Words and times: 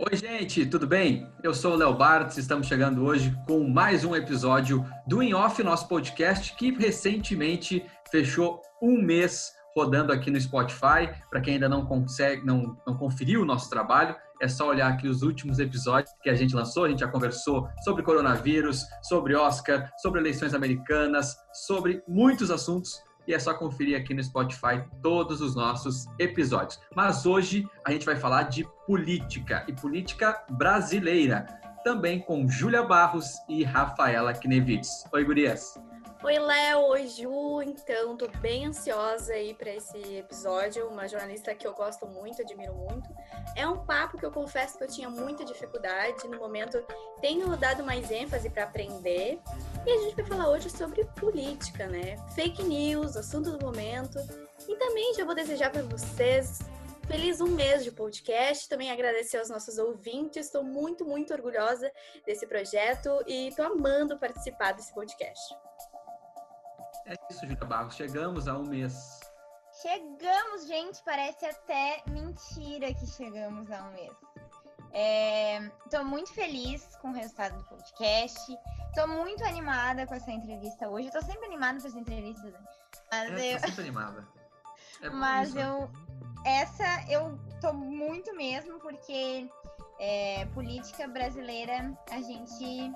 Oi, 0.00 0.16
gente, 0.16 0.64
tudo 0.64 0.86
bem? 0.86 1.28
Eu 1.42 1.52
sou 1.52 1.72
o 1.72 1.76
Léo 1.76 1.92
Bartz, 1.92 2.36
estamos 2.38 2.68
chegando 2.68 3.04
hoje 3.04 3.36
com 3.48 3.68
mais 3.68 4.04
um 4.04 4.14
episódio 4.14 4.86
do 5.08 5.20
In 5.20 5.32
Off, 5.34 5.60
nosso 5.60 5.88
podcast, 5.88 6.54
que 6.54 6.70
recentemente 6.70 7.84
fechou 8.08 8.62
um 8.80 9.02
mês 9.02 9.52
rodando 9.76 10.12
aqui 10.12 10.30
no 10.30 10.40
Spotify. 10.40 11.10
Para 11.28 11.40
quem 11.40 11.54
ainda 11.54 11.68
não 11.68 11.84
consegue, 11.84 12.46
não, 12.46 12.80
não 12.86 12.96
conferiu 12.96 13.42
o 13.42 13.44
nosso 13.44 13.68
trabalho, 13.68 14.14
é 14.40 14.46
só 14.46 14.68
olhar 14.68 14.86
aqui 14.86 15.08
os 15.08 15.22
últimos 15.22 15.58
episódios 15.58 16.14
que 16.22 16.30
a 16.30 16.34
gente 16.34 16.54
lançou. 16.54 16.84
A 16.84 16.88
gente 16.88 17.00
já 17.00 17.08
conversou 17.08 17.68
sobre 17.82 18.04
coronavírus, 18.04 18.84
sobre 19.02 19.34
Oscar, 19.34 19.90
sobre 19.98 20.20
eleições 20.20 20.54
americanas, 20.54 21.36
sobre 21.52 22.04
muitos 22.06 22.52
assuntos. 22.52 23.02
E 23.28 23.34
é 23.34 23.38
só 23.38 23.52
conferir 23.52 23.94
aqui 23.94 24.14
no 24.14 24.24
Spotify 24.24 24.82
todos 25.02 25.42
os 25.42 25.54
nossos 25.54 26.06
episódios. 26.18 26.80
Mas 26.96 27.26
hoje 27.26 27.68
a 27.84 27.92
gente 27.92 28.06
vai 28.06 28.16
falar 28.16 28.44
de 28.44 28.66
política 28.86 29.66
e 29.68 29.72
política 29.74 30.42
brasileira, 30.52 31.44
também 31.84 32.20
com 32.20 32.48
Júlia 32.48 32.82
Barros 32.82 33.34
e 33.46 33.62
Rafaela 33.62 34.32
Knevitz. 34.32 35.04
Oi, 35.12 35.24
gurias! 35.24 35.78
Oi, 36.24 36.38
Léo. 36.38 36.80
Oi, 36.88 37.06
Ju. 37.06 37.62
Então, 37.62 38.16
tô 38.16 38.28
bem 38.40 38.66
ansiosa 38.66 39.34
aí 39.34 39.52
para 39.52 39.74
esse 39.74 40.16
episódio. 40.16 40.88
Uma 40.88 41.06
jornalista 41.06 41.54
que 41.54 41.66
eu 41.66 41.74
gosto 41.74 42.06
muito, 42.06 42.40
admiro 42.40 42.74
muito. 42.74 43.08
É 43.58 43.66
um 43.66 43.76
papo 43.84 44.16
que 44.16 44.24
eu 44.24 44.30
confesso 44.30 44.78
que 44.78 44.84
eu 44.84 44.88
tinha 44.88 45.10
muita 45.10 45.44
dificuldade. 45.44 46.28
No 46.28 46.38
momento, 46.38 46.80
tenho 47.20 47.56
dado 47.56 47.82
mais 47.82 48.08
ênfase 48.08 48.48
para 48.48 48.62
aprender. 48.62 49.40
E 49.84 49.90
a 49.90 49.98
gente 50.02 50.14
vai 50.14 50.24
falar 50.24 50.48
hoje 50.48 50.70
sobre 50.70 51.04
política, 51.20 51.88
né? 51.88 52.16
Fake 52.36 52.62
news, 52.62 53.16
assunto 53.16 53.50
do 53.50 53.66
momento. 53.66 54.16
E 54.68 54.76
também 54.76 55.12
já 55.14 55.24
vou 55.24 55.34
desejar 55.34 55.70
para 55.70 55.82
vocês 55.82 56.60
Feliz 57.08 57.40
um 57.40 57.48
mês 57.48 57.82
de 57.82 57.90
podcast. 57.90 58.68
Também 58.68 58.90
agradecer 58.90 59.38
aos 59.38 59.48
nossos 59.48 59.78
ouvintes. 59.78 60.44
Estou 60.44 60.62
muito, 60.62 61.06
muito 61.06 61.32
orgulhosa 61.32 61.90
desse 62.26 62.46
projeto 62.46 63.24
e 63.26 63.48
estou 63.48 63.64
amando 63.64 64.18
participar 64.18 64.72
desse 64.72 64.92
podcast. 64.92 65.56
É 67.06 67.14
isso, 67.30 67.40
Julia 67.40 67.64
Barros. 67.64 67.94
Chegamos 67.94 68.46
a 68.46 68.58
um 68.58 68.66
mês. 68.66 69.17
Chegamos, 69.80 70.66
gente. 70.66 71.00
Parece 71.04 71.46
até 71.46 72.02
mentira 72.08 72.92
que 72.92 73.06
chegamos 73.06 73.70
a 73.70 73.84
um 73.84 73.92
mês. 73.92 74.16
Estou 75.84 76.00
é, 76.00 76.04
muito 76.04 76.32
feliz 76.32 76.96
com 76.96 77.10
o 77.10 77.12
resultado 77.12 77.56
do 77.58 77.64
podcast. 77.64 78.58
Estou 78.88 79.06
muito 79.06 79.44
animada 79.44 80.04
com 80.06 80.14
essa 80.14 80.32
entrevista 80.32 80.88
hoje. 80.88 81.06
Estou 81.06 81.22
sempre 81.22 81.46
animada 81.46 81.80
com 81.80 81.86
essa 81.86 81.98
entrevista, 81.98 82.50
né? 82.50 82.58
Mas 83.12 83.40
é, 83.40 83.54
eu... 83.54 83.60
sempre 83.60 83.82
animada. 83.82 84.28
É 85.00 85.10
Mas 85.10 85.50
isso. 85.50 85.58
eu. 85.60 85.88
Essa 86.44 87.04
eu 87.08 87.38
tô 87.60 87.72
muito 87.72 88.34
mesmo, 88.34 88.80
porque 88.80 89.48
é, 90.00 90.44
política 90.46 91.06
brasileira 91.06 91.96
a 92.10 92.20
gente 92.20 92.92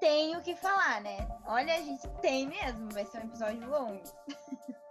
tem 0.00 0.36
o 0.36 0.42
que 0.42 0.54
falar, 0.54 1.00
né? 1.00 1.26
Olha, 1.46 1.74
a 1.76 1.80
gente 1.80 2.06
tem 2.20 2.46
mesmo, 2.46 2.90
vai 2.90 3.06
ser 3.06 3.20
um 3.20 3.24
episódio 3.24 3.66
longo. 3.70 4.02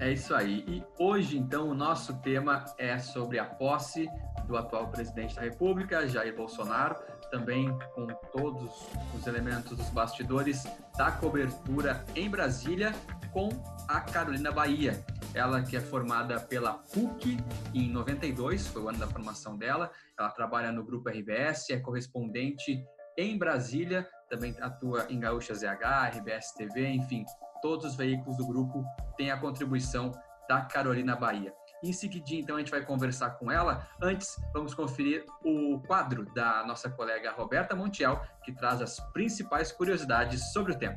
É 0.00 0.10
isso 0.10 0.34
aí. 0.34 0.64
E 0.66 0.82
hoje, 0.98 1.36
então, 1.36 1.68
o 1.68 1.74
nosso 1.74 2.14
tema 2.22 2.64
é 2.78 2.98
sobre 2.98 3.38
a 3.38 3.44
posse 3.44 4.08
do 4.46 4.56
atual 4.56 4.88
presidente 4.88 5.36
da 5.36 5.42
República, 5.42 6.08
Jair 6.08 6.34
Bolsonaro, 6.34 6.96
também 7.30 7.68
com 7.94 8.06
todos 8.32 8.72
os 9.14 9.26
elementos 9.26 9.76
dos 9.76 9.90
bastidores 9.90 10.64
da 10.96 11.12
cobertura 11.12 12.02
em 12.16 12.30
Brasília 12.30 12.94
com 13.30 13.50
a 13.86 14.00
Carolina 14.00 14.50
Bahia. 14.50 15.04
Ela 15.34 15.62
que 15.62 15.76
é 15.76 15.80
formada 15.80 16.40
pela 16.40 16.72
PUC 16.72 17.36
em 17.74 17.90
92, 17.90 18.68
foi 18.68 18.82
o 18.82 18.88
ano 18.88 18.98
da 18.98 19.06
formação 19.06 19.56
dela. 19.58 19.92
Ela 20.18 20.30
trabalha 20.30 20.72
no 20.72 20.82
grupo 20.82 21.10
RBS, 21.10 21.68
é 21.68 21.78
correspondente 21.78 22.82
em 23.18 23.36
Brasília, 23.36 24.08
também 24.30 24.56
atua 24.62 25.06
em 25.10 25.20
Gaúcha 25.20 25.54
ZH, 25.54 26.16
RBS 26.16 26.54
TV, 26.54 26.88
enfim, 26.88 27.24
todos 27.60 27.86
os 27.86 27.94
veículos 27.94 28.36
do 28.36 28.46
grupo 28.46 28.84
têm 29.16 29.30
a 29.30 29.38
contribuição 29.38 30.12
da 30.48 30.62
Carolina 30.62 31.14
Bahia. 31.14 31.54
Em 31.82 31.92
seguidinho, 31.92 32.42
então, 32.42 32.56
a 32.56 32.58
gente 32.58 32.70
vai 32.70 32.84
conversar 32.84 33.30
com 33.30 33.50
ela. 33.50 33.88
Antes, 34.02 34.36
vamos 34.52 34.74
conferir 34.74 35.24
o 35.44 35.80
quadro 35.86 36.26
da 36.34 36.64
nossa 36.66 36.90
colega 36.90 37.32
Roberta 37.32 37.74
Montiel, 37.74 38.20
que 38.44 38.52
traz 38.52 38.82
as 38.82 39.00
principais 39.12 39.72
curiosidades 39.72 40.52
sobre 40.52 40.72
o 40.72 40.78
tema. 40.78 40.96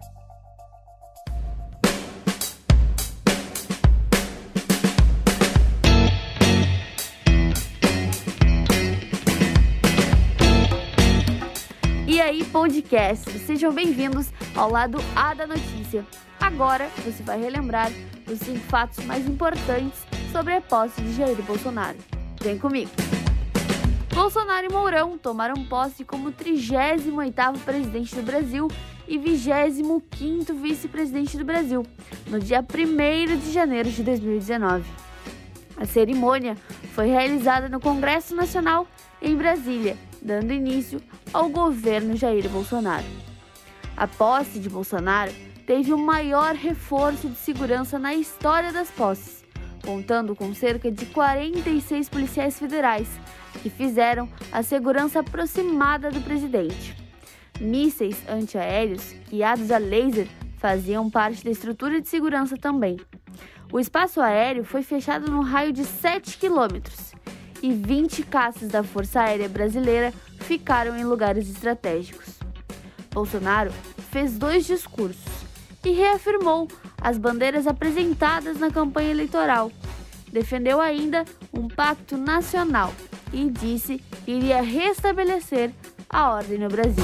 aí, 12.34 12.44
podcast! 12.46 13.30
Sejam 13.40 13.72
bem-vindos 13.72 14.32
ao 14.56 14.72
lado 14.72 14.98
A 15.16 15.36
da 15.36 15.46
notícia. 15.46 16.04
Agora 16.44 16.90
você 17.06 17.24
vai 17.24 17.40
relembrar 17.40 17.90
os 18.30 18.38
cinco 18.40 18.60
fatos 18.66 19.02
mais 19.06 19.26
importantes 19.26 20.06
sobre 20.30 20.54
a 20.54 20.60
posse 20.60 21.02
de 21.02 21.14
Jair 21.14 21.42
Bolsonaro. 21.42 21.98
Vem 22.42 22.60
comigo! 22.60 22.92
Bolsonaro 24.14 24.68
e 24.70 24.70
Mourão 24.70 25.18
tomaram 25.18 25.64
posse 25.64 26.04
como 26.04 26.34
38º 26.34 27.60
presidente 27.60 28.14
do 28.14 28.24
Brasil 28.24 28.68
e 29.08 29.18
25º 29.18 30.54
vice-presidente 30.62 31.38
do 31.38 31.46
Brasil, 31.46 31.86
no 32.28 32.42
dia 32.42 32.60
1 32.60 33.38
de 33.38 33.54
janeiro 33.54 33.90
de 33.90 34.04
2019. 34.04 34.84
A 35.78 35.86
cerimônia 35.86 36.58
foi 36.94 37.08
realizada 37.08 37.70
no 37.70 37.80
Congresso 37.80 38.36
Nacional 38.36 38.86
em 39.22 39.34
Brasília 39.34 39.98
dando 40.22 40.52
início 40.52 41.02
ao 41.32 41.48
governo 41.48 42.18
Jair 42.18 42.50
Bolsonaro. 42.50 43.08
A 43.96 44.08
posse 44.08 44.60
de 44.60 44.70
Bolsonaro 44.70 45.32
teve 45.66 45.94
o 45.94 45.98
maior 45.98 46.56
reforço 46.56 47.30
de 47.30 47.38
segurança 47.38 47.98
na 47.98 48.14
história 48.14 48.72
das 48.72 48.90
posses, 48.92 49.44
contando 49.86 50.36
com 50.36 50.54
cerca 50.54 50.92
de 50.92 51.06
46 51.08 52.10
policiais 52.10 52.60
federais 52.60 53.08
que 53.62 53.70
fizeram 53.70 54.28
a 54.52 54.64
segurança 54.64 55.20
aproximada 55.20 56.12
do 56.12 56.22
presidente. 56.22 56.96
Mísseis 57.60 58.18
antiaéreos 58.28 59.14
guiados 59.30 59.72
a 59.72 59.78
laser 59.78 60.28
faziam 60.58 61.10
parte 61.10 61.44
da 61.44 61.52
estrutura 61.52 62.02
de 62.02 62.08
segurança 62.08 62.58
também. 62.58 62.98
O 63.72 63.80
espaço 63.80 64.22
aéreo 64.22 64.64
foi 64.64 64.84
fechado 64.84 65.32
no 65.32 65.42
raio 65.42 65.72
de 65.72 65.84
7 65.84 66.38
quilômetros 66.38 67.14
e 67.62 67.72
20 67.72 68.24
caças 68.24 68.70
da 68.70 68.84
Força 68.84 69.22
Aérea 69.22 69.50
Brasileira 69.50 70.14
ficaram 70.42 70.98
em 70.98 71.04
lugares 71.04 71.50
estratégicos. 71.50 72.40
Bolsonaro 73.12 73.72
fez 74.12 74.38
dois 74.38 74.66
discursos 74.66 75.43
e 75.84 75.92
reafirmou 75.92 76.68
as 77.02 77.18
bandeiras 77.18 77.68
apresentadas 77.68 78.58
na 78.58 78.72
campanha 78.72 79.12
eleitoral. 79.12 79.72
Defendeu 80.32 80.82
ainda 80.82 81.26
um 81.54 81.68
pacto 81.68 82.18
nacional 82.18 82.94
e 83.32 83.50
disse 83.50 84.02
que 84.26 84.32
iria 84.32 84.62
restabelecer 84.62 85.72
a 86.10 86.32
ordem 86.32 86.58
no 86.58 86.70
Brasil. 86.70 87.04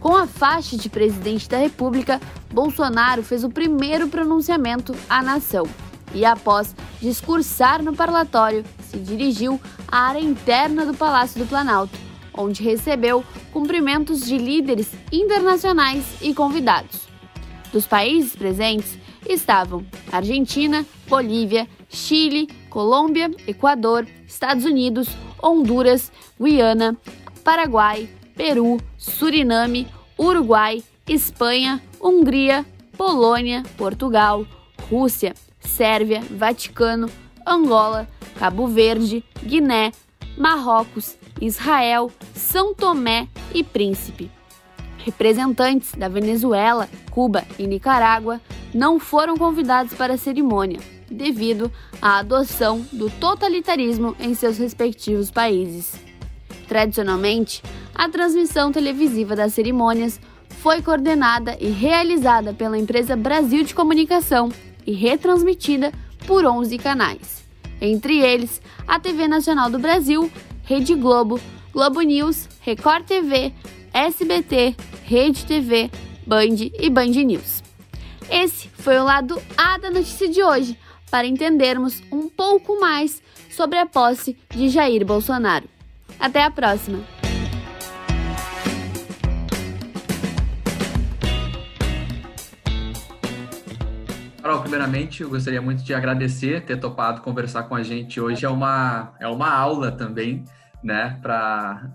Com 0.00 0.16
a 0.16 0.26
faixa 0.26 0.76
de 0.76 0.88
presidente 0.88 1.48
da 1.48 1.58
República, 1.58 2.20
Bolsonaro 2.50 3.22
fez 3.22 3.44
o 3.44 3.50
primeiro 3.50 4.08
pronunciamento 4.08 4.94
à 5.08 5.22
nação 5.22 5.66
e, 6.14 6.24
após 6.24 6.74
discursar 7.00 7.82
no 7.82 7.94
parlatório, 7.94 8.64
se 8.88 8.98
dirigiu 8.98 9.60
à 9.86 10.08
área 10.08 10.20
interna 10.20 10.86
do 10.86 10.94
Palácio 10.94 11.38
do 11.38 11.46
Planalto, 11.46 12.07
onde 12.38 12.62
recebeu 12.62 13.24
cumprimentos 13.52 14.24
de 14.24 14.38
líderes 14.38 14.88
internacionais 15.10 16.04
e 16.22 16.32
convidados. 16.32 17.08
Dos 17.72 17.86
países 17.86 18.36
presentes 18.36 18.96
estavam 19.28 19.84
Argentina, 20.10 20.86
Bolívia, 21.08 21.68
Chile, 21.88 22.48
Colômbia, 22.70 23.30
Equador, 23.46 24.06
Estados 24.26 24.64
Unidos, 24.64 25.08
Honduras, 25.42 26.12
Guiana, 26.40 26.96
Paraguai, 27.42 28.08
Peru, 28.36 28.78
Suriname, 28.96 29.88
Uruguai, 30.16 30.82
Espanha, 31.08 31.82
Hungria, 32.00 32.64
Polônia, 32.96 33.64
Portugal, 33.76 34.46
Rússia, 34.90 35.34
Sérvia, 35.60 36.22
Vaticano, 36.30 37.10
Angola, 37.44 38.08
Cabo 38.38 38.66
Verde, 38.68 39.24
Guiné, 39.42 39.92
Marrocos, 40.38 41.18
Israel, 41.40 42.10
São 42.34 42.72
Tomé 42.72 43.28
e 43.52 43.64
Príncipe. 43.64 44.30
Representantes 44.98 45.92
da 45.92 46.08
Venezuela, 46.08 46.88
Cuba 47.10 47.44
e 47.58 47.66
Nicarágua 47.66 48.40
não 48.72 49.00
foram 49.00 49.36
convidados 49.36 49.94
para 49.94 50.14
a 50.14 50.18
cerimônia, 50.18 50.80
devido 51.10 51.72
à 52.00 52.18
adoção 52.18 52.86
do 52.92 53.10
totalitarismo 53.10 54.14
em 54.20 54.34
seus 54.34 54.58
respectivos 54.58 55.30
países. 55.30 55.94
Tradicionalmente, 56.68 57.62
a 57.94 58.08
transmissão 58.08 58.70
televisiva 58.70 59.34
das 59.34 59.54
cerimônias 59.54 60.20
foi 60.48 60.82
coordenada 60.82 61.56
e 61.58 61.68
realizada 61.68 62.52
pela 62.52 62.78
empresa 62.78 63.16
Brasil 63.16 63.64
de 63.64 63.74
Comunicação 63.74 64.50
e 64.86 64.92
retransmitida 64.92 65.92
por 66.26 66.44
11 66.44 66.76
canais. 66.78 67.37
Entre 67.80 68.18
eles, 68.18 68.60
a 68.86 68.98
TV 68.98 69.28
Nacional 69.28 69.70
do 69.70 69.78
Brasil, 69.78 70.30
Rede 70.64 70.94
Globo, 70.94 71.40
Globo 71.72 72.00
News, 72.00 72.48
Record 72.60 73.04
TV, 73.04 73.52
SBT, 73.92 74.74
Rede 75.04 75.44
TV, 75.46 75.90
Band 76.26 76.56
e 76.78 76.90
Band 76.90 77.06
News. 77.06 77.62
Esse 78.30 78.68
foi 78.68 78.98
o 78.98 79.04
lado 79.04 79.40
A 79.56 79.78
da 79.78 79.90
notícia 79.90 80.28
de 80.28 80.42
hoje, 80.42 80.78
para 81.10 81.26
entendermos 81.26 82.02
um 82.12 82.28
pouco 82.28 82.78
mais 82.78 83.22
sobre 83.50 83.78
a 83.78 83.86
posse 83.86 84.36
de 84.50 84.68
Jair 84.68 85.04
Bolsonaro. 85.06 85.66
Até 86.20 86.42
a 86.42 86.50
próxima! 86.50 87.17
Carol, 94.48 94.62
primeiramente, 94.62 95.22
eu 95.22 95.28
gostaria 95.28 95.60
muito 95.60 95.82
de 95.82 95.92
agradecer 95.92 96.64
ter 96.64 96.80
topado 96.80 97.20
conversar 97.20 97.64
com 97.64 97.74
a 97.74 97.82
gente 97.82 98.18
hoje. 98.18 98.46
É 98.46 98.48
uma, 98.48 99.14
é 99.20 99.28
uma 99.28 99.52
aula 99.52 99.92
também, 99.92 100.42
né, 100.82 101.18
para 101.20 101.94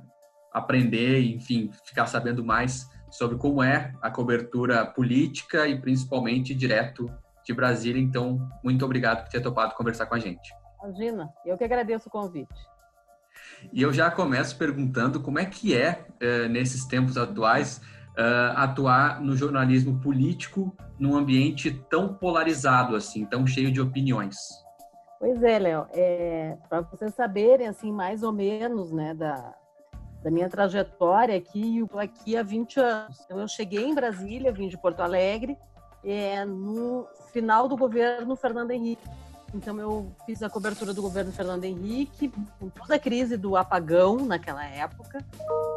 aprender 0.54 1.20
enfim, 1.34 1.72
ficar 1.84 2.06
sabendo 2.06 2.46
mais 2.46 2.88
sobre 3.10 3.40
como 3.40 3.64
é 3.64 3.92
a 4.00 4.12
cobertura 4.12 4.86
política 4.86 5.68
e 5.68 5.82
principalmente 5.82 6.54
direto 6.54 7.10
de 7.44 7.56
Brasília. 7.56 8.00
Então, 8.00 8.48
muito 8.64 8.86
obrigado 8.86 9.24
por 9.24 9.32
ter 9.32 9.42
topado 9.42 9.74
conversar 9.74 10.06
com 10.06 10.14
a 10.14 10.20
gente. 10.20 10.54
Imagina, 10.84 11.34
eu 11.48 11.58
que 11.58 11.64
agradeço 11.64 12.08
o 12.08 12.12
convite. 12.12 12.54
E 13.72 13.82
eu 13.82 13.92
já 13.92 14.12
começo 14.12 14.56
perguntando 14.60 15.20
como 15.20 15.40
é 15.40 15.46
que 15.46 15.76
é, 15.76 16.06
eh, 16.20 16.48
nesses 16.48 16.86
tempos 16.86 17.18
atuais, 17.18 17.82
uh, 18.18 18.58
atuar 18.58 19.22
no 19.22 19.36
jornalismo 19.36 20.00
político 20.00 20.76
num 21.00 21.16
ambiente 21.16 21.72
tão 21.90 22.14
polarizado 22.14 22.96
assim, 22.96 23.26
tão 23.26 23.46
cheio 23.46 23.72
de 23.72 23.82
opiniões. 23.82 24.38
Pois 25.20 25.42
é, 25.42 25.58
Léo. 25.58 25.88
É, 25.94 26.58
Para 26.68 26.82
vocês 26.82 27.14
saberem, 27.16 27.68
assim, 27.68 27.92
mais 27.92 28.24
ou 28.24 28.34
menos, 28.34 28.92
né, 28.92 29.14
da, 29.14 29.54
da 30.22 30.30
minha 30.30 30.50
trajetória 30.50 31.38
aqui, 31.38 31.78
eu 31.78 32.00
aqui 32.00 32.36
há 32.36 32.44
20 32.44 32.80
anos. 32.80 33.22
Então, 33.26 33.40
eu 33.40 33.48
cheguei 33.48 33.86
em 33.86 33.96
Brasília, 33.96 34.52
vim 34.52 34.68
de 34.68 34.78
Porto 34.78 35.00
Alegre, 35.00 35.58
é, 36.04 36.44
no 36.44 37.08
final 37.32 37.70
do 37.70 37.78
governo 37.78 38.36
Fernando 38.36 38.72
Henrique. 38.72 39.08
Então, 39.54 39.80
eu 39.80 40.12
fiz 40.26 40.44
a 40.44 40.50
cobertura 40.50 40.94
do 40.94 41.02
governo 41.02 41.32
Fernando 41.32 41.64
Henrique, 41.64 42.30
com 42.60 42.68
toda 42.68 42.96
a 42.96 43.00
crise 43.00 43.38
do 43.38 43.56
apagão 43.56 44.26
naquela 44.26 44.66
época. 44.66 45.24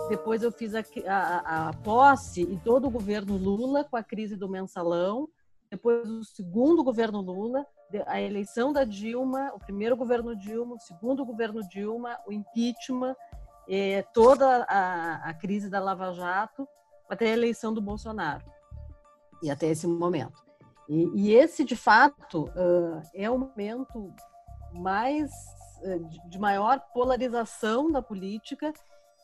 Depois, 0.08 0.42
eu 0.42 0.52
fiz 0.52 0.72
a, 0.74 0.84
a, 1.08 1.68
a 1.68 1.72
posse 1.72 2.42
e 2.42 2.56
todo 2.58 2.86
o 2.86 2.90
governo 2.90 3.36
Lula 3.36 3.84
com 3.84 3.96
a 3.96 4.02
crise 4.02 4.36
do 4.36 4.48
mensalão. 4.48 5.28
Depois, 5.68 6.08
o 6.08 6.22
segundo 6.22 6.84
governo 6.84 7.20
Lula, 7.20 7.66
a 8.06 8.20
eleição 8.20 8.72
da 8.72 8.84
Dilma, 8.84 9.52
o 9.52 9.58
primeiro 9.58 9.96
governo 9.96 10.36
Dilma, 10.36 10.76
o 10.76 10.80
segundo 10.80 11.24
governo 11.24 11.60
Dilma, 11.68 12.18
o 12.26 12.32
impeachment, 12.32 13.16
eh, 13.68 14.04
toda 14.14 14.64
a, 14.68 15.28
a 15.28 15.34
crise 15.34 15.68
da 15.68 15.80
Lava 15.80 16.12
Jato, 16.12 16.68
até 17.08 17.26
a 17.26 17.32
eleição 17.32 17.74
do 17.74 17.82
Bolsonaro. 17.82 18.44
E 19.42 19.50
até 19.50 19.66
esse 19.66 19.88
momento. 19.88 20.44
E, 20.88 21.10
e 21.16 21.34
esse, 21.34 21.64
de 21.64 21.74
fato, 21.74 22.44
uh, 22.44 23.02
é 23.12 23.28
o 23.28 23.38
momento 23.38 24.14
mais 24.72 25.30
de 26.28 26.38
maior 26.38 26.80
polarização 26.92 27.90
da 27.90 28.00
política 28.00 28.72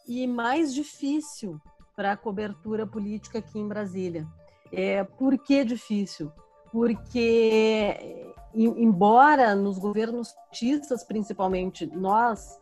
e 0.06 0.26
mais 0.26 0.74
difícil 0.74 1.60
para 1.94 2.12
a 2.12 2.16
cobertura 2.16 2.86
política 2.86 3.38
aqui 3.38 3.58
em 3.58 3.68
Brasília. 3.68 4.26
É, 4.72 5.04
por 5.04 5.36
que 5.38 5.64
difícil? 5.64 6.32
Porque, 6.70 8.32
embora 8.54 9.54
nos 9.54 9.78
governos 9.78 10.32
petistas, 10.48 11.04
principalmente, 11.04 11.86
nós, 11.86 12.58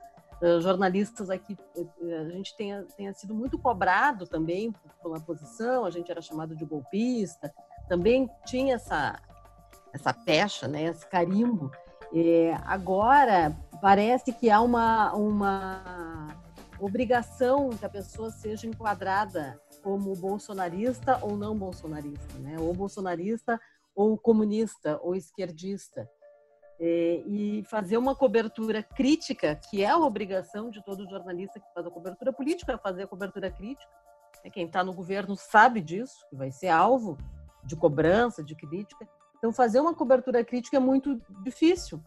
jornalistas 0.61 1.31
aqui, 1.31 1.57
a 2.03 2.29
gente 2.31 2.57
tenha, 2.57 2.85
tenha 2.97 3.15
sido 3.15 3.33
muito 3.33 3.57
cobrado 3.57 4.27
também 4.27 4.75
uma 5.05 5.21
posição, 5.21 5.85
a 5.85 5.91
gente 5.91 6.11
era 6.11 6.21
chamado 6.21 6.57
de 6.57 6.65
golpista, 6.65 7.53
também 7.89 8.29
tinha 8.45 8.75
essa, 8.75 9.21
essa 9.93 10.13
pecha, 10.13 10.67
né, 10.67 10.85
esse 10.85 11.07
carimbo. 11.07 11.71
É, 12.13 12.57
agora, 12.65 13.57
parece 13.81 14.33
que 14.33 14.51
há 14.51 14.61
uma, 14.61 15.13
uma 15.15 16.29
obrigação 16.81 17.71
que 17.71 17.85
a 17.85 17.89
pessoa 17.89 18.31
seja 18.31 18.67
enquadrada 18.67 19.61
como 19.83 20.15
bolsonarista 20.17 21.19
ou 21.23 21.37
não 21.37 21.57
bolsonarista, 21.57 22.39
né? 22.39 22.57
ou 22.59 22.73
bolsonarista 22.75 23.61
ou 23.95 24.17
comunista 24.17 24.99
ou 25.03 25.15
esquerdista. 25.15 26.09
É, 26.83 27.23
e 27.27 27.63
fazer 27.65 27.99
uma 27.99 28.15
cobertura 28.15 28.83
crítica, 28.83 29.55
que 29.55 29.83
é 29.83 29.89
a 29.89 29.99
obrigação 29.99 30.71
de 30.71 30.83
todo 30.83 31.09
jornalista 31.09 31.61
que 31.61 31.75
faz 31.75 31.87
a 31.87 31.91
cobertura 31.91 32.33
política, 32.33 32.73
é 32.73 32.79
fazer 32.79 33.03
a 33.03 33.07
cobertura 33.07 33.51
crítica. 33.51 33.93
Quem 34.51 34.65
está 34.65 34.83
no 34.83 34.95
governo 34.95 35.37
sabe 35.37 35.83
disso, 35.83 36.27
que 36.31 36.37
vai 36.37 36.51
ser 36.51 36.69
alvo 36.69 37.19
de 37.63 37.77
cobrança, 37.77 38.43
de 38.43 38.55
crítica. 38.55 39.07
Então, 39.37 39.53
fazer 39.53 39.81
uma 39.81 39.95
cobertura 39.95 40.43
crítica 40.43 40.79
é 40.79 40.81
muito 40.81 41.21
difícil, 41.43 42.03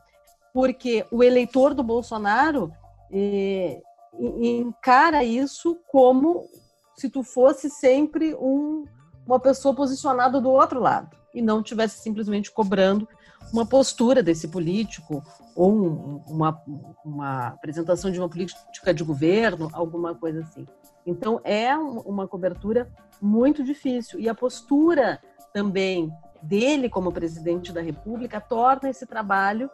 porque 0.51 1.05
o 1.11 1.23
eleitor 1.23 1.75
do 1.75 1.83
Bolsonaro 1.83 2.71
eh, 3.11 3.79
encara 4.19 5.24
isso 5.24 5.77
como 5.88 6.48
se 6.95 7.10
tu 7.10 7.24
fosse 7.24 7.69
sempre 7.69 8.36
um, 8.36 8.86
uma 9.25 9.39
pessoa 9.39 9.75
posicionada 9.75 10.39
do 10.39 10.50
outro 10.50 10.80
lado 10.80 11.15
e 11.33 11.42
não 11.42 11.63
tivesse 11.63 12.00
simplesmente 12.00 12.51
cobrando 12.51 13.07
uma 13.51 13.65
postura 13.65 14.21
desse 14.21 14.48
político 14.48 15.24
ou 15.56 15.71
um, 15.71 16.24
uma, 16.27 16.62
uma 17.04 17.48
apresentação 17.48 18.12
de 18.12 18.19
uma 18.19 18.30
política 18.30 18.94
de 18.94 19.04
governo, 19.04 19.69
alguma 19.74 20.16
coisa 20.16 20.42
assim. 20.42 20.68
Então, 21.06 21.42
é 21.44 21.75
uma 21.75 22.27
cobertura 22.27 22.89
muito 23.21 23.63
difícil. 23.63 24.19
E 24.19 24.30
a 24.30 24.36
postura 24.36 25.19
também 25.54 26.12
dele 26.42 26.89
como 26.89 27.12
presidente 27.12 27.71
da 27.71 27.81
República 27.81 28.39
torna 28.39 28.89
esse 28.89 29.06
trabalho 29.06 29.69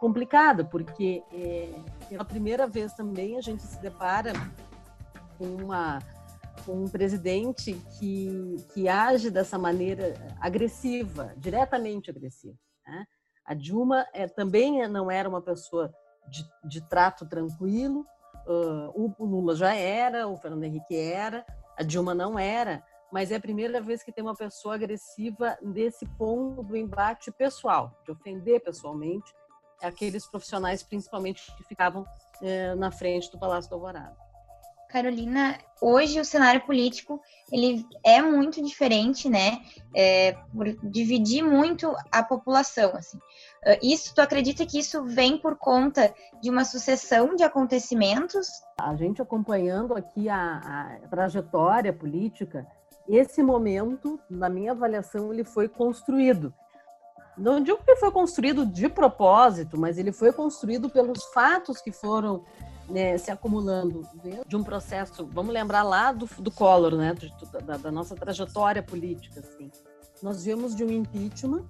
complicado, 0.00 0.64
porque 0.64 1.22
é, 1.30 1.68
pela 2.08 2.24
primeira 2.24 2.66
vez 2.66 2.94
também 2.94 3.36
a 3.36 3.42
gente 3.42 3.62
se 3.62 3.78
depara 3.82 4.32
com, 5.36 5.44
uma, 5.44 5.98
com 6.64 6.84
um 6.84 6.88
presidente 6.88 7.74
que, 7.98 8.56
que 8.72 8.88
age 8.88 9.30
dessa 9.30 9.58
maneira 9.58 10.14
agressiva, 10.40 11.34
diretamente 11.36 12.10
agressiva. 12.10 12.56
Né? 12.86 13.06
A 13.44 13.52
Dilma 13.52 14.06
é, 14.14 14.26
também 14.26 14.88
não 14.88 15.10
era 15.10 15.28
uma 15.28 15.42
pessoa 15.42 15.94
de, 16.28 16.48
de 16.64 16.80
trato 16.88 17.28
tranquilo, 17.28 18.06
uh, 18.46 19.14
o 19.18 19.24
Lula 19.24 19.54
já 19.54 19.74
era, 19.74 20.26
o 20.26 20.36
Fernando 20.38 20.64
Henrique 20.64 20.96
era, 20.96 21.44
a 21.76 21.82
Dilma 21.82 22.14
não 22.14 22.38
era, 22.38 22.82
mas 23.12 23.30
é 23.30 23.36
a 23.36 23.40
primeira 23.40 23.82
vez 23.82 24.02
que 24.02 24.12
tem 24.12 24.24
uma 24.24 24.36
pessoa 24.36 24.76
agressiva 24.76 25.58
nesse 25.60 26.06
ponto 26.06 26.62
do 26.62 26.76
embate 26.76 27.30
pessoal, 27.32 28.00
de 28.04 28.12
ofender 28.12 28.62
pessoalmente 28.62 29.34
aqueles 29.82 30.26
profissionais, 30.26 30.82
principalmente 30.82 31.54
que 31.56 31.64
ficavam 31.64 32.04
eh, 32.42 32.74
na 32.74 32.90
frente 32.90 33.30
do 33.30 33.38
Palácio 33.38 33.70
do 33.70 33.74
Alvorada. 33.74 34.16
Carolina, 34.90 35.56
hoje 35.80 36.20
o 36.20 36.24
cenário 36.24 36.62
político 36.62 37.20
ele 37.52 37.86
é 38.04 38.20
muito 38.20 38.62
diferente, 38.62 39.28
né? 39.28 39.60
É, 39.94 40.32
por 40.52 40.66
dividir 40.82 41.42
muito 41.42 41.94
a 42.10 42.22
população, 42.22 42.92
assim. 42.96 43.18
Ah, 43.64 43.78
isso, 43.80 44.12
tu 44.14 44.20
acredita 44.20 44.66
que 44.66 44.78
isso 44.78 45.04
vem 45.04 45.38
por 45.38 45.56
conta 45.56 46.12
de 46.42 46.50
uma 46.50 46.64
sucessão 46.64 47.36
de 47.36 47.44
acontecimentos? 47.44 48.48
A 48.80 48.94
gente 48.96 49.22
acompanhando 49.22 49.94
aqui 49.94 50.28
a, 50.28 50.98
a 51.04 51.08
trajetória 51.08 51.92
política 51.92 52.66
esse 53.08 53.42
momento, 53.42 54.20
na 54.28 54.48
minha 54.48 54.72
avaliação, 54.72 55.32
ele 55.32 55.42
foi 55.42 55.68
construído. 55.68 56.54
Não 57.40 57.62
digo 57.62 57.82
que 57.82 57.96
foi 57.96 58.10
construído 58.10 58.66
de 58.66 58.88
propósito, 58.88 59.78
mas 59.78 59.96
ele 59.96 60.12
foi 60.12 60.30
construído 60.32 60.90
pelos 60.90 61.24
fatos 61.32 61.80
que 61.80 61.90
foram 61.90 62.44
né, 62.88 63.16
se 63.16 63.30
acumulando 63.30 64.06
de 64.46 64.56
um 64.56 64.62
processo. 64.62 65.26
Vamos 65.26 65.54
lembrar 65.54 65.82
lá 65.82 66.12
do, 66.12 66.26
do 66.38 66.50
Collor, 66.50 66.96
né, 66.96 67.14
da, 67.64 67.76
da 67.78 67.90
nossa 67.90 68.14
trajetória 68.14 68.82
política. 68.82 69.40
Assim. 69.40 69.70
Nós 70.22 70.44
vimos 70.44 70.74
de 70.74 70.84
um 70.84 70.90
impeachment 70.90 71.64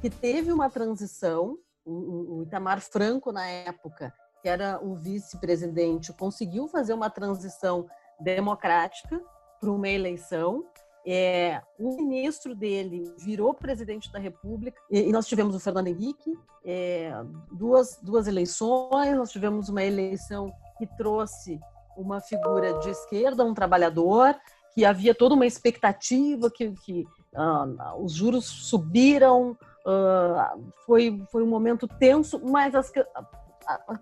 que 0.00 0.08
teve 0.08 0.50
uma 0.50 0.70
transição. 0.70 1.58
O, 1.84 2.42
Itamar 2.42 2.80
Franco, 2.80 3.32
na 3.32 3.46
época, 3.46 4.14
que 4.40 4.48
era 4.48 4.78
o 4.82 4.94
vice-presidente, 4.94 6.12
conseguiu 6.12 6.68
fazer 6.68 6.94
uma 6.94 7.10
transição 7.10 7.86
democrática 8.18 9.20
para 9.60 9.70
uma 9.70 9.88
eleição. 9.88 10.64
É, 11.06 11.62
o 11.78 11.96
ministro 11.96 12.54
dele 12.54 13.14
virou 13.18 13.54
presidente 13.54 14.12
da 14.12 14.18
República 14.18 14.80
e, 14.90 15.08
e 15.08 15.12
nós 15.12 15.26
tivemos 15.26 15.54
o 15.54 15.60
Fernando 15.60 15.86
Henrique, 15.86 16.38
é, 16.64 17.12
duas, 17.52 17.98
duas 18.02 18.26
eleições, 18.26 19.16
nós 19.16 19.30
tivemos 19.30 19.68
uma 19.70 19.82
eleição 19.82 20.52
que 20.76 20.86
trouxe 20.98 21.58
uma 21.96 22.20
figura 22.20 22.78
de 22.80 22.90
esquerda, 22.90 23.44
um 23.44 23.54
trabalhador, 23.54 24.34
que 24.74 24.84
havia 24.84 25.14
toda 25.14 25.34
uma 25.34 25.46
expectativa 25.46 26.50
que, 26.50 26.72
que 26.84 27.04
uh, 27.34 28.02
os 28.02 28.12
juros 28.12 28.46
subiram, 28.46 29.56
uh, 29.86 30.72
foi, 30.86 31.22
foi 31.30 31.42
um 31.42 31.48
momento 31.48 31.88
tenso, 31.88 32.40
mas 32.44 32.74
as, 32.74 32.92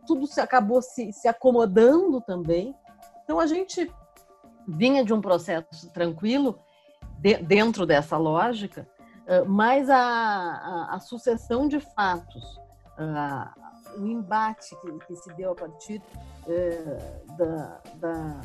tudo 0.06 0.26
se 0.26 0.40
acabou 0.40 0.82
se, 0.82 1.12
se 1.12 1.26
acomodando 1.26 2.20
também. 2.20 2.74
Então 3.24 3.40
a 3.40 3.46
gente 3.46 3.90
vinha 4.66 5.04
de 5.04 5.12
um 5.12 5.20
processo 5.20 5.90
tranquilo 5.92 6.58
de, 7.18 7.36
dentro 7.38 7.86
dessa 7.86 8.16
lógica, 8.16 8.88
mas 9.46 9.90
a, 9.90 9.98
a, 9.98 10.94
a, 10.94 11.00
sucessão 11.00 11.68
de 11.68 11.80
fatos, 11.80 12.58
o 13.98 14.06
embate 14.06 14.74
que, 14.80 15.06
que, 15.06 15.16
se 15.16 15.34
deu 15.34 15.52
a 15.52 15.54
partir 15.54 16.02
da, 17.36 17.80
da 17.96 18.40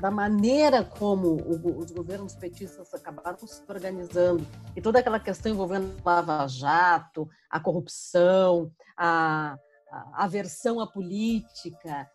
da 0.00 0.10
maneira 0.10 0.84
como 0.84 1.36
os 1.78 1.90
governos 1.90 2.34
petistas 2.34 2.92
acabaram 2.92 3.38
se 3.46 3.62
organizando 3.68 4.46
e 4.74 4.80
toda 4.80 4.98
aquela 4.98 5.18
questão 5.18 5.50
envolvendo 5.50 5.96
Lava 6.04 6.46
Jato, 6.46 7.28
a 7.50 7.58
corrupção, 7.58 8.70
a, 8.96 9.58
a 9.90 10.24
aversão 10.24 10.80
à 10.80 10.86
política, 10.86 12.10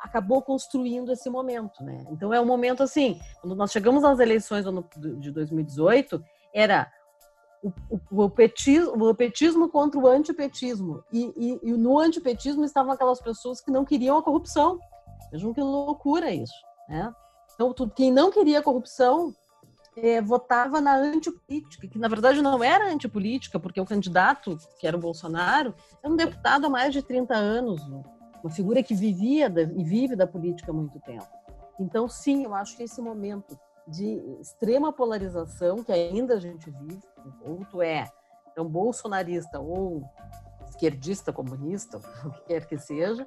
acabou 0.00 0.42
construindo 0.42 1.12
esse 1.12 1.28
momento, 1.28 1.84
né? 1.84 2.04
Então 2.10 2.32
é 2.32 2.40
um 2.40 2.46
momento 2.46 2.82
assim, 2.82 3.20
quando 3.40 3.54
nós 3.54 3.70
chegamos 3.70 4.02
às 4.02 4.18
eleições 4.18 4.64
de 5.18 5.30
2018, 5.30 6.22
era 6.54 6.90
o, 7.62 7.68
o, 7.90 8.24
o, 8.24 8.30
petismo, 8.30 9.08
o 9.08 9.14
petismo 9.14 9.68
contra 9.68 10.00
o 10.00 10.06
antipetismo. 10.06 11.04
E, 11.12 11.32
e, 11.36 11.70
e 11.70 11.72
no 11.72 11.98
antipetismo 11.98 12.64
estavam 12.64 12.92
aquelas 12.92 13.20
pessoas 13.20 13.60
que 13.60 13.70
não 13.70 13.84
queriam 13.84 14.16
a 14.16 14.22
corrupção. 14.22 14.78
Vejam 15.30 15.52
que 15.52 15.60
loucura 15.60 16.30
isso. 16.30 16.54
Né? 16.88 17.12
Então, 17.54 17.72
tudo, 17.72 17.92
quem 17.94 18.10
não 18.10 18.30
queria 18.30 18.62
corrupção 18.62 19.34
é, 19.96 20.20
votava 20.20 20.80
na 20.80 20.96
antipolítica, 20.96 21.86
que 21.86 21.98
na 21.98 22.08
verdade 22.08 22.40
não 22.40 22.64
era 22.64 22.90
antipolítica, 22.90 23.60
porque 23.60 23.80
o 23.80 23.84
candidato, 23.84 24.56
que 24.78 24.86
era 24.86 24.96
o 24.96 25.00
Bolsonaro, 25.00 25.74
é 26.02 26.08
um 26.08 26.16
deputado 26.16 26.66
há 26.66 26.70
mais 26.70 26.92
de 26.92 27.02
30 27.02 27.34
anos, 27.34 27.82
uma 28.42 28.50
figura 28.50 28.82
que 28.82 28.94
vivia 28.94 29.48
da, 29.48 29.62
e 29.62 29.84
vive 29.84 30.16
da 30.16 30.26
política 30.26 30.70
há 30.70 30.74
muito 30.74 30.98
tempo. 31.00 31.26
Então, 31.78 32.08
sim, 32.08 32.44
eu 32.44 32.54
acho 32.54 32.76
que 32.76 32.82
esse 32.82 33.00
momento 33.00 33.58
de 33.86 34.20
extrema 34.40 34.92
polarização 34.92 35.82
que 35.82 35.92
ainda 35.92 36.34
a 36.34 36.40
gente 36.40 36.70
vive, 36.70 37.00
ou 37.44 37.64
tu 37.64 37.82
é 37.82 38.10
então, 38.52 38.68
bolsonarista 38.68 39.58
ou 39.58 40.04
esquerdista, 40.68 41.32
comunista, 41.32 41.98
o 42.24 42.30
que 42.30 42.44
quer 42.46 42.66
que 42.66 42.78
seja, 42.78 43.26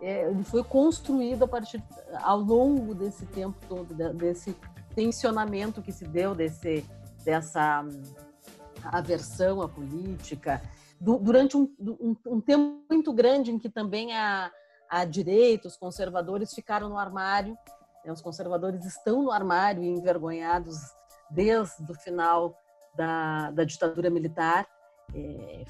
é, 0.00 0.28
ele 0.28 0.44
foi 0.44 0.62
construído 0.62 1.44
a 1.44 1.48
partir 1.48 1.82
ao 2.20 2.38
longo 2.38 2.94
desse 2.94 3.24
tempo 3.26 3.56
todo 3.66 3.94
desse 4.14 4.54
tensionamento 4.94 5.80
que 5.80 5.92
se 5.92 6.04
deu 6.04 6.34
desse 6.34 6.84
dessa 7.24 7.82
hum, 7.82 8.02
aversão 8.84 9.62
à 9.62 9.68
política 9.68 10.60
durante 11.00 11.56
um, 11.56 11.70
um, 11.78 12.16
um, 12.26 12.40
tempo 12.40 12.84
muito 12.90 13.12
grande 13.12 13.50
em 13.50 13.58
que 13.58 13.68
também 13.68 14.14
a, 14.14 14.50
a 14.88 15.04
direita, 15.04 15.68
os 15.68 15.76
conservadores 15.76 16.54
ficaram 16.54 16.88
no 16.88 16.98
armário, 16.98 17.56
né? 18.04 18.12
os 18.12 18.20
conservadores 18.20 18.84
estão 18.84 19.22
no 19.22 19.30
armário 19.30 19.82
e 19.82 19.88
envergonhados 19.88 20.76
desde 21.30 21.90
o 21.90 21.94
final 21.94 22.56
da, 22.96 23.50
da 23.50 23.64
ditadura 23.64 24.08
militar. 24.08 24.66
É, 25.14 25.64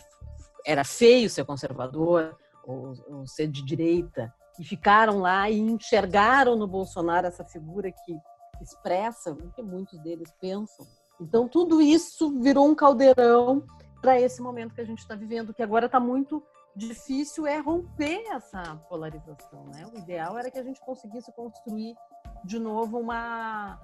era 0.65 0.85
feio 0.85 1.31
ser 1.31 1.45
conservador, 1.45 2.37
ou, 2.65 2.93
ou 3.09 3.27
ser 3.27 3.47
de 3.47 3.65
direita, 3.65 4.35
e 4.59 4.65
ficaram 4.65 5.21
lá 5.21 5.49
e 5.49 5.59
enxergaram 5.59 6.57
no 6.57 6.67
Bolsonaro 6.67 7.27
essa 7.27 7.45
figura 7.45 7.93
que 7.93 8.19
expressa 8.61 9.33
o 9.33 9.51
que 9.53 9.63
muitos 9.63 9.99
deles 10.01 10.33
pensam. 10.41 10.87
Então, 11.21 11.49
tudo 11.49 11.81
isso 11.81 12.41
virou 12.41 12.67
um 12.67 12.75
caldeirão 12.75 13.63
para 14.01 14.21
esse 14.21 14.41
momento 14.41 14.75
que 14.75 14.81
a 14.81 14.87
gente 14.87 14.99
está 14.99 15.15
vivendo, 15.15 15.55
que 15.55 15.63
agora 15.63 15.87
está 15.87 15.99
muito 15.99 16.43
difícil 16.77 17.47
é 17.47 17.59
romper 17.59 18.23
essa 18.33 18.77
polarização. 18.89 19.65
Né? 19.75 19.87
O 19.93 19.99
ideal 19.99 20.39
era 20.39 20.51
que 20.51 20.59
a 20.59 20.63
gente 20.63 20.81
conseguisse 20.81 21.33
construir 21.33 21.97
de 22.45 22.59
novo 22.59 22.99
uma, 22.99 23.81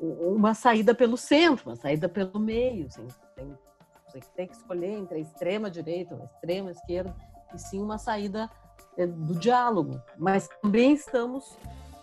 uma 0.00 0.54
saída 0.54 0.94
pelo 0.94 1.16
centro, 1.16 1.70
uma 1.70 1.76
saída 1.76 2.08
pelo 2.08 2.38
meio. 2.38 2.86
Assim, 2.86 3.08
tem, 3.34 3.58
tem 4.36 4.46
que 4.46 4.54
escolher 4.54 4.92
entre 4.92 5.18
a 5.18 5.20
extrema 5.20 5.70
direita 5.70 6.14
ou 6.14 6.22
a 6.22 6.26
extrema 6.26 6.70
esquerda 6.70 7.14
e 7.52 7.58
sim 7.58 7.82
uma 7.82 7.98
saída 7.98 8.48
é, 8.96 9.06
do 9.06 9.34
diálogo. 9.34 10.00
Mas 10.16 10.48
também 10.62 10.92
estamos 10.92 11.56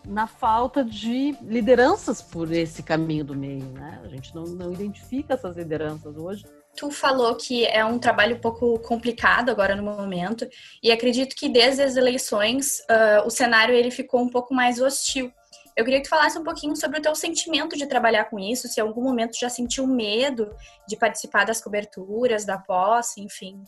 na 0.06 0.28
falta 0.28 0.84
de 0.84 1.32
lideranças 1.42 2.22
por 2.22 2.52
esse 2.52 2.84
caminho 2.84 3.24
do 3.24 3.36
meio, 3.36 3.66
né? 3.72 4.02
A 4.04 4.08
gente 4.10 4.36
não, 4.36 4.44
não 4.44 4.74
identifica 4.74 5.34
essas 5.34 5.56
lideranças 5.56 6.18
hoje. 6.18 6.46
Tu 6.76 6.90
falou 6.90 7.36
que 7.36 7.66
é 7.66 7.86
um 7.86 8.00
trabalho 8.00 8.36
um 8.36 8.40
pouco 8.40 8.80
complicado 8.80 9.50
agora 9.50 9.76
no 9.76 9.84
momento 9.84 10.48
e 10.82 10.92
acredito 10.92 11.36
que 11.36 11.48
desde 11.48 11.84
as 11.84 11.96
eleições 11.96 12.80
uh, 12.90 13.26
o 13.26 13.30
cenário 13.30 13.76
ele 13.76 13.92
ficou 13.92 14.22
um 14.22 14.30
pouco 14.30 14.54
mais 14.54 14.82
hostil. 14.82 15.32
Eu 15.76 15.84
queria 15.84 16.00
que 16.00 16.08
tu 16.08 16.10
falasse 16.10 16.38
um 16.38 16.44
pouquinho 16.44 16.76
sobre 16.76 17.00
o 17.00 17.02
teu 17.02 17.16
sentimento 17.16 17.76
de 17.76 17.88
trabalhar 17.88 18.26
com 18.26 18.40
isso, 18.40 18.68
se 18.68 18.80
em 18.80 18.84
algum 18.84 19.04
momento 19.04 19.40
já 19.40 19.50
sentiu 19.50 19.88
medo 19.88 20.50
de 20.88 20.96
participar 20.96 21.46
das 21.46 21.62
coberturas, 21.62 22.46
da 22.46 22.58
posse, 22.58 23.22
enfim. 23.22 23.64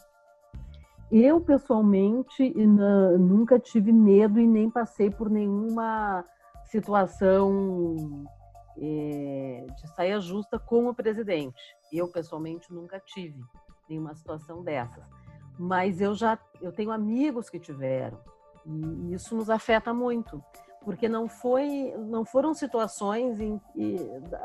Eu, 1.12 1.40
pessoalmente, 1.42 2.54
nunca 3.20 3.60
tive 3.60 3.92
medo 3.92 4.40
e 4.40 4.48
nem 4.48 4.70
passei 4.70 5.10
por 5.10 5.30
nenhuma 5.30 6.26
situação 6.66 8.26
é, 8.78 9.66
de 9.76 9.88
saia 9.96 10.20
justa 10.20 10.60
com 10.60 10.88
o 10.88 10.94
presidente. 10.94 11.56
Eu, 11.92 12.08
pessoalmente, 12.08 12.72
nunca 12.74 13.00
tive 13.00 13.42
nenhuma 13.90 14.16
situação 14.16 14.64
dessas. 14.64 15.04
Mas 15.58 16.02
eu 16.02 16.14
já 16.14 16.38
eu 16.62 16.72
tenho 16.72 16.92
amigos 16.92 17.50
que 17.50 17.60
tiveram 17.60 18.20
e 18.66 19.14
isso 19.14 19.36
nos 19.36 19.50
afeta 19.50 19.94
muito, 19.94 20.44
porque 20.84 21.08
não 21.08 21.30
foi 21.30 21.94
não 21.98 22.26
foram 22.26 22.54
situações 22.54 23.40
em, 23.40 23.62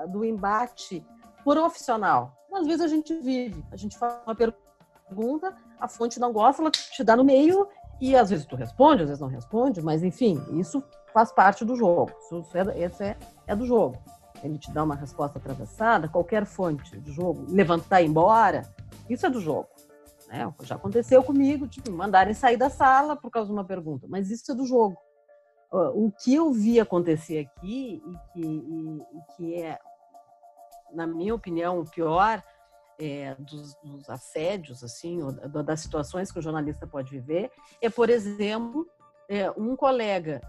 do 0.09 0.25
embate 0.25 1.05
profissional. 1.43 2.33
Às 2.53 2.67
vezes 2.67 2.83
a 2.83 2.89
gente 2.89 3.15
vive, 3.17 3.65
a 3.73 3.77
gente 3.77 3.99
faz 3.99 4.21
uma 4.27 4.35
pergunta, 4.35 5.57
a 5.81 5.89
fonte 5.89 6.21
não 6.21 6.33
gosta, 6.33 6.63
ela 6.63 6.71
te 6.71 7.03
dá 7.03 7.17
no 7.17 7.25
meio 7.25 7.67
e 8.01 8.15
às 8.17 8.31
vezes 8.31 8.47
tu 8.47 8.57
responde, 8.57 9.03
às 9.03 9.09
vezes 9.09 9.21
não 9.21 9.29
responde, 9.29 9.83
mas 9.83 10.03
enfim, 10.03 10.43
isso 10.59 10.83
faz 11.13 11.33
parte 11.33 11.65
do 11.65 11.77
jogo. 11.77 12.13
Isso 12.21 12.45
é, 12.55 12.81
esse 12.81 13.05
é, 13.05 13.17
é 13.47 13.57
do 13.57 13.67
jogo. 13.67 13.99
Ele 14.43 14.59
te 14.59 14.71
dá 14.71 14.83
uma 14.83 14.95
resposta 14.95 15.39
atravessada, 15.39 16.09
qualquer 16.09 16.45
fonte 16.47 16.97
do 16.99 17.13
jogo, 17.13 17.47
levantar 17.49 18.01
e 18.01 18.05
ir 18.05 18.09
embora, 18.09 18.63
isso 19.09 19.27
é 19.27 19.31
do 19.31 19.41
jogo. 19.41 19.69
Né? 20.29 20.53
Já 20.63 20.77
aconteceu 20.77 21.23
comigo, 21.23 21.67
tipo, 21.67 21.91
mandarem 21.91 22.35
sair 22.35 22.57
da 22.57 22.71
sala 22.71 23.17
por 23.17 23.31
causa 23.31 23.49
de 23.49 23.53
uma 23.53 23.65
pergunta, 23.65 24.07
mas 24.09 24.31
isso 24.31 24.51
é 24.53 24.55
do 24.55 24.65
jogo. 24.65 24.97
O 25.73 26.11
que 26.11 26.35
eu 26.35 26.53
vi 26.53 26.81
acontecer 26.81 27.47
aqui, 27.47 28.03
e 28.05 28.33
que, 28.33 28.41
e, 28.41 28.99
e 28.99 29.37
que 29.37 29.63
é, 29.63 29.79
na 30.93 31.07
minha 31.07 31.35
opinião, 31.35 31.79
o 31.79 31.89
pior, 31.89 32.43
é, 32.99 33.35
dos, 33.39 33.75
dos, 33.83 34.11
assédios, 34.11 34.85
assim, 34.85 35.23
ou 35.23 35.33
das 35.33 35.81
situações 35.81 36.31
que 36.31 36.39
o 36.39 36.43
jornalista 36.43 36.87
pode 36.87 37.11
viver, 37.11 37.51
é, 37.81 37.89
por 37.89 38.11
exemplo, 38.11 38.87
é, 39.29 39.51
um 39.53 39.75
colega 39.77 40.41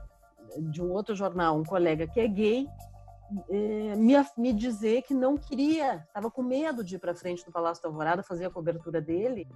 de 0.57 0.81
um 0.81 0.91
outro 0.91 1.15
jornal, 1.15 1.57
um 1.57 1.63
colega 1.63 2.07
que 2.07 2.19
é 2.19 2.27
gay, 2.27 2.67
é, 3.49 3.95
me, 3.95 4.13
me 4.37 4.53
dizer 4.53 5.03
que 5.03 5.13
não 5.13 5.37
queria, 5.37 6.03
estava 6.07 6.29
com 6.29 6.41
medo 6.41 6.83
de 6.83 6.95
ir 6.95 6.99
para 6.99 7.15
frente 7.15 7.45
do 7.45 7.51
Palácio 7.51 7.81
da 7.81 7.89
Alvorada 7.89 8.23
fazer 8.23 8.45
a 8.45 8.49
cobertura 8.49 9.01
dele, 9.01 9.47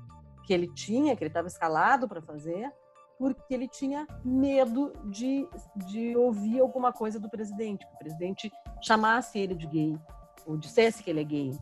que 0.46 0.54
ele 0.54 0.68
tinha, 0.74 1.16
que 1.16 1.24
ele 1.24 1.30
estava 1.30 1.48
escalado 1.48 2.08
para 2.08 2.22
fazer, 2.22 2.72
porque 3.18 3.54
ele 3.54 3.68
tinha 3.68 4.06
medo 4.24 4.94
de, 5.06 5.48
de 5.88 6.16
ouvir 6.18 6.60
alguma 6.60 6.92
coisa 6.92 7.20
do 7.20 7.30
presidente, 7.30 7.86
que 7.86 7.94
o 7.94 7.98
presidente 7.98 8.52
chamasse 8.82 9.40
ele 9.40 9.56
de 9.56 9.68
gay, 9.68 9.98
ou 10.46 10.58
dissesse 10.58 11.02
que 11.02 11.10
ele 11.10 11.22
é 11.22 11.24
gay. 11.24 11.58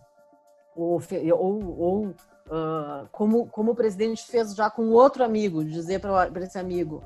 Ou, 0.76 1.00
ou, 1.38 1.80
ou 1.80 2.06
uh, 2.08 3.08
como, 3.12 3.48
como 3.48 3.72
o 3.72 3.76
presidente 3.76 4.26
fez 4.26 4.56
já 4.56 4.70
com 4.70 4.90
outro 4.90 5.24
amigo, 5.24 5.64
dizer 5.64 6.00
para 6.00 6.44
esse 6.44 6.58
amigo: 6.58 7.04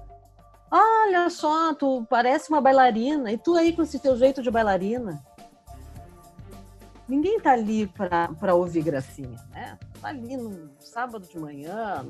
Olha 0.69 1.29
só, 1.29 1.73
tu 1.73 2.05
parece 2.09 2.49
uma 2.49 2.59
bailarina, 2.59 3.31
e 3.31 3.37
tu 3.37 3.55
aí 3.55 3.73
com 3.73 3.81
esse 3.81 3.99
teu 3.99 4.17
jeito 4.17 4.41
de 4.41 4.51
bailarina. 4.51 5.23
Ninguém 7.07 7.39
tá 7.39 7.53
ali 7.53 7.87
para 7.87 8.53
ouvir 8.53 8.83
gracinha, 8.83 9.39
né? 9.49 9.79
Tá 10.01 10.09
ali 10.09 10.35
no 10.35 10.69
sábado 10.79 11.25
de 11.25 11.39
manhã, 11.39 12.05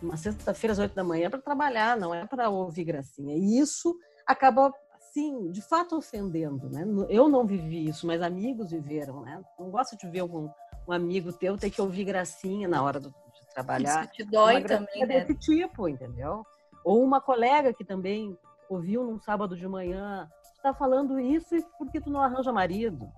uma 0.00 0.16
sexta-feira 0.16 0.72
às 0.72 0.78
oito 0.78 0.94
da 0.94 1.04
manhã 1.04 1.28
para 1.28 1.42
trabalhar, 1.42 1.96
não 1.96 2.14
é 2.14 2.26
para 2.26 2.48
ouvir 2.48 2.84
gracinha. 2.84 3.36
E 3.36 3.58
isso 3.58 3.94
acaba 4.26 4.72
assim, 4.96 5.50
de 5.50 5.60
fato 5.60 5.96
ofendendo, 5.96 6.70
né? 6.70 6.84
Eu 7.10 7.28
não 7.28 7.46
vivi 7.46 7.86
isso, 7.86 8.06
mas 8.06 8.22
amigos 8.22 8.70
viveram, 8.70 9.20
né? 9.20 9.42
Não 9.58 9.70
gosto 9.70 9.96
de 9.96 10.08
ver 10.08 10.20
algum 10.20 10.48
um 10.86 10.92
amigo 10.92 11.30
teu 11.34 11.58
ter 11.58 11.68
que 11.68 11.82
ouvir 11.82 12.04
gracinha 12.04 12.66
na 12.66 12.82
hora 12.82 12.98
do, 12.98 13.10
de 13.10 13.46
trabalhar. 13.52 14.04
Isso 14.04 14.12
te 14.14 14.24
dói 14.24 14.64
também, 14.64 15.06
né? 15.06 15.06
desse 15.06 15.34
tipo, 15.34 15.86
entendeu? 15.86 16.46
Ou 16.84 17.02
uma 17.02 17.20
colega 17.20 17.72
que 17.72 17.84
também 17.84 18.36
ouviu 18.68 19.04
num 19.04 19.18
sábado 19.18 19.56
de 19.56 19.66
manhã, 19.66 20.28
tu 20.54 20.62
tá 20.62 20.74
falando 20.74 21.18
isso 21.18 21.56
porque 21.78 22.00
tu 22.00 22.10
não 22.10 22.20
arranja 22.20 22.52
marido. 22.52 23.10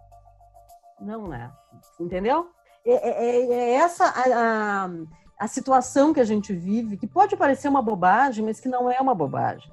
Não, 1.00 1.26
né? 1.28 1.50
Entendeu? 1.98 2.50
é, 2.84 2.92
é, 2.92 3.52
é 3.52 3.74
essa 3.74 4.04
a, 4.04 4.84
a, 4.84 4.90
a 5.38 5.48
situação 5.48 6.12
que 6.12 6.20
a 6.20 6.24
gente 6.24 6.52
vive, 6.54 6.96
que 6.96 7.06
pode 7.06 7.36
parecer 7.36 7.68
uma 7.68 7.82
bobagem, 7.82 8.44
mas 8.44 8.60
que 8.60 8.68
não 8.68 8.90
é 8.90 9.00
uma 9.00 9.14
bobagem. 9.14 9.72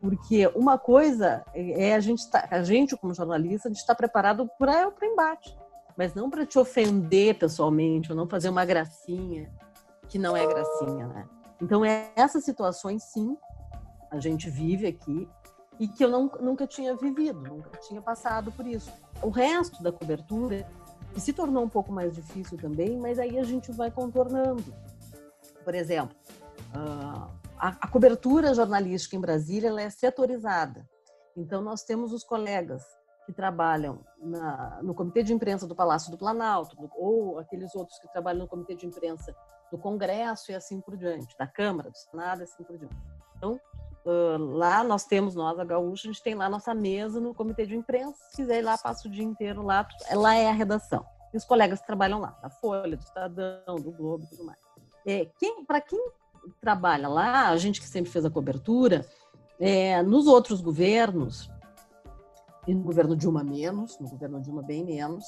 Porque 0.00 0.46
uma 0.54 0.76
coisa 0.78 1.44
é 1.54 1.94
a 1.94 2.00
gente, 2.00 2.30
tá, 2.30 2.46
a 2.50 2.62
gente 2.62 2.96
como 2.96 3.14
jornalista, 3.14 3.68
a 3.68 3.70
gente 3.70 3.80
está 3.80 3.94
preparado 3.94 4.48
para 4.58 4.88
o 4.88 5.04
embate, 5.04 5.56
mas 5.96 6.14
não 6.14 6.28
para 6.28 6.44
te 6.44 6.58
ofender 6.58 7.38
pessoalmente, 7.38 8.12
ou 8.12 8.16
não 8.16 8.28
fazer 8.28 8.50
uma 8.50 8.64
gracinha, 8.64 9.50
que 10.08 10.18
não 10.18 10.36
é 10.36 10.46
gracinha, 10.46 11.06
né? 11.06 11.26
Então, 11.64 11.82
é, 11.82 12.12
essas 12.14 12.44
situações, 12.44 13.04
sim, 13.04 13.38
a 14.10 14.20
gente 14.20 14.50
vive 14.50 14.86
aqui 14.86 15.26
e 15.80 15.88
que 15.88 16.04
eu 16.04 16.10
não, 16.10 16.30
nunca 16.38 16.66
tinha 16.66 16.94
vivido, 16.94 17.40
nunca 17.40 17.70
tinha 17.78 18.02
passado 18.02 18.52
por 18.52 18.66
isso. 18.66 18.92
O 19.22 19.30
resto 19.30 19.82
da 19.82 19.90
cobertura 19.90 20.68
se 21.16 21.32
tornou 21.32 21.64
um 21.64 21.68
pouco 21.68 21.90
mais 21.90 22.14
difícil 22.14 22.58
também, 22.58 22.98
mas 22.98 23.18
aí 23.18 23.38
a 23.38 23.44
gente 23.44 23.72
vai 23.72 23.90
contornando. 23.90 24.62
Por 25.64 25.74
exemplo, 25.74 26.14
ah, 26.74 27.30
a, 27.58 27.68
a 27.80 27.88
cobertura 27.88 28.52
jornalística 28.52 29.16
em 29.16 29.20
Brasília 29.20 29.72
é 29.80 29.88
setorizada. 29.88 30.86
Então, 31.34 31.62
nós 31.62 31.82
temos 31.82 32.12
os 32.12 32.22
colegas 32.22 32.84
que 33.24 33.32
trabalham 33.32 34.04
na, 34.18 34.80
no 34.82 34.94
Comitê 34.94 35.22
de 35.22 35.32
Imprensa 35.32 35.66
do 35.66 35.74
Palácio 35.74 36.10
do 36.10 36.18
Planalto, 36.18 36.76
ou 36.94 37.38
aqueles 37.38 37.74
outros 37.74 37.98
que 38.00 38.12
trabalham 38.12 38.40
no 38.40 38.48
Comitê 38.48 38.74
de 38.74 38.86
Imprensa 38.86 39.34
do 39.74 39.78
Congresso 39.78 40.52
e 40.52 40.54
assim 40.54 40.80
por 40.80 40.96
diante, 40.96 41.36
da 41.36 41.48
Câmara, 41.48 41.90
do 41.90 41.96
Senado 41.96 42.40
e 42.40 42.44
assim 42.44 42.62
por 42.62 42.78
diante. 42.78 42.94
Então, 43.36 43.60
uh, 44.06 44.38
lá 44.38 44.84
nós 44.84 45.04
temos, 45.04 45.34
nós, 45.34 45.58
a 45.58 45.64
Gaúcha, 45.64 46.06
a 46.08 46.12
gente 46.12 46.22
tem 46.22 46.36
lá 46.36 46.48
nossa 46.48 46.72
mesa 46.72 47.18
no 47.18 47.34
Comitê 47.34 47.66
de 47.66 47.74
Imprensa, 47.74 48.16
ir 48.38 48.62
lá, 48.62 48.78
passa 48.78 49.08
o 49.08 49.10
dia 49.10 49.24
inteiro 49.24 49.62
lá, 49.62 49.86
lá 50.12 50.34
é 50.36 50.48
a 50.48 50.52
redação. 50.52 51.04
E 51.32 51.36
os 51.36 51.44
colegas 51.44 51.80
trabalham 51.80 52.20
lá, 52.20 52.38
da 52.40 52.48
Folha, 52.48 52.96
do 52.96 53.02
Estadão, 53.02 53.74
do 53.74 53.90
Globo 53.90 54.22
e 54.22 54.28
tudo 54.28 54.44
mais. 54.44 54.58
É, 55.04 55.28
quem, 55.38 55.64
Para 55.64 55.80
quem 55.80 56.00
trabalha 56.60 57.08
lá, 57.08 57.48
a 57.48 57.56
gente 57.56 57.80
que 57.80 57.88
sempre 57.88 58.12
fez 58.12 58.24
a 58.24 58.30
cobertura, 58.30 59.04
é, 59.58 60.00
nos 60.04 60.28
outros 60.28 60.60
governos, 60.60 61.50
e 62.68 62.72
no 62.72 62.82
governo 62.84 63.16
Dilma 63.16 63.42
menos, 63.42 63.98
no 63.98 64.08
governo 64.08 64.40
Dilma 64.40 64.62
bem 64.62 64.84
menos, 64.84 65.24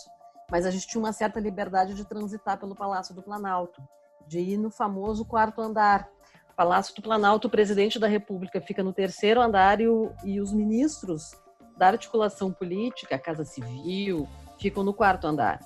mas 0.49 0.65
a 0.65 0.71
gente 0.71 0.87
tinha 0.87 1.03
uma 1.03 1.13
certa 1.13 1.41
liberdade 1.41 1.95
de 1.95 2.05
transitar 2.05 2.59
pelo 2.61 2.77
Palácio 2.77 3.13
do 3.13 3.23
Planalto, 3.23 3.83
de 4.27 4.39
ir 4.41 4.57
no 4.57 4.71
famoso 4.71 5.25
quarto 5.25 5.61
andar. 5.61 6.09
Palácio 6.57 6.95
do 6.95 7.03
Planalto, 7.03 7.49
o 7.49 7.51
presidente 7.51 7.99
da 7.99 8.07
República 8.07 8.61
fica 8.61 8.83
no 8.83 8.93
terceiro 8.93 9.41
andar 9.41 9.81
e, 9.81 9.89
o, 9.89 10.13
e 10.25 10.41
os 10.41 10.53
ministros 10.53 11.37
da 11.77 11.89
articulação 11.89 12.51
política, 12.51 13.17
a 13.17 13.19
Casa 13.19 13.45
Civil, 13.45 14.27
ficam 14.59 14.83
no 14.83 14.95
quarto 14.95 15.27
andar. 15.27 15.61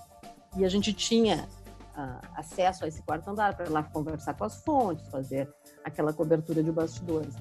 E 0.56 0.64
a 0.64 0.68
gente 0.68 0.92
tinha 0.92 1.48
uh, 1.96 2.26
acesso 2.34 2.84
a 2.84 2.88
esse 2.88 3.02
quarto 3.02 3.30
andar 3.30 3.56
para 3.56 3.70
lá 3.70 3.84
conversar 3.84 4.34
com 4.34 4.44
as 4.44 4.64
fontes, 4.64 5.08
fazer 5.08 5.48
aquela 5.84 6.12
cobertura 6.12 6.62
de 6.62 6.72
bastidores. 6.72 7.36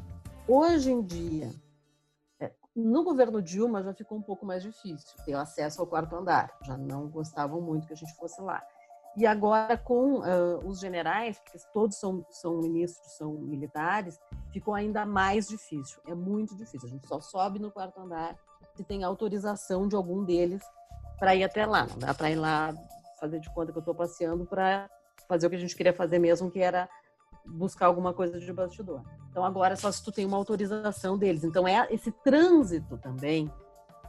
Hoje 0.48 0.92
em 0.92 1.02
dia, 1.02 1.50
no 2.76 3.04
governo 3.04 3.42
Dilma 3.42 3.84
já 3.84 3.94
ficou 3.94 4.18
um 4.18 4.22
pouco 4.22 4.46
mais 4.46 4.64
difícil 4.64 5.18
ter 5.26 5.34
acesso 5.34 5.82
ao 5.82 5.88
quarto 5.88 6.16
andar. 6.16 6.52
Já 6.64 6.78
não 6.78 7.08
gostavam 7.08 7.62
muito 7.62 7.88
que 7.88 7.94
a 7.94 7.96
gente 7.96 8.16
fosse 8.16 8.42
lá. 8.42 8.64
E 9.18 9.26
agora, 9.26 9.78
com 9.78 10.20
uh, 10.20 10.66
os 10.66 10.80
generais, 10.80 11.40
porque 11.40 11.58
todos 11.74 11.98
são, 11.98 12.26
são 12.30 12.58
ministros, 12.58 13.14
são 13.14 13.34
militares, 13.34 14.20
ficou 14.52 14.74
ainda 14.74 15.06
mais 15.06 15.48
difícil. 15.48 16.00
É 16.08 16.14
muito 16.14 16.56
difícil. 16.56 16.88
A 16.88 16.92
gente 16.92 17.08
só 17.08 17.20
sobe 17.20 17.60
no 17.60 17.72
quarto 17.72 18.00
andar 18.00 18.38
se 18.76 18.84
tem 18.84 19.04
autorização 19.04 19.88
de 19.88 19.96
algum 19.96 20.24
deles 20.24 20.64
para 21.18 21.36
ir 21.36 21.44
até 21.44 21.66
lá. 21.66 21.86
Não 21.86 21.98
dá 21.98 22.14
para 22.14 22.32
ir 22.32 22.36
lá 22.36 22.74
fazer 23.20 23.40
de 23.40 23.50
conta 23.50 23.72
que 23.72 23.78
eu 23.78 23.82
estou 23.82 23.96
passeando 23.96 24.46
para 24.46 24.90
fazer 25.28 25.48
o 25.48 25.50
que 25.50 25.56
a 25.58 25.60
gente 25.60 25.76
queria 25.76 25.94
fazer 25.94 26.18
mesmo, 26.18 26.50
que 26.50 26.60
era 26.60 26.88
buscar 27.46 27.88
alguma 27.88 28.14
coisa 28.14 28.40
de 28.40 28.54
bastidor. 28.54 29.04
Então 29.30 29.44
agora 29.44 29.74
é 29.74 29.76
só 29.76 29.92
se 29.92 30.04
tu 30.04 30.12
tem 30.12 30.26
uma 30.26 30.38
autorização 30.38 31.18
deles. 31.18 31.44
Então 31.44 31.68
é 31.68 31.88
esse 31.92 32.12
trânsito 32.12 32.98
também 32.98 33.52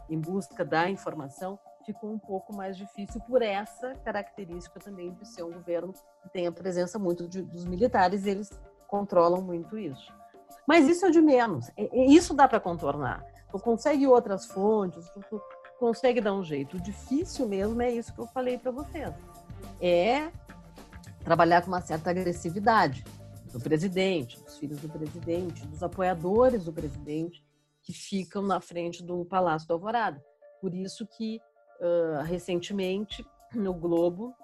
em 0.08 0.18
busca 0.18 0.64
da 0.64 0.88
informação 0.88 1.58
ficou 1.92 2.12
um 2.12 2.18
pouco 2.18 2.55
mais 2.55 2.76
difícil 2.76 3.20
por 3.22 3.42
essa 3.42 3.94
característica 4.05 4.79
também 4.79 5.12
de 5.12 5.26
ser 5.26 5.42
um 5.42 5.53
governo 5.53 5.92
que 6.22 6.29
tem 6.33 6.46
a 6.46 6.53
presença 6.53 6.98
muito 6.98 7.26
de, 7.26 7.42
dos 7.42 7.64
militares, 7.64 8.24
e 8.24 8.31
eles 8.31 8.50
controlam 8.87 9.42
muito 9.42 9.76
isso. 9.79 10.12
Mas 10.66 10.88
isso 10.88 11.07
é 11.07 11.11
de 11.11 11.20
menos. 11.20 11.70
Isso 11.92 12.33
dá 12.33 12.46
para 12.46 12.61
contornar. 12.61 13.24
Tu 13.50 13.59
consegue 13.59 14.07
outras 14.07 14.46
fontes, 14.46 15.09
tu 15.11 15.42
consegue 15.79 16.20
dar 16.20 16.33
um 16.33 16.44
jeito. 16.44 16.76
O 16.76 16.81
difícil 16.81 17.48
mesmo 17.48 17.81
é 17.83 17.90
isso 17.90 18.14
que 18.14 18.20
eu 18.20 18.26
falei 18.26 18.57
para 18.57 18.70
vocês. 18.70 19.12
É 19.81 20.31
trabalhar 21.24 21.62
com 21.62 21.68
uma 21.68 21.81
certa 21.81 22.11
agressividade 22.11 23.05
do 23.53 23.59
presidente, 23.59 24.40
dos 24.40 24.59
filhos 24.59 24.81
do 24.81 24.88
presidente, 24.88 25.66
dos 25.66 25.83
apoiadores 25.83 26.64
do 26.64 26.72
presidente 26.72 27.44
que 27.83 27.92
ficam 27.92 28.42
na 28.42 28.61
frente 28.61 29.03
do 29.03 29.24
Palácio 29.24 29.66
do 29.66 29.74
Alvorada. 29.74 30.22
Por 30.61 30.74
isso 30.74 31.07
que 31.07 31.40
uh, 31.80 32.22
recentemente 32.22 33.26
no 33.54 33.74
Globo, 33.74 34.34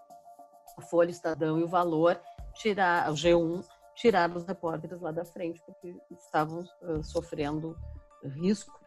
a 0.77 0.83
Folha, 0.83 1.11
Estadão 1.11 1.59
e 1.59 1.63
o 1.63 1.69
Valor 1.69 2.21
tirar, 2.55 3.11
o 3.11 3.15
G1 3.15 3.65
tiraram 3.95 4.37
os 4.37 4.45
repórteres 4.45 5.01
lá 5.01 5.11
da 5.11 5.25
frente 5.25 5.63
porque 5.65 5.97
estavam 6.11 6.65
uh, 6.83 7.03
sofrendo 7.03 7.77
risco. 8.25 8.79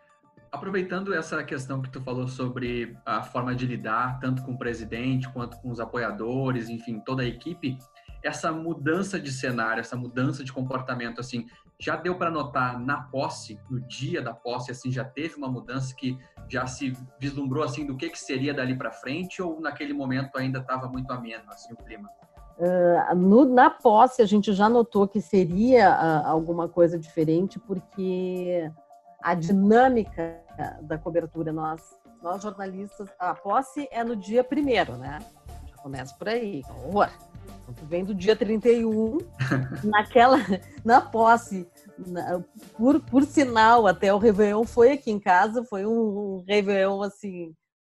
Aproveitando 0.52 1.14
essa 1.14 1.44
questão 1.44 1.82
que 1.82 1.90
tu 1.90 2.02
falou 2.02 2.28
sobre 2.28 2.98
a 3.06 3.22
forma 3.22 3.54
de 3.54 3.68
lidar 3.68 4.20
tanto 4.20 4.44
com 4.44 4.54
o 4.54 4.58
presidente 4.58 5.30
quanto 5.32 5.58
com 5.62 5.70
os 5.70 5.80
apoiadores, 5.80 6.70
enfim, 6.70 7.00
toda 7.00 7.22
a 7.22 7.26
equipe, 7.26 7.78
essa 8.24 8.52
mudança 8.52 9.20
de 9.20 9.32
cenário, 9.32 9.80
essa 9.80 9.96
mudança 9.96 10.44
de 10.44 10.52
comportamento, 10.52 11.22
assim, 11.22 11.48
já 11.80 11.96
deu 11.96 12.16
para 12.16 12.30
notar 12.30 12.78
na 12.78 13.04
posse, 13.04 13.58
no 13.70 13.80
dia 13.80 14.22
da 14.22 14.34
posse, 14.34 14.70
assim, 14.70 14.92
já 14.92 15.06
teve 15.06 15.36
uma 15.36 15.48
mudança 15.48 15.96
que 15.96 16.18
já 16.50 16.68
se 16.68 16.94
vislumbrou, 17.18 17.64
assim, 17.64 17.86
do 17.86 17.96
que, 17.96 18.10
que 18.10 18.20
seria 18.20 18.54
dali 18.54 18.76
para 18.76 18.92
frente 18.92 19.42
ou 19.42 19.62
naquele 19.62 19.94
momento 19.94 20.38
ainda 20.38 20.60
estava 20.60 20.88
muito 20.90 21.12
ameno, 21.12 21.46
assim, 21.48 21.74
o 21.74 21.78
clima? 21.78 22.10
Uh, 22.58 23.16
no, 23.16 23.46
na 23.46 23.70
posse, 23.70 24.22
a 24.22 24.26
gente 24.26 24.52
já 24.52 24.68
notou 24.68 25.08
que 25.08 25.22
seria 25.22 25.90
uh, 25.90 26.28
alguma 26.28 26.68
coisa 26.68 27.00
diferente, 27.00 27.58
porque 27.60 28.70
a 29.22 29.34
dinâmica 29.34 30.38
da 30.82 30.98
cobertura, 30.98 31.54
nós, 31.54 31.82
nós 32.22 32.44
jornalistas, 32.44 33.08
a 33.18 33.34
posse 33.34 33.88
é 33.90 34.04
no 34.04 34.18
dia 34.18 34.44
primeiro, 34.44 34.98
né? 34.98 35.20
Já 35.66 35.78
começa 35.78 36.14
por 36.18 36.28
aí, 36.28 36.62
horror 36.70 37.10
vem 37.84 38.04
do 38.04 38.14
dia 38.14 38.36
31, 38.36 39.18
naquela, 39.84 40.38
na 40.84 41.02
posse, 41.02 41.68
na, 41.98 42.42
por, 42.78 43.00
por 43.02 43.24
sinal, 43.24 43.88
até 43.88 44.14
o 44.14 44.18
Réveillon 44.18 44.64
foi 44.64 44.92
aqui 44.92 45.12
em 45.12 45.20
casa, 45.20 45.64
foi 45.64 45.86
um, 45.86 46.38
um 46.38 46.44
Réveillon 46.48 47.02
assim, 47.02 47.54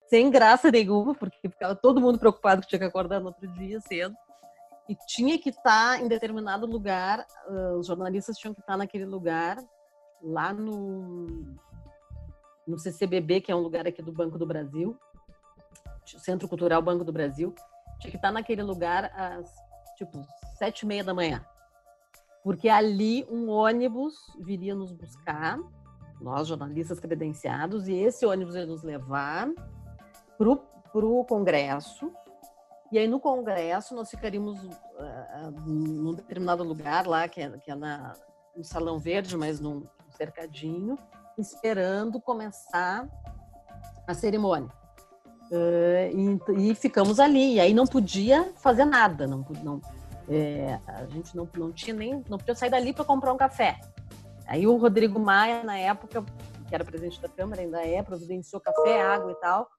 sem 0.10 0.30
graça 0.30 0.70
nenhuma, 0.70 1.16
porque 1.16 1.50
ficava 1.50 1.76
todo 1.76 2.02
mundo 2.02 2.20
preocupado 2.20 2.62
que 2.62 2.68
tinha 2.68 2.80
que 2.80 2.86
acordar 2.86 3.20
no 3.20 3.28
outro 3.28 3.48
dia 3.54 3.80
cedo. 3.82 4.16
E 4.88 4.96
tinha 5.08 5.40
que 5.40 5.50
estar 5.50 6.02
em 6.02 6.08
determinado 6.10 6.66
lugar, 6.66 7.26
uh, 7.48 7.78
os 7.78 7.88
jornalistas 7.88 8.38
tinham 8.38 8.54
que 8.54 8.60
estar 8.60 8.76
naquele 8.76 9.06
lugar, 9.06 9.58
lá 10.22 10.54
no, 10.54 11.56
no 12.68 12.78
CCBB, 12.78 13.42
que 13.42 13.52
é 13.52 13.56
um 13.56 13.62
lugar 13.62 13.88
aqui 13.88 14.02
do 14.02 14.12
Banco 14.12 14.38
do 14.38 14.46
Brasil, 14.46 14.98
Centro 16.06 16.50
Cultural 16.50 16.82
Banco 16.82 17.06
do 17.06 17.14
Brasil, 17.14 17.56
tinha 18.00 18.12
que 18.12 18.18
estar 18.18 18.32
naquele 18.32 18.62
lugar 18.62 19.06
às 19.16 19.50
tipo 19.96 20.26
sete 20.58 20.82
e 20.82 20.86
meia 20.86 21.04
da 21.04 21.14
manhã, 21.14 21.46
porque 22.44 22.70
ali 22.70 23.26
um 23.30 23.50
ônibus 23.50 24.16
viria 24.40 24.76
nos 24.76 24.92
buscar, 24.92 25.58
nós 26.22 26.48
jornalistas 26.48 27.00
credenciados, 27.00 27.88
e 27.88 27.94
esse 27.94 28.26
ônibus 28.26 28.56
ia 28.56 28.66
nos 28.66 28.84
levar 28.84 29.50
para 30.38 31.06
o 31.06 31.26
Congresso. 31.26 32.12
E 32.92 32.98
aí 32.98 33.08
no 33.08 33.20
Congresso 33.20 33.96
nós 33.96 34.10
ficaríamos 34.10 34.64
uh, 34.64 35.52
num 35.66 36.14
determinado 36.14 36.64
lugar 36.64 37.08
lá, 37.08 37.28
que 37.28 37.42
é, 37.42 37.50
que 37.58 37.72
é 37.72 37.76
na, 37.76 38.14
no 38.56 38.64
Salão 38.64 39.00
Verde, 39.00 39.36
mas 39.36 39.60
num 39.60 39.84
cercadinho, 40.12 40.98
esperando 41.38 42.22
começar 42.22 43.08
a 44.06 44.14
cerimônia. 44.14 44.72
Uh, 45.52 46.50
e, 46.58 46.72
e, 46.72 46.76
ficamos 46.76 47.20
ali. 47.20 47.56
E 47.56 47.60
aí 47.60 47.74
não 47.74 47.86
podia 47.86 48.52
fazer 48.56 48.86
nada, 48.86 49.28
não, 49.28 49.46
não 49.64 49.82
é, 50.30 50.80
a 50.88 51.06
gente 51.06 51.36
não, 51.36 51.48
não 51.56 51.72
tinha 51.72 51.96
nem, 51.96 52.24
não 52.30 52.38
podia 52.38 52.56
sair 52.56 52.70
dali 52.70 52.94
para 52.94 53.06
comprar 53.06 53.34
um 53.34 53.38
café. 53.38 53.80
Aí 54.48 54.66
o 54.68 54.78
Rodrigo 54.78 55.20
Maia, 55.20 55.64
na 55.64 55.78
época, 55.78 56.24
que 56.68 56.76
era 56.76 56.84
presidente 56.84 57.22
da 57.22 57.30
Câmara, 57.30 57.62
ainda 57.62 57.86
é, 57.86 58.02
providenciou 58.02 58.62
café, 58.62 59.02
água 59.02 59.32
e 59.32 59.36
tal, 59.36 59.70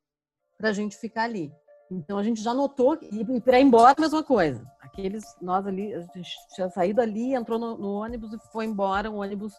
para 0.59 0.71
a 0.71 0.73
gente 0.73 0.97
ficar 0.97 1.25
ali. 1.25 1.53
Então 1.91 2.19
a 2.19 2.23
gente 2.23 2.43
já 2.43 2.55
notou, 2.55 2.99
e 3.03 3.41
para 3.41 3.61
ir 3.61 3.65
embora, 3.65 3.95
a 3.97 4.01
mesma 4.01 4.23
coisa. 4.23 4.65
Aqueles, 4.81 5.25
nós 5.41 5.67
ali, 5.67 5.95
a 5.95 6.01
gente 6.01 6.31
tinha 6.55 6.69
saído 6.71 7.01
ali, 7.01 7.35
entrou 7.35 7.59
no, 7.59 7.77
no 7.77 7.93
ônibus 7.95 8.33
e 8.33 8.39
foi 8.53 8.65
embora, 8.65 9.11
um 9.11 9.17
ônibus 9.17 9.55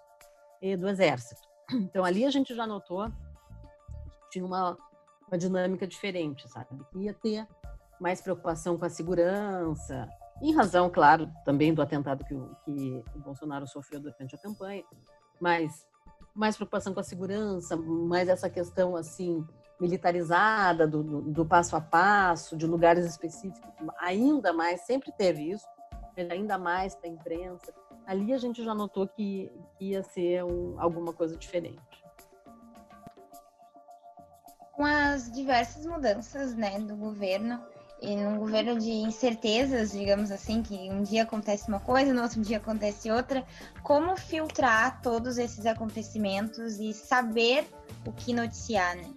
eh, 0.61 0.77
do 0.77 0.87
Exército. 0.87 1.41
Então 1.73 2.05
ali 2.05 2.25
a 2.25 2.29
gente 2.29 2.53
já 2.53 2.67
notou 2.67 3.09
que 3.09 4.29
tinha 4.31 4.45
uma, 4.45 4.77
uma 5.27 5.37
dinâmica 5.37 5.87
diferente, 5.87 6.47
sabe? 6.49 6.67
Ia 6.95 7.13
ter 7.13 7.47
mais 7.99 8.21
preocupação 8.21 8.77
com 8.77 8.85
a 8.85 8.89
segurança, 8.89 10.07
em 10.41 10.53
razão, 10.53 10.89
claro, 10.89 11.31
também 11.45 11.73
do 11.73 11.81
atentado 11.81 12.23
que 12.25 12.33
o, 12.33 12.55
que 12.65 13.03
o 13.15 13.19
Bolsonaro 13.19 13.65
sofreu 13.67 13.99
durante 14.01 14.35
a 14.35 14.37
campanha, 14.37 14.83
mas 15.39 15.87
mais 16.33 16.57
preocupação 16.57 16.93
com 16.93 16.99
a 16.99 17.03
segurança, 17.03 17.77
mais 17.77 18.27
essa 18.27 18.49
questão 18.49 18.95
assim 18.95 19.45
militarizada 19.79 20.87
do, 20.87 21.03
do, 21.03 21.21
do 21.21 21.45
passo 21.45 21.75
a 21.75 21.81
passo, 21.81 22.57
de 22.57 22.65
lugares 22.65 23.05
específicos, 23.05 23.61
ainda 23.99 24.53
mais, 24.53 24.81
sempre 24.81 25.11
teve 25.11 25.51
isso, 25.51 25.65
ainda 26.29 26.57
mais 26.57 26.95
para 26.95 27.09
a 27.09 27.11
imprensa. 27.13 27.73
Ali 28.05 28.33
a 28.33 28.37
gente 28.37 28.63
já 28.63 28.73
notou 28.73 29.07
que, 29.07 29.51
que 29.77 29.91
ia 29.91 30.03
ser 30.03 30.43
um, 30.43 30.79
alguma 30.79 31.11
coisa 31.11 31.35
diferente. 31.35 32.04
Com 34.75 34.85
as 34.85 35.31
diversas 35.31 35.85
mudanças 35.85 36.53
né, 36.55 36.79
do 36.79 36.95
governo, 36.95 37.59
e 38.01 38.15
num 38.15 38.37
governo 38.37 38.77
de 38.77 38.91
incertezas, 38.91 39.91
digamos 39.91 40.31
assim, 40.31 40.61
que 40.61 40.75
um 40.91 41.01
dia 41.01 41.23
acontece 41.23 41.67
uma 41.67 41.79
coisa, 41.79 42.13
no 42.13 42.21
outro 42.21 42.41
dia 42.41 42.57
acontece 42.57 43.09
outra, 43.09 43.43
como 43.81 44.15
filtrar 44.17 45.01
todos 45.01 45.37
esses 45.37 45.65
acontecimentos 45.65 46.79
e 46.79 46.93
saber 46.93 47.65
o 48.05 48.11
que 48.11 48.33
noticiar, 48.33 48.95
né? 48.95 49.09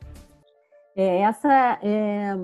É, 0.97 1.21
essa 1.21 1.79
é, 1.83 2.35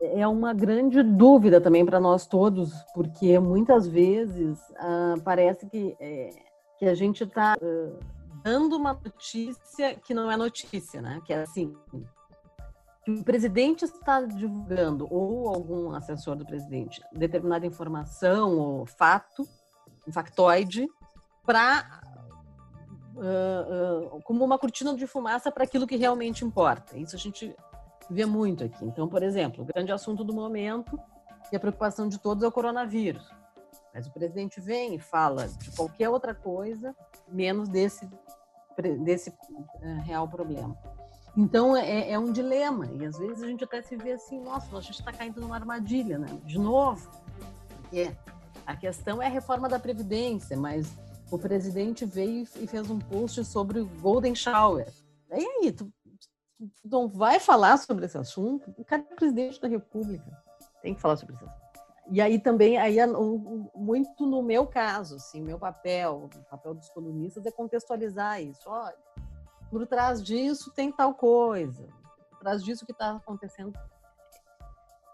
é 0.00 0.26
uma 0.26 0.54
grande 0.54 1.02
dúvida 1.02 1.60
também 1.60 1.84
para 1.84 2.00
nós 2.00 2.26
todos, 2.26 2.72
porque 2.94 3.38
muitas 3.38 3.86
vezes 3.86 4.58
ah, 4.78 5.14
parece 5.22 5.66
que, 5.66 5.96
é, 6.00 6.30
que 6.78 6.86
a 6.86 6.94
gente 6.94 7.24
está 7.24 7.56
uh, 7.60 7.98
dando 8.42 8.76
uma 8.76 8.92
notícia 8.92 9.94
que 9.96 10.14
não 10.14 10.30
é 10.30 10.36
notícia, 10.36 11.00
né? 11.00 11.20
Que 11.24 11.32
é 11.32 11.42
assim, 11.42 11.74
que 13.04 13.12
o 13.12 13.24
presidente 13.24 13.84
está 13.84 14.20
divulgando, 14.22 15.06
ou 15.10 15.48
algum 15.48 15.92
assessor 15.92 16.36
do 16.36 16.44
presidente, 16.44 17.02
determinada 17.12 17.66
informação 17.66 18.58
ou 18.58 18.86
fato, 18.86 19.46
um 20.06 20.12
factoide, 20.12 20.88
para 21.44 22.00
uh, 23.16 24.16
uh, 24.16 24.22
como 24.22 24.44
uma 24.44 24.58
cortina 24.58 24.94
de 24.94 25.06
fumaça 25.06 25.50
para 25.50 25.64
aquilo 25.64 25.86
que 25.86 25.96
realmente 25.96 26.44
importa. 26.44 26.98
Isso 26.98 27.16
a 27.16 27.18
gente 27.18 27.54
vê 28.10 28.26
muito 28.26 28.64
aqui. 28.64 28.84
Então, 28.84 29.08
por 29.08 29.22
exemplo, 29.22 29.62
o 29.62 29.66
grande 29.66 29.92
assunto 29.92 30.22
do 30.22 30.32
momento 30.32 30.98
e 31.50 31.56
a 31.56 31.60
preocupação 31.60 32.08
de 32.08 32.18
todos 32.18 32.44
é 32.44 32.46
o 32.46 32.52
coronavírus. 32.52 33.28
Mas 33.94 34.06
o 34.06 34.12
presidente 34.12 34.60
vem 34.60 34.94
e 34.94 34.98
fala 34.98 35.48
de 35.48 35.70
qualquer 35.72 36.08
outra 36.08 36.34
coisa, 36.34 36.94
menos 37.30 37.68
desse, 37.68 38.08
desse 39.04 39.30
uh, 39.30 40.00
real 40.02 40.28
problema. 40.28 40.76
Então 41.36 41.76
é, 41.76 42.10
é, 42.10 42.18
um 42.18 42.32
dilema 42.32 42.86
e 42.86 43.04
às 43.04 43.16
vezes 43.16 43.42
a 43.42 43.46
gente 43.46 43.62
até 43.62 43.80
se 43.82 43.96
vê 43.96 44.12
assim, 44.12 44.40
nossa, 44.40 44.76
a 44.76 44.80
gente 44.80 44.98
está 44.98 45.12
caindo 45.12 45.40
numa 45.40 45.54
armadilha, 45.54 46.18
né? 46.18 46.26
De 46.44 46.58
novo, 46.58 47.08
é, 47.92 48.14
a 48.66 48.76
questão 48.76 49.22
é 49.22 49.26
a 49.26 49.30
reforma 49.30 49.68
da 49.68 49.78
previdência, 49.78 50.56
mas 50.56 50.92
o 51.30 51.38
presidente 51.38 52.04
veio 52.04 52.46
e 52.56 52.66
fez 52.66 52.90
um 52.90 52.98
post 52.98 53.44
sobre 53.44 53.80
o 53.80 53.86
Golden 53.86 54.34
Shower. 54.34 54.88
E 55.30 55.34
aí, 55.34 55.72
tu, 55.72 55.92
tu 56.58 56.68
não 56.84 57.08
vai 57.08 57.38
falar 57.38 57.76
sobre 57.76 58.06
esse 58.06 58.18
assunto? 58.18 58.74
O 58.76 58.84
cara 58.84 59.04
é 59.08 59.14
presidente 59.14 59.60
da 59.60 59.68
República, 59.68 60.24
tem 60.82 60.94
que 60.94 61.00
falar 61.00 61.16
sobre 61.16 61.36
isso. 61.36 61.59
E 62.10 62.20
aí 62.20 62.40
também, 62.40 62.76
aí 62.76 62.96
muito 63.74 64.26
no 64.26 64.42
meu 64.42 64.66
caso, 64.66 65.16
assim, 65.16 65.40
meu 65.40 65.58
papel, 65.58 66.28
o 66.34 66.50
papel 66.50 66.74
dos 66.74 66.88
colunistas 66.90 67.46
é 67.46 67.52
contextualizar 67.52 68.42
isso. 68.42 68.68
Olha, 68.68 68.96
por 69.70 69.86
trás 69.86 70.22
disso 70.22 70.72
tem 70.74 70.90
tal 70.90 71.14
coisa, 71.14 71.86
por 72.30 72.40
trás 72.40 72.64
disso 72.64 72.84
que 72.84 72.92
está 72.92 73.12
acontecendo 73.12 73.72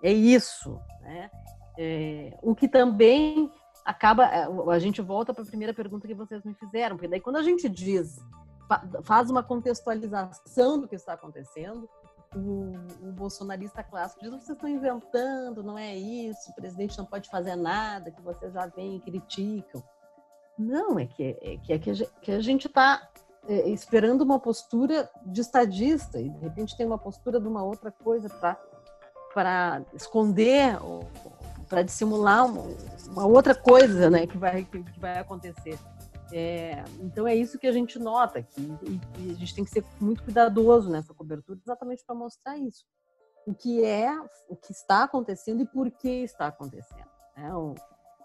é 0.03 0.13
isso, 0.13 0.81
né? 1.03 1.31
É, 1.79 2.39
o 2.43 2.55
que 2.55 2.69
também 2.69 3.53
acaba, 3.85 4.25
é, 4.27 4.47
a 4.71 4.79
gente 4.79 5.03
volta 5.03 5.35
para 5.35 5.43
a 5.43 5.47
primeira 5.47 5.75
pergunta 5.75 6.07
que 6.07 6.15
vocês 6.15 6.43
me 6.45 6.55
fizeram, 6.55 6.97
porque 6.97 7.09
daí 7.09 7.21
quando 7.21 7.37
a 7.37 7.43
gente 7.43 7.69
diz, 7.69 8.19
faz 9.03 9.31
uma 9.31 9.43
contextualização 9.43 10.81
do 10.81 10.89
que 10.89 10.97
está 10.97 11.13
acontecendo, 11.13 11.89
o, 12.37 12.73
o 13.03 13.13
bolsonarista 13.13 13.83
clássico 13.83 14.21
diz, 14.21 14.31
vocês 14.31 14.51
estão 14.51 14.69
inventando, 14.69 15.63
não 15.63 15.79
é 15.79 15.97
isso, 15.97 16.51
o 16.51 16.55
presidente 16.55 16.99
não 16.99 17.07
pode 17.07 17.31
fazer 17.31 17.57
nada, 17.57 18.11
que 18.11 18.21
vocês 18.21 18.53
já 18.53 18.67
vêm 18.67 18.97
e 18.97 19.01
criticam. 19.01 19.83
Não, 20.59 20.99
é 20.99 21.07
que, 21.07 21.37
é 21.41 21.57
que, 21.57 21.73
é 21.73 21.79
que 22.23 22.33
a 22.33 22.41
gente 22.41 22.67
está 22.67 23.09
é, 23.49 23.69
esperando 23.69 24.23
uma 24.23 24.39
postura 24.39 25.11
de 25.25 25.41
estadista 25.41 26.21
e 26.21 26.29
de 26.29 26.39
repente 26.39 26.77
tem 26.77 26.87
uma 26.87 26.99
postura 26.99 27.41
de 27.41 27.49
uma 27.49 27.63
outra 27.63 27.91
coisa 27.91 28.29
para 29.33 29.83
esconder 29.95 30.83
ou 30.83 31.09
para 31.69 31.83
dissimular 31.83 32.47
uma, 32.47 32.63
uma, 33.09 33.27
outra 33.27 33.55
coisa 33.55 34.09
né 34.09 34.27
que 34.27 34.39
vai 34.39 34.65
que, 34.65 34.83
que 34.83 35.01
vai 35.01 35.19
acontecer 35.19 35.79
é, 36.33 36.85
então 37.01 37.27
é 37.27 37.35
isso 37.35 37.59
que 37.59 37.67
a 37.67 37.73
gente 37.73 37.99
nota 37.99 38.41
e, 38.41 38.63
e 39.19 39.31
a 39.31 39.35
gente 39.35 39.55
tem 39.55 39.65
que 39.65 39.71
ser 39.71 39.85
muito 40.01 40.23
cuidadoso 40.23 40.91
nessa 40.91 41.15
cobertura 41.15 41.59
exatamente 41.63 42.05
para 42.05 42.15
mostrar 42.15 42.57
isso 42.59 42.85
o 43.47 43.55
que 43.55 43.85
é 43.85 44.13
o 44.49 44.57
que 44.57 44.73
está 44.73 45.05
acontecendo 45.05 45.63
e 45.63 45.67
por 45.67 45.91
que 45.91 46.09
está 46.09 46.49
acontecendo 46.49 47.09
né? 47.37 47.55
o, 47.55 47.75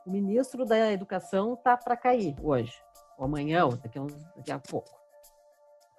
o 0.06 0.12
ministro 0.12 0.66
da 0.66 0.92
educação 0.92 1.54
está 1.54 1.78
para 1.78 1.96
cair 1.96 2.36
hoje 2.42 2.74
ou 3.18 3.26
amanhã 3.26 3.66
ou 3.66 3.76
daqui 3.76 4.00
a, 4.00 4.06
daqui 4.36 4.52
a 4.52 4.60
pouco 4.60 5.02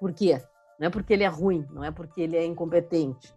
por 0.03 0.13
quê? 0.13 0.43
Não 0.81 0.89
é 0.89 0.91
porque 0.91 1.13
ele 1.13 1.23
é 1.23 1.29
ruim, 1.29 1.65
não 1.71 1.85
é 1.85 1.93
porque 1.93 2.23
ele 2.23 2.37
é 2.37 2.45
incompetente. 2.45 3.33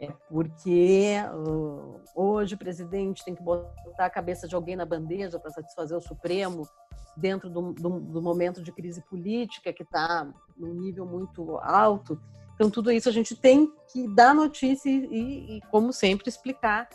É 0.00 0.12
porque 0.28 1.16
uh, 1.34 2.00
hoje 2.14 2.54
o 2.54 2.58
presidente 2.58 3.24
tem 3.24 3.34
que 3.34 3.42
botar 3.42 4.06
a 4.06 4.10
cabeça 4.10 4.46
de 4.46 4.54
alguém 4.54 4.76
na 4.76 4.86
bandeja 4.86 5.40
para 5.40 5.50
satisfazer 5.50 5.96
o 5.96 6.00
Supremo 6.00 6.68
dentro 7.16 7.50
do, 7.50 7.72
do, 7.72 8.00
do 8.00 8.22
momento 8.22 8.62
de 8.62 8.70
crise 8.70 9.02
política 9.02 9.72
que 9.72 9.82
está 9.82 10.32
num 10.56 10.74
nível 10.74 11.04
muito 11.04 11.58
alto. 11.58 12.20
Então, 12.54 12.70
tudo 12.70 12.92
isso 12.92 13.08
a 13.08 13.12
gente 13.12 13.34
tem 13.34 13.72
que 13.92 14.06
dar 14.14 14.34
notícia 14.34 14.88
e, 14.88 15.56
e 15.56 15.60
como 15.70 15.92
sempre, 15.92 16.28
explicar 16.28 16.88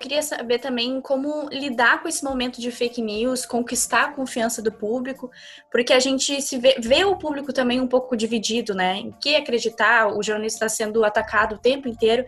queria 0.00 0.22
saber 0.22 0.58
também 0.58 0.98
como 1.00 1.48
lidar 1.50 2.02
com 2.02 2.08
esse 2.08 2.24
momento 2.24 2.58
de 2.58 2.70
fake 2.72 3.02
news, 3.02 3.44
conquistar 3.44 4.04
a 4.06 4.12
confiança 4.12 4.62
do 4.62 4.72
público, 4.72 5.30
porque 5.70 5.92
a 5.92 6.00
gente 6.00 6.40
se 6.40 6.58
vê, 6.58 6.76
vê 6.80 7.04
o 7.04 7.16
público 7.16 7.52
também 7.52 7.78
um 7.78 7.86
pouco 7.86 8.16
dividido, 8.16 8.74
né? 8.74 8.96
Em 8.96 9.12
que 9.12 9.36
acreditar, 9.36 10.08
o 10.08 10.22
jornalista 10.22 10.64
está 10.64 10.84
sendo 10.84 11.04
atacado 11.04 11.56
o 11.56 11.58
tempo 11.58 11.86
inteiro. 11.86 12.24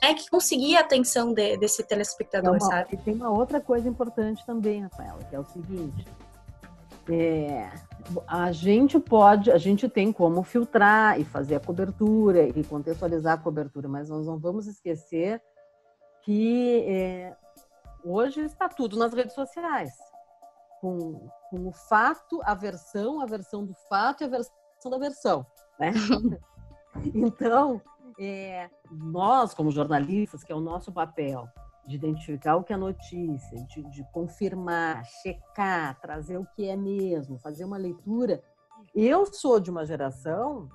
É 0.00 0.14
que 0.14 0.30
conseguir 0.30 0.76
a 0.76 0.80
atenção 0.80 1.34
de, 1.34 1.56
desse 1.56 1.82
telespectador, 1.82 2.52
uma, 2.52 2.60
sabe? 2.60 2.90
E 2.92 2.96
tem 2.96 3.14
uma 3.14 3.30
outra 3.30 3.60
coisa 3.60 3.88
importante 3.88 4.46
também, 4.46 4.82
Rafaela, 4.82 5.18
que 5.28 5.34
é 5.34 5.40
o 5.40 5.44
seguinte. 5.44 6.06
É, 7.10 7.70
a 8.26 8.52
gente 8.52 8.98
pode, 9.00 9.50
a 9.50 9.58
gente 9.58 9.88
tem 9.88 10.12
como 10.12 10.42
filtrar 10.42 11.20
e 11.20 11.24
fazer 11.24 11.56
a 11.56 11.60
cobertura 11.60 12.44
e 12.44 12.64
contextualizar 12.64 13.34
a 13.34 13.42
cobertura, 13.42 13.88
mas 13.88 14.08
nós 14.08 14.26
não 14.26 14.38
vamos 14.38 14.66
esquecer 14.66 15.40
que 16.24 16.84
é, 16.88 17.36
hoje 18.02 18.40
está 18.40 18.68
tudo 18.68 18.96
nas 18.96 19.12
redes 19.12 19.34
sociais, 19.34 19.92
com, 20.80 21.28
com 21.50 21.68
o 21.68 21.72
fato, 21.72 22.40
a 22.44 22.54
versão, 22.54 23.20
a 23.20 23.26
versão 23.26 23.64
do 23.64 23.74
fato 23.88 24.22
e 24.22 24.24
a 24.24 24.28
versão 24.28 24.90
da 24.90 24.98
versão. 24.98 25.46
Né? 25.78 25.92
então, 27.14 27.80
é, 28.18 28.70
nós, 28.90 29.52
como 29.52 29.70
jornalistas, 29.70 30.42
que 30.42 30.52
é 30.52 30.54
o 30.54 30.60
nosso 30.60 30.92
papel, 30.92 31.46
de 31.86 31.96
identificar 31.96 32.56
o 32.56 32.64
que 32.64 32.72
é 32.72 32.76
notícia, 32.76 33.62
de, 33.66 33.82
de, 33.90 34.04
confirmar, 34.10 35.04
checar, 35.04 36.00
trazer 36.00 36.38
o 36.38 36.46
que 36.56 36.66
é 36.66 36.76
mesmo, 36.76 37.38
fazer 37.38 37.64
uma 37.64 37.76
leitura. 37.76 38.42
Eu 38.94 39.26
sou 39.26 39.60
de 39.60 39.70
uma 39.70 39.84
geração 39.84 40.68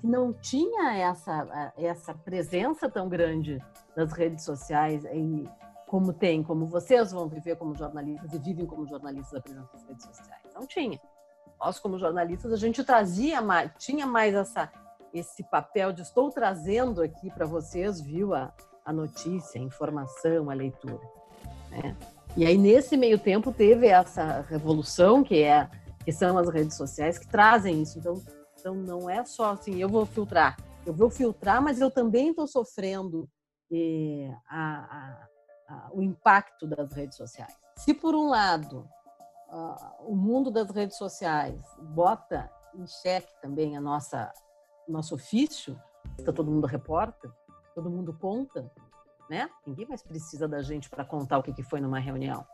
que 0.00 0.06
não 0.06 0.32
tinha 0.32 0.96
essa, 0.96 1.72
essa 1.76 2.14
presença 2.14 2.88
tão 2.88 3.08
grande 3.08 3.62
nas 3.94 4.12
redes 4.12 4.44
sociais 4.44 5.04
e 5.04 5.48
como 5.86 6.12
tem, 6.12 6.42
como 6.42 6.66
vocês 6.66 7.10
vão 7.12 7.28
viver 7.28 7.56
como 7.56 7.74
jornalistas 7.74 8.32
e 8.32 8.38
vivem 8.38 8.64
como 8.64 8.86
jornalistas 8.86 9.32
da 9.32 9.40
presença 9.40 9.72
das 9.72 9.84
redes 9.84 10.06
sociais. 10.06 10.42
Não 10.54 10.66
tinha. 10.66 11.00
Nós, 11.60 11.78
como 11.78 11.98
jornalistas, 11.98 12.52
a 12.52 12.56
gente 12.56 12.82
trazia 12.84 13.42
mais, 13.42 13.70
tinha 13.76 14.06
mais 14.06 14.34
essa, 14.34 14.70
esse 15.12 15.42
papel 15.42 15.92
de 15.92 16.02
estou 16.02 16.30
trazendo 16.30 17.02
aqui 17.02 17.28
para 17.30 17.44
vocês, 17.44 18.00
viu, 18.00 18.32
a, 18.34 18.52
a 18.84 18.92
notícia, 18.92 19.60
a 19.60 19.64
informação, 19.64 20.48
a 20.48 20.54
leitura. 20.54 21.00
Né? 21.70 21.96
E 22.36 22.46
aí, 22.46 22.56
nesse 22.56 22.96
meio 22.96 23.18
tempo, 23.18 23.52
teve 23.52 23.88
essa 23.88 24.42
revolução 24.48 25.22
que 25.22 25.42
é 25.42 25.68
que 26.04 26.12
são 26.12 26.38
as 26.38 26.48
redes 26.48 26.76
sociais 26.76 27.18
que 27.18 27.26
trazem 27.26 27.82
isso. 27.82 27.98
Então, 27.98 28.14
então 28.60 28.74
não 28.74 29.08
é 29.08 29.24
só 29.24 29.52
assim, 29.52 29.76
eu 29.76 29.88
vou 29.88 30.06
filtrar. 30.06 30.56
Eu 30.86 30.94
vou 30.94 31.10
filtrar, 31.10 31.62
mas 31.62 31.80
eu 31.80 31.90
também 31.90 32.30
estou 32.30 32.46
sofrendo 32.46 33.28
eh, 33.72 34.32
a, 34.48 35.26
a, 35.68 35.74
a, 35.74 35.90
o 35.92 36.02
impacto 36.02 36.66
das 36.66 36.92
redes 36.92 37.16
sociais. 37.16 37.54
Se 37.76 37.92
por 37.92 38.14
um 38.14 38.28
lado 38.28 38.88
o 40.00 40.14
mundo 40.14 40.50
das 40.50 40.70
redes 40.70 40.96
sociais 40.96 41.60
bota 41.80 42.48
em 42.74 42.86
xeque 42.86 43.32
também 43.42 43.76
a 43.76 43.80
nossa 43.80 44.32
nosso 44.88 45.14
ofício, 45.14 45.80
todo 46.24 46.44
mundo 46.44 46.66
reporta, 46.66 47.32
todo 47.74 47.90
mundo 47.90 48.16
conta, 48.18 48.70
né? 49.28 49.48
Ninguém 49.64 49.86
mais 49.86 50.02
precisa 50.02 50.48
da 50.48 50.62
gente 50.62 50.90
para 50.90 51.04
contar 51.04 51.38
o 51.38 51.42
que, 51.42 51.52
que 51.52 51.62
foi 51.62 51.80
numa 51.80 51.98
reunião. 51.98 52.44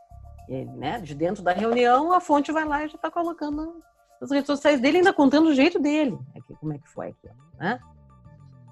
E, 0.47 0.65
né? 0.65 0.99
De 0.99 1.15
dentro 1.15 1.41
da 1.43 1.51
reunião, 1.51 2.13
a 2.13 2.19
fonte 2.19 2.51
vai 2.51 2.65
lá 2.65 2.83
e 2.83 2.89
já 2.89 2.95
está 2.95 3.09
colocando 3.09 3.81
nas 4.19 4.31
redes 4.31 4.47
sociais 4.47 4.79
dele, 4.79 4.97
ainda 4.97 5.13
contando 5.13 5.47
o 5.47 5.53
jeito 5.53 5.79
dele, 5.79 6.17
aqui, 6.35 6.55
como 6.55 6.73
é 6.73 6.77
que 6.77 6.89
foi 6.89 7.09
aquilo, 7.09 7.35
né? 7.57 7.79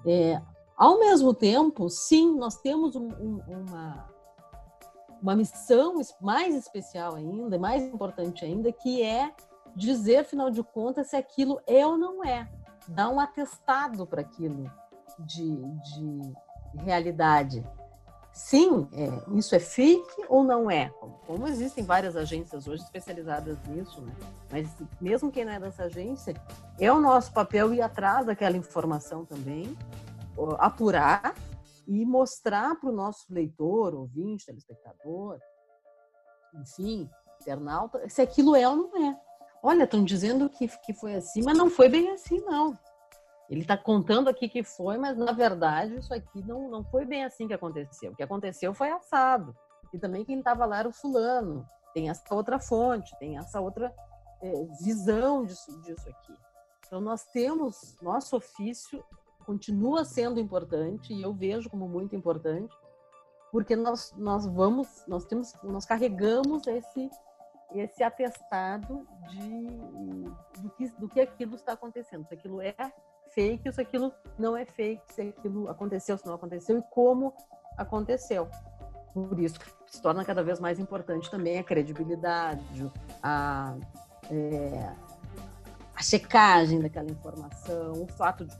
É, 0.06 0.40
ao 0.76 0.98
mesmo 0.98 1.32
tempo, 1.32 1.88
sim, 1.88 2.36
nós 2.36 2.56
temos 2.56 2.94
um, 2.94 3.08
um, 3.08 3.40
uma, 3.48 4.08
uma 5.22 5.34
missão 5.34 6.00
mais 6.20 6.54
especial 6.54 7.14
ainda, 7.14 7.58
mais 7.58 7.82
importante 7.82 8.44
ainda, 8.44 8.70
que 8.70 9.02
é 9.02 9.32
dizer, 9.74 10.18
afinal 10.18 10.50
de 10.50 10.62
contas, 10.62 11.08
se 11.08 11.16
aquilo 11.16 11.60
é 11.66 11.86
ou 11.86 11.96
não 11.98 12.24
é. 12.24 12.48
Dar 12.88 13.08
um 13.08 13.18
atestado 13.18 14.06
para 14.06 14.20
aquilo 14.20 14.70
de, 15.20 15.56
de 15.56 16.34
realidade. 16.78 17.66
Sim, 18.36 18.86
é, 18.92 19.38
isso 19.38 19.54
é 19.54 19.58
fake 19.58 20.26
ou 20.28 20.44
não 20.44 20.70
é? 20.70 20.90
Como 21.26 21.48
existem 21.48 21.82
várias 21.82 22.14
agências 22.14 22.68
hoje 22.68 22.82
especializadas 22.82 23.56
nisso, 23.66 24.02
né? 24.02 24.14
mas 24.52 24.68
mesmo 25.00 25.32
quem 25.32 25.46
não 25.46 25.54
é 25.54 25.58
dessa 25.58 25.84
agência, 25.84 26.34
é 26.78 26.92
o 26.92 27.00
nosso 27.00 27.32
papel 27.32 27.72
ir 27.72 27.80
atrás 27.80 28.26
daquela 28.26 28.54
informação 28.54 29.24
também, 29.24 29.74
apurar 30.58 31.34
e 31.88 32.04
mostrar 32.04 32.78
para 32.78 32.90
o 32.90 32.92
nosso 32.92 33.24
leitor, 33.30 33.94
ouvinte, 33.94 34.44
telespectador, 34.44 35.38
enfim, 36.60 37.08
internauta, 37.40 38.06
se 38.06 38.20
aquilo 38.20 38.54
é 38.54 38.68
ou 38.68 38.76
não 38.76 39.06
é. 39.08 39.18
Olha, 39.62 39.84
estão 39.84 40.04
dizendo 40.04 40.50
que, 40.50 40.68
que 40.68 40.92
foi 40.92 41.14
assim, 41.14 41.42
mas 41.42 41.56
não 41.56 41.70
foi 41.70 41.88
bem 41.88 42.10
assim, 42.10 42.38
não. 42.42 42.78
Ele 43.48 43.60
está 43.60 43.76
contando 43.76 44.28
aqui 44.28 44.48
que 44.48 44.64
foi, 44.64 44.98
mas 44.98 45.16
na 45.16 45.32
verdade 45.32 45.96
isso 45.96 46.12
aqui 46.12 46.42
não, 46.42 46.68
não 46.68 46.84
foi 46.84 47.04
bem 47.04 47.24
assim 47.24 47.46
que 47.46 47.54
aconteceu. 47.54 48.12
O 48.12 48.16
que 48.16 48.22
aconteceu 48.22 48.74
foi 48.74 48.90
assado. 48.90 49.54
E 49.92 49.98
também 49.98 50.24
quem 50.24 50.38
estava 50.38 50.66
lá 50.66 50.80
era 50.80 50.88
o 50.88 50.92
fulano. 50.92 51.68
Tem 51.94 52.10
essa 52.10 52.34
outra 52.34 52.58
fonte, 52.58 53.16
tem 53.18 53.38
essa 53.38 53.60
outra 53.60 53.94
é, 54.42 54.64
visão 54.82 55.44
disso, 55.44 55.80
disso 55.82 56.08
aqui. 56.08 56.34
Então 56.86 57.00
nós 57.00 57.24
temos, 57.26 57.96
nosso 58.02 58.36
ofício 58.36 59.02
continua 59.44 60.04
sendo 60.04 60.40
importante 60.40 61.14
e 61.14 61.22
eu 61.22 61.32
vejo 61.32 61.70
como 61.70 61.88
muito 61.88 62.16
importante, 62.16 62.76
porque 63.52 63.76
nós, 63.76 64.12
nós 64.16 64.44
vamos, 64.44 65.04
nós 65.06 65.24
temos, 65.24 65.54
nós 65.62 65.86
carregamos 65.86 66.66
esse 66.66 67.08
esse 67.74 68.02
atestado 68.02 69.06
de 69.28 69.66
do 70.60 70.70
que, 70.70 70.88
do 70.90 71.08
que 71.08 71.20
aquilo 71.20 71.56
está 71.56 71.72
acontecendo, 71.72 72.26
se 72.26 72.34
aquilo 72.34 72.60
é 72.60 72.74
fake, 73.36 73.70
se 73.70 73.80
aquilo 73.80 74.12
não 74.36 74.56
é 74.56 74.64
fake, 74.64 75.12
se 75.12 75.20
aquilo 75.20 75.68
aconteceu, 75.68 76.18
se 76.18 76.26
não 76.26 76.34
aconteceu 76.34 76.78
e 76.78 76.82
como 76.90 77.32
aconteceu. 77.76 78.48
Por 79.14 79.38
isso 79.38 79.60
se 79.86 80.02
torna 80.02 80.24
cada 80.24 80.42
vez 80.42 80.58
mais 80.58 80.80
importante 80.80 81.30
também 81.30 81.58
a 81.58 81.64
credibilidade, 81.64 82.90
a, 83.22 83.76
é, 84.30 84.92
a 85.94 86.02
checagem 86.02 86.80
daquela 86.80 87.08
informação, 87.08 87.92
o 88.02 88.06
fato 88.08 88.44
de 88.44 88.56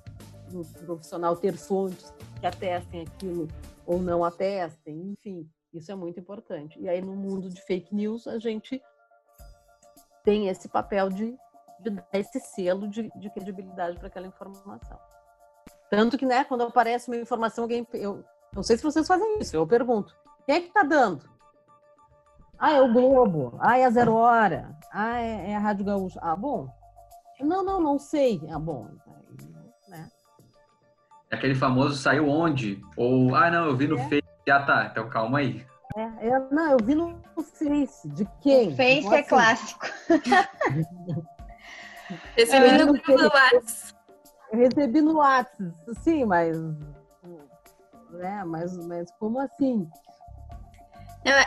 do 0.51 0.65
profissional 0.85 1.37
ter 1.37 1.57
fontes 1.57 2.13
que 2.41 2.47
atestem 2.47 3.03
aquilo 3.03 3.49
ou 3.85 4.01
não 4.01 4.25
atestem, 4.25 5.11
enfim, 5.11 5.49
isso 5.73 5.91
é 5.91 5.95
muito 5.95 6.19
importante. 6.19 6.79
E 6.81 6.89
aí, 6.89 7.01
no 7.01 7.15
mundo 7.15 7.49
de 7.49 7.61
fake 7.63 7.95
news, 7.95 8.27
a 8.27 8.39
gente 8.39 8.83
tem 10.25 10.49
esse 10.49 10.69
papel 10.69 11.09
de, 11.09 11.37
de 11.81 11.91
dar 11.91 12.07
esse 12.13 12.41
selo 12.41 12.89
de, 12.89 13.11
de 13.17 13.31
credibilidade 13.31 13.99
para 13.99 14.09
aquela 14.09 14.27
informação. 14.27 14.99
Tanto 15.91 16.19
que, 16.19 16.27
né, 16.27 16.45
quando 16.45 16.63
aparece 16.63 17.11
uma 17.11 17.17
informação, 17.17 17.65
alguém. 17.65 17.87
Eu 17.93 18.25
não 18.55 18.63
sei 18.63 18.77
se 18.77 18.83
vocês 18.83 19.07
fazem 19.07 19.39
isso, 19.39 19.57
eu 19.57 19.67
pergunto: 19.67 20.17
quem 20.45 20.57
é 20.57 20.61
que 20.61 20.69
está 20.69 20.83
dando? 20.83 21.29
Ah, 22.59 22.73
é 22.73 22.81
o 22.81 22.93
Globo. 22.93 23.57
Ah, 23.61 23.79
é 23.79 23.85
a 23.85 23.91
Zero 23.91 24.15
Hora. 24.15 24.75
Ah, 24.91 25.21
é, 25.21 25.51
é 25.51 25.57
a 25.57 25.59
Rádio 25.59 25.85
Gaúcha. 25.85 26.19
Ah, 26.23 26.35
bom. 26.35 26.69
Não, 27.41 27.63
não, 27.63 27.81
não 27.81 27.99
sei. 27.99 28.41
Ah, 28.51 28.59
bom. 28.59 28.89
Aquele 31.31 31.55
famoso 31.55 31.97
saiu 31.97 32.29
onde? 32.29 32.81
Ou, 32.97 33.35
ah, 33.35 33.51
não, 33.51 33.67
eu 33.67 33.77
vi 33.77 33.87
no 33.87 33.99
é. 33.99 34.09
Face. 34.09 34.23
Ah, 34.49 34.63
tá, 34.63 34.89
então 34.91 35.09
calma 35.09 35.39
aí. 35.39 35.67
É, 35.97 36.29
é, 36.29 36.39
não, 36.51 36.73
eu 36.73 36.79
vi 36.83 36.95
no 36.95 37.21
Face. 37.35 38.09
De 38.11 38.27
quem? 38.41 38.69
O 38.69 38.77
Face 38.77 39.15
é 39.15 39.23
clássico. 39.23 39.87
Recebi 42.37 42.73
no, 42.73 42.93
no 42.93 43.25
WhatsApp. 43.25 43.95
Eu 44.53 44.59
recebi 44.59 45.01
no 45.01 45.17
WhatsApp, 45.17 45.75
sim, 46.03 46.25
mas. 46.25 46.57
É, 48.21 48.45
mas, 48.45 48.77
mas 48.87 49.11
como 49.19 49.41
assim? 49.41 49.89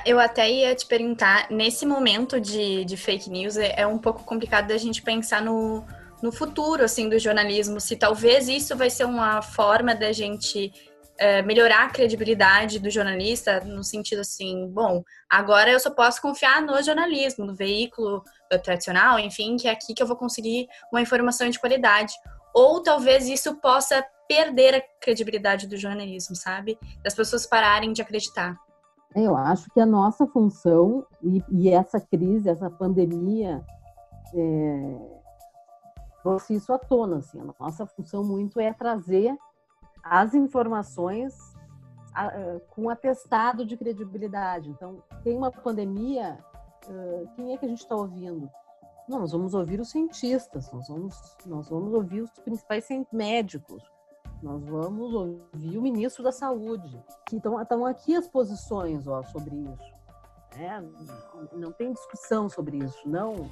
Eu 0.06 0.20
até 0.20 0.50
ia 0.52 0.76
te 0.76 0.86
perguntar, 0.86 1.50
nesse 1.50 1.86
momento 1.86 2.40
de, 2.40 2.84
de 2.84 2.98
fake 2.98 3.30
news, 3.30 3.56
é, 3.56 3.76
é 3.78 3.88
um 3.88 3.98
pouco 3.98 4.26
complicado 4.26 4.68
da 4.68 4.78
gente 4.78 5.02
pensar 5.02 5.42
no, 5.42 5.86
no 6.22 6.34
futuro 6.34 6.84
assim 6.84 7.08
do 7.08 7.18
jornalismo, 7.18 7.80
se 7.80 7.96
talvez 7.96 8.50
isso 8.50 8.76
vai 8.76 8.90
ser 8.90 9.06
uma 9.06 9.42
forma 9.42 9.96
da 9.96 10.12
gente 10.12 10.74
é, 11.18 11.42
melhorar 11.42 11.86
a 11.86 11.90
credibilidade 11.90 12.78
do 12.78 12.90
jornalista 12.90 13.62
no 13.62 13.84
sentido 13.84 14.20
assim, 14.20 14.68
bom, 14.68 15.02
agora 15.30 15.72
eu 15.72 15.80
só 15.80 15.92
posso 15.92 16.22
confiar 16.22 16.62
no 16.62 16.82
jornalismo, 16.84 17.46
no 17.46 17.56
veículo 17.56 18.22
tradicional, 18.58 19.20
enfim, 19.20 19.58
que 19.58 19.68
é 19.68 19.72
aqui 19.72 19.94
que 19.94 20.02
eu 20.02 20.08
vou 20.08 20.16
conseguir 20.16 20.68
uma 20.92 21.02
informação 21.02 21.50
de 21.50 21.60
qualidade. 21.60 22.14
Ou 22.54 22.82
talvez 22.82 23.28
isso 23.28 23.56
possa 23.58 24.04
perder 24.28 24.76
a 24.76 24.82
credibilidade 25.00 25.68
do 25.68 25.78
jornalismo, 25.78 26.36
sabe? 26.36 26.80
Das 27.04 27.14
pessoas 27.14 27.46
pararem 27.46 27.94
de 27.94 28.02
acreditar. 28.02 28.58
Eu 29.16 29.36
acho 29.36 29.70
que 29.72 29.80
a 29.80 29.86
nossa 29.86 30.26
função 30.28 31.06
e, 31.22 31.44
e 31.52 31.70
essa 31.70 32.00
crise, 32.00 32.50
essa 32.50 32.70
pandemia, 32.70 33.64
é 34.34 35.20
trouxe 36.22 36.56
isso 36.56 36.72
à 36.74 36.78
tona. 36.78 37.18
Assim. 37.18 37.40
A 37.40 37.54
nossa 37.60 37.86
função 37.86 38.24
muito 38.24 38.60
é 38.60 38.74
trazer 38.74 39.36
as 40.04 40.34
informações 40.34 41.34
com 42.72 42.90
atestado 42.90 43.66
de 43.66 43.78
credibilidade. 43.78 44.70
Então, 44.70 45.02
tem 45.24 45.38
uma 45.38 45.52
pandemia, 45.52 46.38
quem 47.36 47.54
é 47.54 47.58
que 47.58 47.66
a 47.66 47.70
gente 47.70 47.82
está 47.82 47.96
ouvindo? 47.96 48.50
Não, 49.08 49.20
nós 49.20 49.32
vamos 49.32 49.54
ouvir 49.54 49.80
os 49.80 49.90
cientistas, 49.90 50.72
nós 50.72 50.88
vamos, 50.88 51.36
nós 51.46 51.70
vamos 51.70 51.94
ouvir 51.94 52.22
os 52.22 52.32
principais 52.40 52.88
médicos, 53.12 53.84
nós 54.42 54.64
vamos 54.64 55.14
ouvir 55.14 55.78
o 55.78 55.82
ministro 55.82 56.24
da 56.24 56.32
Saúde. 56.32 57.02
Então, 57.34 57.60
estão 57.60 57.86
aqui 57.86 58.16
as 58.16 58.28
posições 58.28 59.08
ó, 59.08 59.24
sobre 59.24 59.56
isso. 59.56 60.00
Né? 60.56 60.86
Não 61.54 61.72
tem 61.72 61.92
discussão 61.92 62.48
sobre 62.50 62.78
isso. 62.78 63.08
Não, 63.08 63.50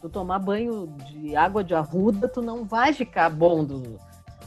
tu 0.00 0.08
tomar 0.08 0.38
banho 0.38 0.86
de 1.06 1.34
água 1.34 1.64
de 1.64 1.74
arruda, 1.74 2.28
tu 2.28 2.42
não 2.42 2.64
vai 2.64 2.92
ficar 2.92 3.30
bom 3.30 3.64
do, 3.64 3.98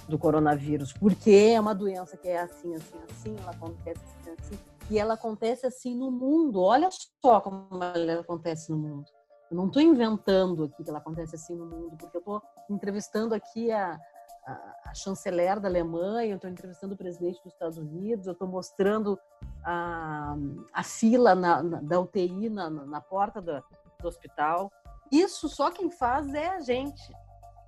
do 0.07 0.17
coronavírus, 0.17 0.93
porque 0.93 1.53
é 1.55 1.59
uma 1.59 1.73
doença 1.73 2.17
que 2.17 2.27
é 2.27 2.41
assim, 2.41 2.75
assim, 2.75 2.97
assim, 3.09 3.35
ela 3.39 3.51
acontece 3.51 4.01
assim, 4.21 4.31
assim, 4.39 4.59
e 4.89 4.99
ela 4.99 5.13
acontece 5.13 5.65
assim 5.65 5.95
no 5.95 6.11
mundo. 6.11 6.61
Olha 6.61 6.89
só 7.21 7.39
como 7.41 7.83
ela 7.83 8.21
acontece 8.21 8.71
no 8.71 8.77
mundo. 8.77 9.05
Eu 9.49 9.57
não 9.57 9.67
estou 9.67 9.81
inventando 9.81 10.63
aqui 10.63 10.83
que 10.83 10.89
ela 10.89 10.99
acontece 10.99 11.35
assim 11.35 11.55
no 11.55 11.65
mundo, 11.65 11.95
porque 11.97 12.17
eu 12.17 12.19
estou 12.19 12.41
entrevistando 12.69 13.35
aqui 13.35 13.71
a, 13.71 13.99
a, 14.45 14.51
a, 14.85 14.93
chanceler 14.95 15.59
da 15.59 15.67
Alemanha, 15.67 16.31
eu 16.31 16.35
estou 16.37 16.49
entrevistando 16.49 16.95
o 16.95 16.97
presidente 16.97 17.41
dos 17.43 17.53
Estados 17.53 17.77
Unidos, 17.77 18.25
eu 18.25 18.33
estou 18.33 18.47
mostrando 18.47 19.19
a, 19.63 20.35
a 20.73 20.83
fila 20.83 21.35
na, 21.35 21.61
na, 21.61 21.81
da 21.81 21.99
UTI 21.99 22.49
na, 22.49 22.69
na 22.69 22.99
porta 22.99 23.41
do, 23.41 23.63
do 23.99 24.07
hospital. 24.07 24.71
Isso 25.11 25.47
só 25.47 25.69
quem 25.69 25.91
faz 25.91 26.33
é 26.33 26.49
a 26.49 26.59
gente, 26.59 27.13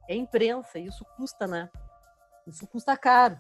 é 0.10 0.14
a 0.14 0.18
imprensa. 0.18 0.80
Isso 0.80 1.06
custa, 1.16 1.46
né? 1.46 1.70
Isso 2.48 2.66
custa 2.68 2.98
caro. 2.98 3.40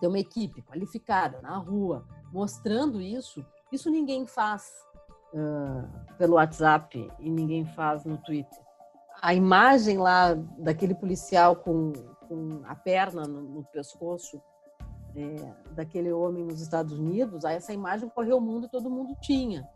Ter 0.00 0.06
uma 0.06 0.18
equipe 0.18 0.60
qualificada 0.62 1.40
na 1.40 1.56
rua, 1.56 2.06
mostrando 2.32 3.00
isso, 3.00 3.44
isso 3.72 3.90
ninguém 3.90 4.26
faz 4.26 4.70
uh, 5.32 6.16
pelo 6.16 6.34
WhatsApp 6.34 7.10
e 7.18 7.30
ninguém 7.30 7.64
faz 7.64 8.04
no 8.04 8.18
Twitter. 8.18 8.58
A 9.20 9.34
imagem 9.34 9.98
lá 9.98 10.34
daquele 10.58 10.94
policial 10.94 11.56
com, 11.56 11.92
com 12.28 12.62
a 12.64 12.74
perna 12.74 13.22
no, 13.22 13.42
no 13.42 13.64
pescoço 13.64 14.40
é, 15.16 15.52
daquele 15.72 16.12
homem 16.12 16.44
nos 16.44 16.60
Estados 16.60 16.92
Unidos, 16.92 17.44
essa 17.44 17.72
imagem 17.72 18.08
correu 18.08 18.38
o 18.38 18.40
mundo 18.40 18.66
e 18.66 18.70
todo 18.70 18.90
mundo 18.90 19.16
tinha. 19.20 19.68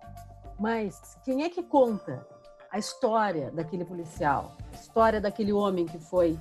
Mas 0.58 1.16
quem 1.24 1.42
é 1.42 1.50
que 1.50 1.62
conta 1.62 2.24
a 2.70 2.78
história 2.78 3.50
daquele 3.50 3.84
policial, 3.84 4.56
a 4.72 4.76
história 4.76 5.20
daquele 5.20 5.52
homem 5.52 5.84
que 5.84 5.98
foi 5.98 6.38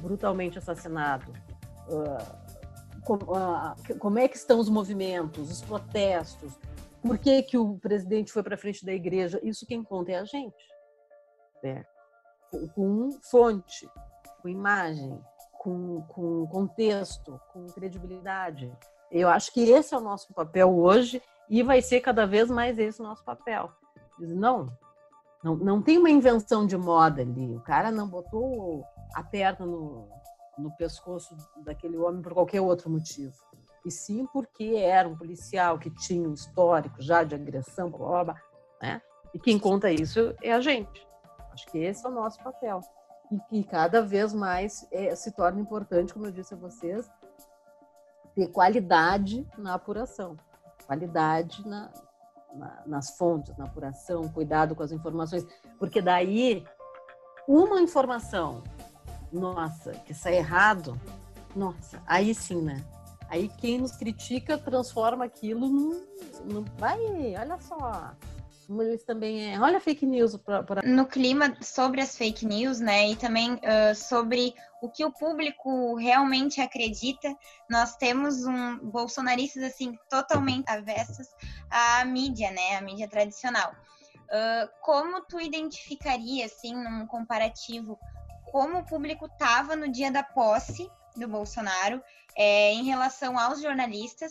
brutalmente 0.00 0.58
assassinado. 0.58 1.32
Uh, 1.88 2.41
com, 3.04 3.14
uh, 3.14 3.98
como 3.98 4.18
é 4.18 4.28
que 4.28 4.36
estão 4.36 4.58
os 4.58 4.68
movimentos, 4.68 5.50
os 5.50 5.60
protestos? 5.60 6.52
Por 7.00 7.18
que, 7.18 7.42
que 7.42 7.58
o 7.58 7.78
presidente 7.78 8.32
foi 8.32 8.42
para 8.42 8.56
frente 8.56 8.84
da 8.84 8.92
igreja? 8.92 9.40
Isso 9.42 9.66
quem 9.66 9.82
conta 9.82 10.12
é 10.12 10.18
a 10.18 10.24
gente. 10.24 10.64
Né? 11.62 11.84
Com, 12.50 12.68
com 12.68 13.10
fonte, 13.22 13.88
com 14.40 14.48
imagem, 14.48 15.18
com, 15.58 16.02
com 16.02 16.46
contexto, 16.46 17.40
com 17.52 17.66
credibilidade. 17.66 18.72
eu 19.10 19.28
acho 19.28 19.52
que 19.52 19.70
esse 19.70 19.94
é 19.94 19.98
o 19.98 20.00
nosso 20.00 20.32
papel 20.32 20.72
hoje 20.72 21.20
e 21.48 21.62
vai 21.62 21.82
ser 21.82 22.00
cada 22.00 22.26
vez 22.26 22.50
mais 22.50 22.78
esse 22.78 23.00
o 23.00 23.04
nosso 23.04 23.24
papel. 23.24 23.70
Não, 24.18 24.66
não, 25.42 25.56
não 25.56 25.82
tem 25.82 25.98
uma 25.98 26.10
invenção 26.10 26.66
de 26.66 26.76
moda 26.76 27.22
ali. 27.22 27.56
O 27.56 27.60
cara 27.60 27.90
não 27.90 28.08
botou 28.08 28.84
a 29.14 29.22
perna 29.22 29.66
no, 29.66 30.08
no 30.62 30.70
pescoço 30.76 31.36
daquele 31.64 31.96
homem 31.98 32.22
por 32.22 32.32
qualquer 32.32 32.60
outro 32.60 32.88
motivo. 32.88 33.34
E 33.84 33.90
sim 33.90 34.26
porque 34.32 34.76
era 34.76 35.08
um 35.08 35.16
policial 35.16 35.78
que 35.78 35.90
tinha 35.90 36.28
um 36.28 36.32
histórico 36.32 37.02
já 37.02 37.24
de 37.24 37.34
agressão, 37.34 37.90
blá, 37.90 38.24
blá, 38.24 38.42
né? 38.80 39.02
E 39.34 39.38
quem 39.38 39.58
conta 39.58 39.90
isso 39.90 40.34
é 40.42 40.52
a 40.52 40.60
gente. 40.60 41.06
Acho 41.52 41.66
que 41.66 41.78
esse 41.78 42.04
é 42.06 42.08
o 42.08 42.12
nosso 42.12 42.42
papel. 42.42 42.80
E 43.30 43.38
que 43.48 43.64
cada 43.64 44.02
vez 44.02 44.32
mais 44.32 44.86
é, 44.92 45.14
se 45.14 45.32
torna 45.32 45.60
importante, 45.60 46.12
como 46.12 46.26
eu 46.26 46.30
disse 46.32 46.54
a 46.54 46.56
vocês, 46.56 47.10
ter 48.34 48.48
qualidade 48.48 49.46
na 49.58 49.74
apuração, 49.74 50.36
qualidade 50.86 51.66
na, 51.66 51.90
na, 52.54 52.82
nas 52.86 53.16
fontes, 53.16 53.56
na 53.56 53.64
apuração, 53.64 54.28
cuidado 54.28 54.74
com 54.74 54.82
as 54.82 54.92
informações, 54.92 55.46
porque 55.78 56.00
daí 56.00 56.64
uma 57.48 57.80
informação, 57.80 58.62
nossa, 59.32 59.92
que 59.92 60.12
sai 60.12 60.36
errado, 60.36 61.00
nossa, 61.56 62.02
aí 62.06 62.34
sim, 62.34 62.60
né? 62.60 62.84
Aí 63.28 63.48
quem 63.48 63.78
nos 63.78 63.96
critica 63.96 64.58
transforma 64.58 65.24
aquilo 65.24 65.68
num, 65.68 66.06
num 66.44 66.64
vai, 66.76 67.00
olha 67.34 67.58
só, 67.60 68.14
eles 68.80 69.04
também 69.04 69.52
é. 69.52 69.60
Olha 69.60 69.80
fake 69.80 70.06
news. 70.06 70.36
Pra, 70.36 70.62
pra... 70.62 70.82
No 70.82 71.06
clima 71.06 71.56
sobre 71.60 72.00
as 72.00 72.16
fake 72.16 72.46
news, 72.46 72.80
né? 72.80 73.10
E 73.10 73.16
também 73.16 73.54
uh, 73.54 73.94
sobre 73.94 74.54
o 74.80 74.88
que 74.88 75.04
o 75.04 75.12
público 75.12 75.96
realmente 75.96 76.60
acredita, 76.60 77.36
nós 77.68 77.96
temos 77.96 78.44
um 78.44 78.78
bolsonaristas 78.78 79.62
assim 79.64 79.98
totalmente 80.08 80.70
avessas 80.70 81.28
à 81.70 82.04
mídia, 82.04 82.50
né? 82.50 82.76
A 82.76 82.80
mídia 82.80 83.08
tradicional. 83.08 83.72
Uh, 84.24 84.68
como 84.80 85.20
tu 85.22 85.40
identificaria, 85.40 86.46
assim, 86.46 86.74
num 86.74 87.06
comparativo, 87.06 87.98
como 88.52 88.78
o 88.78 88.84
público 88.84 89.24
estava 89.24 89.74
no 89.74 89.90
dia 89.90 90.12
da 90.12 90.22
posse 90.22 90.88
do 91.16 91.26
Bolsonaro 91.26 92.02
é, 92.36 92.72
em 92.74 92.84
relação 92.84 93.38
aos 93.38 93.62
jornalistas 93.62 94.30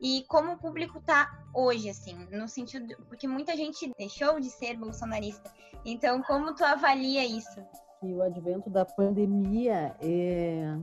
e 0.00 0.24
como 0.28 0.52
o 0.52 0.58
público 0.58 1.00
tá 1.02 1.28
hoje, 1.54 1.90
assim, 1.90 2.14
no 2.30 2.48
sentido. 2.48 2.96
Porque 3.08 3.28
muita 3.28 3.54
gente 3.54 3.92
deixou 3.98 4.40
de 4.40 4.48
ser 4.48 4.76
bolsonarista. 4.76 5.52
Então, 5.84 6.22
como 6.22 6.54
tu 6.54 6.64
avalia 6.64 7.26
isso? 7.26 7.60
O 8.00 8.22
advento 8.22 8.70
da 8.70 8.84
pandemia 8.84 9.94
é... 10.00 10.74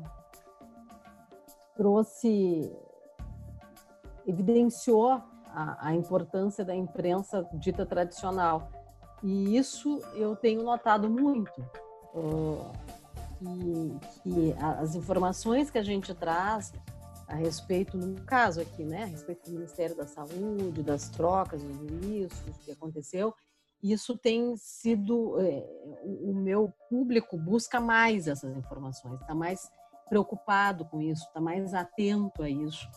trouxe. 1.76 2.72
evidenciou 4.28 5.24
a, 5.48 5.88
a 5.88 5.94
importância 5.96 6.64
da 6.64 6.76
imprensa 6.76 7.48
dita 7.54 7.86
tradicional. 7.86 8.70
E 9.24 9.58
isso 9.58 10.00
eu 10.14 10.36
tenho 10.36 10.62
notado 10.62 11.10
muito. 11.10 11.66
Que, 13.38 14.22
que 14.24 14.56
as 14.60 14.96
informações 14.96 15.70
que 15.70 15.78
a 15.78 15.84
gente 15.84 16.14
traz 16.14 16.74
a 17.28 17.36
respeito, 17.36 17.98
no 17.98 18.22
caso 18.22 18.62
aqui, 18.62 18.84
né, 18.84 19.04
a 19.04 19.08
respeito 19.08 19.46
do 19.46 19.56
Ministério 19.56 19.96
da 19.96 20.06
Saúde, 20.06 20.84
das 20.84 21.10
trocas 21.10 21.62
dos 21.62 21.78
ministros, 21.78 22.58
que 22.64 22.72
aconteceu, 22.72 23.34
isso 23.82 24.18
tem 24.18 24.56
sido, 24.58 25.40
é, 25.40 25.64
o 26.04 26.34
meu 26.34 26.74
público 26.90 27.38
busca 27.38 27.80
mais 27.80 28.28
essas 28.28 28.56
informações, 28.56 29.20
está 29.22 29.36
mais 29.36 29.70
preocupado 30.10 30.86
com 30.86 31.02
isso, 31.02 31.24
está 31.26 31.42
mais 31.42 31.74
atento 31.74 32.42
a 32.42 32.50
isso, 32.50 32.88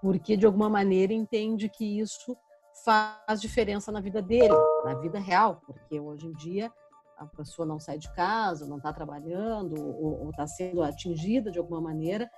porque 0.00 0.36
de 0.36 0.46
alguma 0.46 0.68
maneira 0.68 1.12
entende 1.12 1.68
que 1.68 1.98
isso 2.00 2.36
faz 2.84 3.40
diferença 3.40 3.90
na 3.90 4.00
vida 4.00 4.22
dele, 4.22 4.54
na 4.84 4.94
vida 4.94 5.18
real, 5.18 5.60
porque 5.66 5.98
hoje 5.98 6.26
em 6.26 6.32
dia 6.32 6.72
a 7.20 7.26
pessoa 7.26 7.66
não 7.66 7.78
sai 7.78 7.98
de 7.98 8.10
casa, 8.14 8.66
não 8.66 8.78
está 8.78 8.92
trabalhando 8.94 9.74
ou 9.78 10.30
está 10.30 10.46
sendo 10.46 10.82
atingida 10.82 11.50
de 11.50 11.58
alguma 11.58 11.80
maneira 11.80 12.30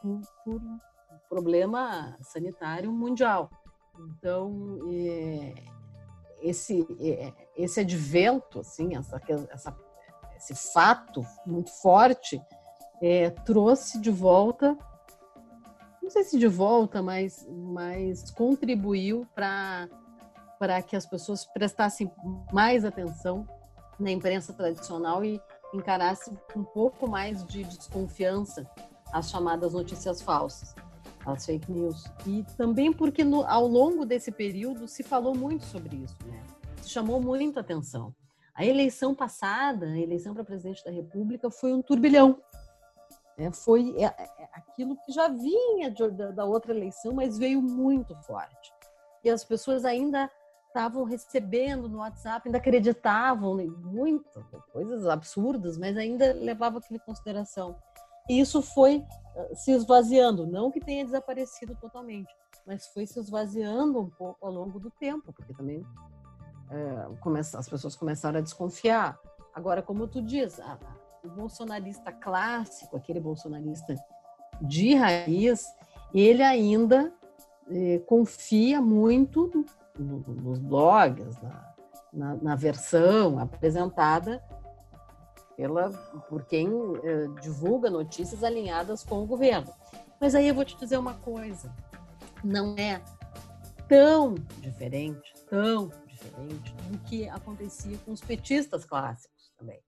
por, 0.00 0.20
por 0.42 0.54
um 0.54 0.78
problema 1.28 2.16
sanitário 2.22 2.90
mundial. 2.90 3.50
Então, 4.00 4.78
é, 4.90 5.54
esse, 6.40 6.86
é, 6.98 7.34
esse 7.54 7.80
advento, 7.80 8.60
assim, 8.60 8.96
essa, 8.96 9.20
essa, 9.50 9.76
esse 10.36 10.54
fato 10.72 11.22
muito 11.46 11.70
forte, 11.82 12.40
é, 13.02 13.28
trouxe 13.28 14.00
de 14.00 14.10
volta, 14.10 14.76
não 16.02 16.08
sei 16.08 16.24
se 16.24 16.38
de 16.38 16.48
volta, 16.48 17.02
mas, 17.02 17.46
mas 17.50 18.30
contribuiu 18.30 19.26
para 19.34 20.82
que 20.86 20.96
as 20.96 21.04
pessoas 21.04 21.44
prestassem 21.44 22.10
mais 22.50 22.86
atenção 22.86 23.46
na 23.98 24.10
imprensa 24.10 24.52
tradicional 24.52 25.24
e 25.24 25.40
encarassem 25.72 26.38
com 26.52 26.60
um 26.60 26.64
pouco 26.64 27.08
mais 27.08 27.44
de 27.46 27.64
desconfiança 27.64 28.68
as 29.12 29.30
chamadas 29.30 29.72
notícias 29.72 30.20
falsas, 30.20 30.74
as 31.24 31.46
fake 31.46 31.70
news. 31.70 32.04
E 32.26 32.44
também 32.56 32.92
porque 32.92 33.24
no, 33.24 33.44
ao 33.44 33.66
longo 33.66 34.04
desse 34.04 34.32
período 34.32 34.88
se 34.88 35.02
falou 35.02 35.34
muito 35.34 35.64
sobre 35.64 35.96
isso, 35.96 36.16
né? 36.26 36.42
Se 36.82 36.90
chamou 36.90 37.20
muita 37.20 37.60
atenção. 37.60 38.14
A 38.54 38.64
eleição 38.64 39.14
passada, 39.14 39.86
a 39.86 39.98
eleição 39.98 40.34
para 40.34 40.44
presidente 40.44 40.84
da 40.84 40.90
República, 40.90 41.50
foi 41.50 41.72
um 41.72 41.82
turbilhão. 41.82 42.40
É, 43.36 43.50
foi 43.50 43.94
é, 43.98 44.04
é, 44.04 44.48
aquilo 44.52 44.96
que 45.04 45.12
já 45.12 45.26
vinha 45.28 45.90
de, 45.90 46.08
da, 46.10 46.30
da 46.30 46.44
outra 46.44 46.72
eleição, 46.72 47.12
mas 47.12 47.36
veio 47.36 47.60
muito 47.60 48.14
forte. 48.22 48.72
E 49.24 49.30
as 49.30 49.44
pessoas 49.44 49.84
ainda 49.84 50.30
estavam 50.74 51.04
recebendo 51.04 51.88
no 51.88 51.98
WhatsApp, 51.98 52.48
ainda 52.48 52.58
acreditavam 52.58 53.60
em 53.60 53.70
muito, 53.70 54.44
coisas 54.72 55.06
absurdas, 55.06 55.78
mas 55.78 55.96
ainda 55.96 56.32
levavam 56.32 56.80
aquilo 56.80 56.96
em 56.96 57.06
consideração. 57.06 57.76
E 58.28 58.40
isso 58.40 58.60
foi 58.60 59.06
eh, 59.36 59.54
se 59.54 59.70
esvaziando, 59.70 60.44
não 60.44 60.72
que 60.72 60.80
tenha 60.80 61.04
desaparecido 61.04 61.76
totalmente, 61.76 62.34
mas 62.66 62.88
foi 62.88 63.06
se 63.06 63.20
esvaziando 63.20 64.00
um 64.00 64.10
pouco 64.10 64.44
ao 64.44 64.52
longo 64.52 64.80
do 64.80 64.90
tempo, 64.90 65.32
porque 65.32 65.54
também 65.54 65.86
é, 66.70 67.16
começa, 67.20 67.56
as 67.56 67.68
pessoas 67.68 67.94
começaram 67.94 68.40
a 68.40 68.42
desconfiar. 68.42 69.16
Agora, 69.54 69.80
como 69.80 70.08
tu 70.08 70.20
diz, 70.20 70.58
a, 70.58 70.76
o 71.22 71.28
bolsonarista 71.28 72.10
clássico, 72.10 72.96
aquele 72.96 73.20
bolsonarista 73.20 73.94
de 74.60 74.94
raiz, 74.96 75.64
ele 76.12 76.42
ainda 76.42 77.12
é, 77.70 78.00
confia 78.00 78.80
muito 78.80 79.64
no, 79.98 80.18
nos 80.20 80.58
blogs, 80.58 81.40
na, 81.40 81.74
na, 82.12 82.34
na 82.36 82.56
versão 82.56 83.38
apresentada 83.38 84.42
pela, 85.56 85.90
por 86.28 86.44
quem 86.44 86.68
eh, 87.02 87.28
divulga 87.40 87.88
notícias 87.88 88.42
alinhadas 88.42 89.04
com 89.04 89.22
o 89.22 89.26
governo. 89.26 89.72
Mas 90.20 90.34
aí 90.34 90.48
eu 90.48 90.54
vou 90.54 90.64
te 90.64 90.76
dizer 90.76 90.96
uma 90.96 91.14
coisa: 91.14 91.74
não 92.42 92.74
é 92.76 93.00
tão 93.88 94.34
diferente, 94.60 95.32
tão 95.48 95.90
diferente 96.06 96.74
do 96.88 96.98
que 97.00 97.28
acontecia 97.28 97.98
com 97.98 98.12
os 98.12 98.20
petistas 98.20 98.84
clássicos 98.84 99.52
também. 99.58 99.80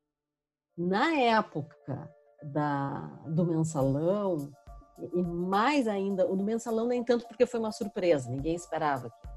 Na 0.77 1.13
época 1.15 2.11
da, 2.43 3.01
do 3.27 3.45
mensalão, 3.47 4.51
e 4.99 5.23
mais 5.23 5.89
ainda, 5.89 6.27
o 6.27 6.37
do 6.37 6.45
mensalão 6.45 6.87
nem 6.87 7.03
tanto 7.03 7.27
porque 7.27 7.47
foi 7.47 7.61
uma 7.61 7.73
surpresa, 7.73 8.31
ninguém 8.31 8.55
esperava 8.55 9.09
aquilo. 9.09 9.36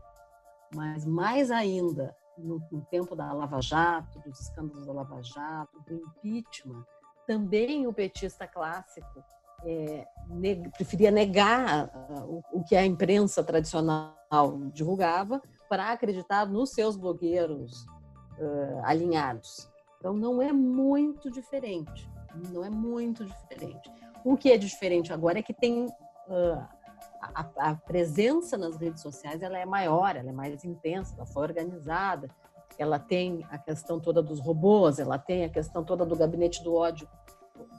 Mas 0.73 1.05
mais 1.05 1.51
ainda 1.51 2.15
no, 2.38 2.62
no, 2.71 2.82
tempo 2.86 3.15
da 3.15 3.32
Lava 3.34 3.62
Jato, 3.62 4.19
dos 4.19 4.39
escândalos 4.39 4.86
da 4.86 4.94
Lava 4.94 5.21
Jato, 5.23 5.79
do 5.87 5.96
impeachment, 5.96 6.85
também 7.27 7.85
o 7.87 7.94
petista 7.94 8.48
clássico 8.48 9.23
é, 9.65 10.08
ne 10.29 10.69
preferia 10.69 11.12
negar 11.12 11.87
uh, 11.87 12.44
o, 12.54 12.60
o, 12.60 12.63
que 12.63 12.75
a 12.75 12.85
imprensa 12.85 13.44
tradicional 13.44 14.15
divulgava 14.73 15.41
para 15.67 15.91
acreditar 15.91 16.46
nos 16.48 16.71
seus 16.71 16.96
blogueiros 16.96 17.85
uh, 18.39 18.81
alinhados. 18.83 19.69
Então 19.98 20.13
não 20.13 20.41
é 20.41 20.52
muito 20.54 21.29
diferente, 21.29 22.10
não 22.52 22.63
é 22.63 22.69
muito 22.69 23.25
diferente. 23.25 23.91
O 24.23 24.37
que 24.37 24.52
é 24.52 24.58
diferente 24.58 25.12
agora 25.12 25.39
é 25.39 25.44
que 25.44 25.54
tem 25.54 25.85
uh, 25.85 26.67
a, 27.22 27.46
a, 27.58 27.76
presença 27.76 28.58
nas 28.58 28.78
redes 28.78 29.02
sociais 29.02 29.42
ela 29.42 29.58
é 29.58 29.65
maior, 29.65 30.15
ela 30.15 30.30
é 30.30 30.34
mais 30.34 30.63
intensa, 30.63 31.15
ela 31.15 31.26
foi 31.26 31.44
organizada, 31.44 32.30
ela 32.78 32.98
tem 32.98 33.46
a 33.50 33.58
questão 33.58 34.00
toda 34.00 34.22
dos 34.22 34.40
robôs, 34.40 35.00
ela 35.00 35.17
tem 35.17 35.44
a 35.44 35.50
questão 35.50 35.84
toda 35.84 36.06
do 36.06 36.15
gabinete 36.15 36.63
do 36.63 36.74
ódio 36.74 37.08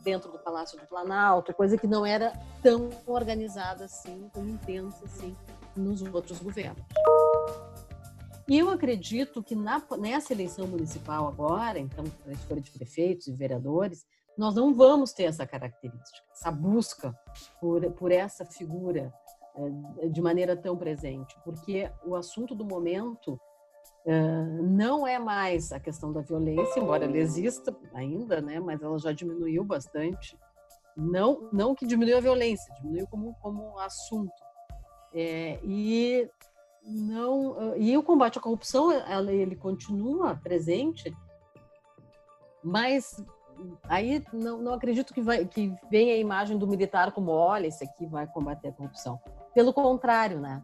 dentro 0.02 0.30
do 0.30 0.38
Palácio 0.38 0.78
do 0.78 0.86
Planalto, 0.86 1.54
coisa 1.54 1.76
que 1.78 1.86
não 1.86 2.04
era 2.04 2.32
tão 2.62 2.90
organizada 3.06 3.84
assim, 3.84 4.28
tão 4.32 4.46
intensa 4.46 5.04
assim 5.04 5.36
nos 5.76 6.02
outros 6.02 6.38
governos. 6.40 6.84
E 8.48 8.58
eu 8.58 8.68
acredito 8.68 9.42
que 9.42 9.54
na, 9.54 9.80
nessa 9.98 10.32
eleição 10.32 10.66
municipal 10.66 11.28
agora, 11.28 11.78
então, 11.78 12.04
a 12.26 12.32
escolha 12.32 12.60
de 12.60 12.70
prefeitos 12.70 13.28
e 13.28 13.32
vereadores, 13.32 14.04
nós 14.36 14.54
não 14.54 14.74
vamos 14.74 15.12
ter 15.12 15.24
essa 15.24 15.46
característica, 15.46 16.26
essa 16.32 16.50
busca 16.50 17.16
por, 17.60 17.88
por 17.92 18.10
essa 18.10 18.44
figura 18.44 19.12
de 20.10 20.22
maneira 20.22 20.56
tão 20.56 20.76
presente, 20.76 21.36
porque 21.44 21.90
o 22.04 22.14
assunto 22.14 22.54
do 22.54 22.64
momento 22.64 23.40
Uh, 24.02 24.62
não 24.62 25.06
é 25.06 25.18
mais 25.18 25.72
a 25.72 25.78
questão 25.78 26.10
da 26.10 26.22
violência, 26.22 26.80
embora 26.80 27.04
ela 27.04 27.18
exista 27.18 27.76
ainda, 27.92 28.40
né, 28.40 28.58
mas 28.58 28.80
ela 28.80 28.98
já 28.98 29.12
diminuiu 29.12 29.62
bastante. 29.62 30.38
Não, 30.96 31.50
não 31.52 31.74
que 31.74 31.86
diminuiu 31.86 32.16
a 32.16 32.20
violência, 32.20 32.74
diminuiu 32.76 33.06
como, 33.08 33.34
como 33.42 33.78
assunto. 33.78 34.32
É, 35.12 35.60
e 35.62 36.28
não 36.82 37.50
uh, 37.52 37.76
e 37.76 37.96
o 37.96 38.02
combate 38.02 38.38
à 38.38 38.40
corrupção 38.40 38.90
ela, 38.90 39.30
ele 39.32 39.54
continua 39.54 40.34
presente, 40.36 41.14
mas 42.64 43.22
aí 43.84 44.24
não, 44.32 44.58
não 44.58 44.74
acredito 44.74 45.12
que, 45.12 45.20
vai, 45.20 45.44
que 45.44 45.74
venha 45.90 46.14
a 46.14 46.18
imagem 46.18 46.56
do 46.56 46.66
militar 46.66 47.12
como 47.12 47.32
olha, 47.32 47.66
esse 47.66 47.84
aqui 47.84 48.06
vai 48.06 48.26
combater 48.26 48.68
a 48.68 48.72
corrupção. 48.72 49.20
Pelo 49.54 49.72
contrário, 49.72 50.40
né? 50.40 50.62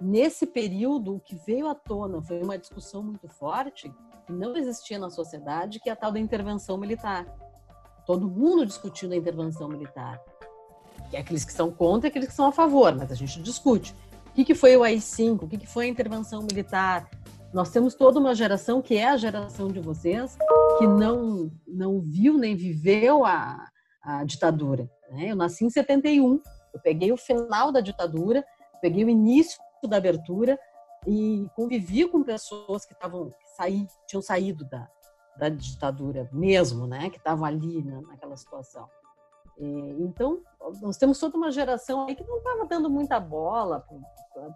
nesse 0.00 0.46
período, 0.46 1.16
o 1.16 1.20
que 1.20 1.36
veio 1.46 1.68
à 1.68 1.74
tona 1.74 2.22
foi 2.22 2.42
uma 2.42 2.58
discussão 2.58 3.02
muito 3.02 3.28
forte 3.28 3.92
que 4.26 4.32
não 4.32 4.56
existia 4.56 4.98
na 4.98 5.10
sociedade, 5.10 5.80
que 5.80 5.88
é 5.88 5.92
a 5.92 5.96
tal 5.96 6.12
da 6.12 6.20
intervenção 6.20 6.76
militar. 6.78 7.26
Todo 8.06 8.28
mundo 8.28 8.64
discutindo 8.64 9.12
a 9.12 9.16
intervenção 9.16 9.68
militar. 9.68 10.20
Que 11.10 11.16
é 11.16 11.20
aqueles 11.20 11.44
que 11.44 11.52
são 11.52 11.70
contra 11.70 12.08
e 12.08 12.10
aqueles 12.10 12.28
que 12.28 12.34
são 12.34 12.46
a 12.46 12.52
favor, 12.52 12.94
mas 12.94 13.10
a 13.10 13.14
gente 13.14 13.42
discute. 13.42 13.94
O 14.36 14.44
que, 14.44 14.54
foi 14.54 14.76
o 14.76 14.84
AI-5? 14.84 15.42
O 15.42 15.48
que, 15.48 15.58
que 15.58 15.66
foi 15.66 15.86
a 15.86 15.88
intervenção 15.88 16.42
militar? 16.42 17.08
Nós 17.52 17.70
temos 17.70 17.94
toda 17.94 18.20
uma 18.20 18.34
geração, 18.34 18.80
que 18.80 18.96
é 18.96 19.08
a 19.08 19.16
geração 19.16 19.68
de 19.68 19.80
vocês, 19.80 20.36
que 20.78 20.86
não, 20.86 21.50
não 21.66 22.00
viu 22.00 22.34
nem 22.34 22.54
viveu 22.54 23.24
a, 23.24 23.66
a 24.02 24.22
ditadura. 24.24 24.88
Né? 25.10 25.30
Eu 25.30 25.36
nasci 25.36 25.64
em 25.64 25.70
71, 25.70 26.40
eu 26.78 26.82
peguei 26.82 27.12
o 27.12 27.16
final 27.16 27.72
da 27.72 27.80
ditadura, 27.80 28.44
peguei 28.80 29.04
o 29.04 29.08
início 29.08 29.60
da 29.84 29.96
abertura 29.96 30.58
e 31.06 31.48
convivi 31.54 32.06
com 32.08 32.22
pessoas 32.22 32.84
que 32.84 32.92
estavam 32.92 33.32
tinham 34.06 34.22
saído 34.22 34.64
da, 34.64 34.88
da 35.36 35.48
ditadura 35.48 36.28
mesmo, 36.32 36.86
né, 36.86 37.10
que 37.10 37.16
estavam 37.16 37.44
ali 37.44 37.82
naquela 37.82 38.36
situação. 38.36 38.88
E, 39.58 39.66
então, 40.04 40.40
nós 40.80 40.96
temos 40.96 41.18
toda 41.18 41.36
uma 41.36 41.50
geração 41.50 42.06
aí 42.06 42.14
que 42.14 42.22
não 42.22 42.38
estava 42.38 42.64
dando 42.66 42.88
muita 42.88 43.18
bola 43.18 43.84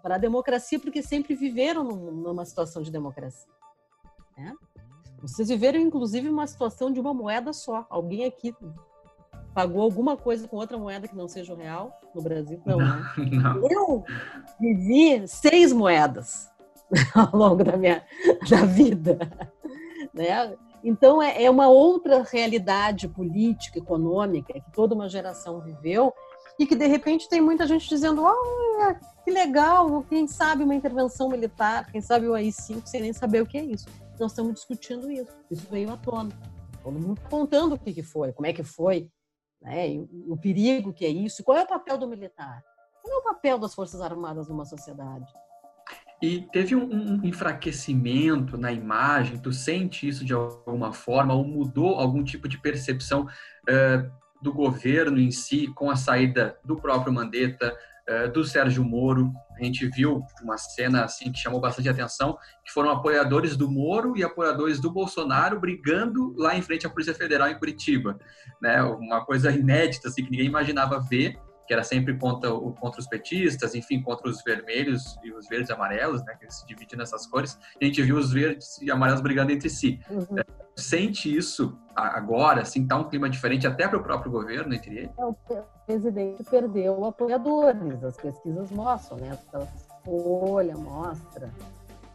para 0.01 0.15
a 0.15 0.17
democracia, 0.17 0.79
porque 0.79 1.03
sempre 1.03 1.35
viveram 1.35 1.83
numa 1.83 2.45
situação 2.45 2.81
de 2.81 2.89
democracia. 2.89 3.51
Né? 4.37 4.55
Vocês 5.21 5.49
viveram, 5.49 5.79
inclusive, 5.79 6.29
uma 6.29 6.47
situação 6.47 6.91
de 6.91 7.01
uma 7.01 7.13
moeda 7.13 7.51
só. 7.51 7.85
Alguém 7.89 8.25
aqui 8.25 8.55
pagou 9.53 9.81
alguma 9.81 10.17
coisa 10.17 10.47
com 10.47 10.57
outra 10.57 10.77
moeda 10.77 11.07
que 11.07 11.15
não 11.15 11.27
seja 11.27 11.53
o 11.53 11.57
real 11.57 11.99
no 12.13 12.21
Brasil? 12.21 12.61
Não, 12.65 12.77
né? 12.77 13.01
não. 13.31 13.67
Eu 13.69 14.03
vivi 14.59 15.27
seis 15.27 15.71
moedas 15.71 16.49
ao 17.15 17.37
longo 17.37 17.63
da 17.63 17.77
minha 17.77 18.03
da 18.49 18.65
vida, 18.65 19.17
né? 20.13 20.55
Então 20.83 21.21
é, 21.21 21.43
é 21.43 21.49
uma 21.49 21.67
outra 21.69 22.23
realidade 22.23 23.07
política, 23.07 23.79
econômica 23.79 24.53
que 24.53 24.71
toda 24.71 24.93
uma 24.93 25.07
geração 25.07 25.61
viveu 25.61 26.13
e 26.59 26.67
que 26.67 26.75
de 26.75 26.85
repente 26.85 27.29
tem 27.29 27.41
muita 27.41 27.65
gente 27.65 27.87
dizendo, 27.87 28.23
oh, 28.23 28.95
que 29.23 29.31
legal, 29.31 30.03
quem 30.03 30.27
sabe 30.27 30.63
uma 30.63 30.75
intervenção 30.75 31.29
militar, 31.29 31.89
quem 31.91 32.01
sabe 32.01 32.27
o 32.27 32.33
AI-5, 32.33 32.85
sem 32.85 33.01
nem 33.01 33.13
saber 33.13 33.41
o 33.41 33.45
que 33.45 33.57
é 33.57 33.63
isso. 33.63 33.87
Nós 34.19 34.31
estamos 34.31 34.53
discutindo 34.53 35.09
isso, 35.09 35.31
isso 35.49 35.65
veio 35.71 35.91
à 35.91 35.97
tona. 35.97 36.31
Todo 36.83 36.99
mundo 36.99 37.21
contando 37.29 37.75
o 37.75 37.79
que, 37.79 37.93
que 37.93 38.03
foi, 38.03 38.33
como 38.33 38.45
é 38.45 38.53
que 38.53 38.63
foi, 38.63 39.09
né? 39.63 39.87
O 40.27 40.37
perigo 40.37 40.93
que 40.93 41.05
é 41.05 41.09
isso, 41.09 41.43
qual 41.43 41.57
é 41.57 41.63
o 41.63 41.67
papel 41.67 41.97
do 41.97 42.07
militar? 42.07 42.63
Qual 43.01 43.15
é 43.15 43.19
o 43.19 43.23
papel 43.23 43.57
das 43.57 43.73
Forças 43.73 44.01
Armadas 44.01 44.47
numa 44.47 44.65
sociedade? 44.65 45.31
E 46.21 46.41
teve 46.53 46.75
um, 46.75 46.85
um, 46.85 47.25
enfraquecimento 47.25 48.57
na 48.57 48.71
imagem, 48.71 49.37
tu 49.37 49.51
sente 49.51 50.07
isso 50.07 50.23
de 50.23 50.33
alguma 50.33 50.93
forma, 50.93 51.33
ou 51.33 51.43
mudou 51.43 51.95
algum 51.95 52.23
tipo 52.23 52.47
de 52.47 52.57
percepção 52.57 53.23
uh, 53.23 54.11
do 54.41 54.53
governo 54.53 55.19
em 55.19 55.31
si 55.31 55.67
com 55.73 55.89
a 55.89 55.97
saída 55.97 56.57
do 56.63 56.77
próprio 56.77 57.11
Mandetta, 57.11 57.75
uh, 58.09 58.31
do 58.31 58.43
Sérgio 58.43 58.83
Moro? 58.83 59.31
A 59.59 59.63
gente 59.63 59.87
viu 59.89 60.21
uma 60.41 60.57
cena 60.57 61.03
assim 61.05 61.31
que 61.31 61.39
chamou 61.39 61.61
bastante 61.61 61.87
atenção, 61.87 62.37
que 62.65 62.71
foram 62.71 62.89
apoiadores 62.89 63.55
do 63.55 63.69
Moro 63.69 64.17
e 64.17 64.23
apoiadores 64.23 64.79
do 64.79 64.91
Bolsonaro 64.91 65.59
brigando 65.59 66.33
lá 66.37 66.57
em 66.57 66.61
frente 66.61 66.87
à 66.87 66.89
Polícia 66.89 67.13
Federal 67.13 67.49
em 67.49 67.57
Curitiba, 67.57 68.17
né? 68.61 68.81
Uma 68.83 69.25
coisa 69.25 69.51
inédita 69.51 70.07
assim 70.07 70.23
que 70.23 70.31
ninguém 70.31 70.47
imaginava 70.47 70.99
ver, 70.99 71.37
que 71.65 71.73
era 71.73 71.83
sempre 71.83 72.17
contra, 72.17 72.51
contra 72.51 72.99
os 72.99 73.07
petistas, 73.07 73.75
enfim, 73.75 74.01
contra 74.01 74.29
os 74.29 74.43
vermelhos 74.43 75.17
e 75.23 75.31
os 75.31 75.47
verdes 75.47 75.69
e 75.69 75.73
amarelos, 75.73 76.23
né? 76.23 76.35
Que 76.39 76.51
se 76.53 76.65
dividem 76.65 76.97
nessas 76.97 77.25
cores. 77.25 77.57
E 77.79 77.85
a 77.85 77.87
gente 77.87 78.01
viu 78.01 78.17
os 78.17 78.31
verdes 78.31 78.81
e 78.81 78.91
amarelos 78.91 79.21
brigando 79.21 79.51
entre 79.51 79.69
si. 79.69 79.99
Uhum. 80.09 80.37
É, 80.37 80.43
sente 80.75 81.35
isso 81.35 81.77
agora, 81.95 82.61
assim, 82.61 82.87
tá 82.87 82.97
um 82.97 83.07
clima 83.07 83.29
diferente 83.29 83.67
até 83.67 83.87
para 83.87 83.97
o 83.97 84.03
próprio 84.03 84.31
governo 84.31 84.73
entre 84.73 84.97
eles? 84.97 85.11
É, 85.17 85.25
o 85.25 85.35
presidente 85.85 86.43
perdeu 86.43 87.05
apoiadores, 87.05 88.03
as 88.03 88.17
pesquisas 88.17 88.71
mostram, 88.71 89.17
né? 89.17 89.37
A 89.53 89.59
Folha 90.03 90.75
mostra, 90.75 91.49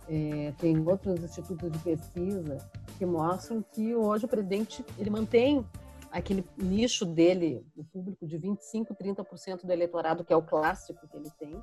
é, 0.09 0.53
tem 0.59 0.79
outros 0.87 1.23
institutos 1.23 1.71
de 1.71 1.79
pesquisa 1.79 2.59
que 2.99 3.07
mostram 3.07 3.65
que 3.73 3.95
hoje 3.95 4.25
o 4.25 4.29
presidente 4.29 4.85
ele 4.99 5.11
mantém 5.11 5.65
aquele 6.11 6.47
nicho 6.57 7.05
dele, 7.05 7.67
o 7.77 7.85
público 7.85 8.27
de 8.27 8.37
25, 8.39 8.95
30% 8.95 9.65
do 9.65 9.73
eleitorado, 9.73 10.25
que 10.25 10.33
é 10.33 10.37
o 10.37 10.43
clássico 10.43 11.07
que 11.09 11.17
ele 11.17 11.31
tem, 11.39 11.63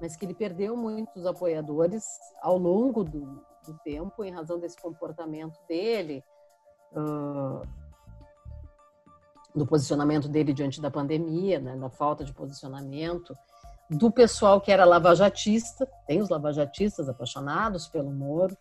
mas 0.00 0.16
que 0.16 0.24
ele 0.24 0.34
perdeu 0.34 0.76
muitos 0.76 1.26
apoiadores 1.26 2.04
ao 2.40 2.56
longo 2.56 3.04
do, 3.04 3.42
do 3.66 3.74
tempo 3.84 4.24
em 4.24 4.32
razão 4.32 4.58
desse 4.58 4.80
comportamento 4.80 5.58
dele, 5.68 6.24
uh, 6.92 7.66
do 9.54 9.66
posicionamento 9.66 10.28
dele 10.28 10.52
diante 10.52 10.80
da 10.80 10.90
pandemia, 10.90 11.58
né, 11.58 11.76
da 11.76 11.90
falta 11.90 12.24
de 12.24 12.32
posicionamento, 12.32 13.36
do 13.90 14.10
pessoal 14.10 14.60
que 14.60 14.70
era 14.70 14.84
lavajatista, 14.84 15.86
tem 16.06 16.22
os 16.22 16.28
lavajatistas 16.28 17.08
apaixonados 17.08 17.88
pelo 17.88 18.10
Moro, 18.10 18.56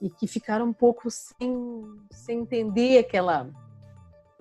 e 0.00 0.10
que 0.10 0.26
ficaram 0.26 0.66
um 0.66 0.72
pouco 0.72 1.10
sem, 1.10 1.84
sem 2.10 2.40
entender 2.40 2.98
aquela 2.98 3.48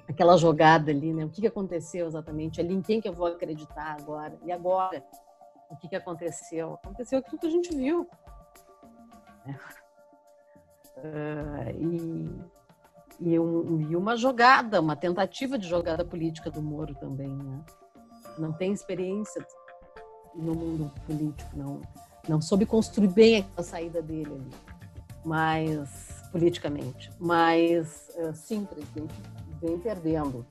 aquela 0.08 0.38
jogada 0.38 0.92
ali, 0.92 1.14
né? 1.14 1.26
O 1.26 1.30
que, 1.30 1.42
que 1.42 1.48
aconteceu 1.48 2.08
exatamente 2.08 2.62
ali? 2.62 2.74
Em 2.74 2.82
quem 2.82 3.02
que 3.02 3.08
eu 3.08 3.14
vou 3.14 3.28
acreditar 3.28 3.98
agora? 4.00 4.38
E 4.44 4.52
agora? 4.52 5.04
O 5.70 5.76
que, 5.76 5.88
que 5.88 5.96
aconteceu? 5.96 6.74
Aconteceu 6.76 7.20
aquilo 7.20 7.40
que 7.40 7.48
a 7.48 7.52
gente 7.52 7.76
viu. 7.76 8.08
Uh, 10.98 11.70
e, 11.78 12.30
e, 13.20 13.40
um, 13.40 13.82
e, 13.90 13.96
uma 13.96 14.16
jogada, 14.16 14.80
uma 14.80 14.96
tentativa 14.96 15.58
de 15.58 15.68
jogada 15.68 16.06
política 16.06 16.50
do 16.50 16.62
Moro 16.62 16.96
também, 16.96 17.36
né? 17.36 17.64
Não 18.38 18.54
tem 18.54 18.72
experiência 18.72 19.46
no 20.36 20.54
mundo 20.54 20.92
político, 21.06 21.50
não, 21.56 21.82
não 22.28 22.42
soube 22.42 22.66
construir 22.66 23.08
bem 23.08 23.46
a 23.56 23.64
saída 23.64 24.02
dele 24.02 24.34
ali, 24.34 24.50
mas 25.24 26.28
politicamente. 26.32 27.10
Mas 27.20 28.10
uh, 28.18 28.34
sim, 28.34 28.66
presidente, 28.66 29.14
vem 29.62 29.80
perdendo 29.80 30.46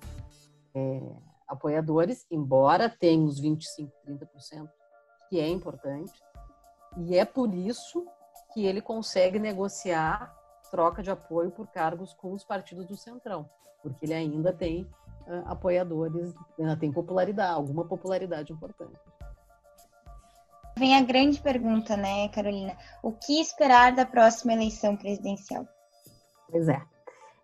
é, 0.75 1.01
apoiadores, 1.49 2.27
embora 2.31 2.89
tenha 2.89 3.25
os 3.25 3.39
25, 3.39 3.93
30%, 4.07 4.69
que 5.29 5.41
é 5.41 5.49
importante, 5.49 6.13
e 6.97 7.17
é 7.17 7.25
por 7.25 7.53
isso 7.55 8.07
que 8.53 8.65
ele 8.65 8.81
consegue 8.81 9.39
negociar 9.39 10.35
troca 10.71 11.03
de 11.03 11.11
apoio 11.11 11.51
por 11.51 11.67
cargos 11.69 12.13
com 12.15 12.33
os 12.33 12.45
partidos 12.45 12.87
do 12.87 12.97
Centrão, 12.97 13.49
porque 13.83 14.07
ele 14.07 14.15
ainda 14.15 14.53
tem 14.53 14.83
uh, 15.27 15.43
apoiadores, 15.47 16.35
ainda 16.59 16.77
tem 16.77 16.93
popularidade, 16.93 17.55
alguma 17.55 17.85
popularidade 17.85 18.53
importante. 18.53 18.99
Vem 20.77 20.97
a 20.97 21.03
grande 21.03 21.41
pergunta, 21.41 21.97
né, 21.97 22.29
Carolina? 22.29 22.77
O 23.03 23.13
que 23.13 23.41
esperar 23.41 23.95
da 23.95 24.05
próxima 24.05 24.53
eleição 24.53 24.97
presidencial? 24.97 25.65
Pois 26.51 26.69
é. 26.69 26.94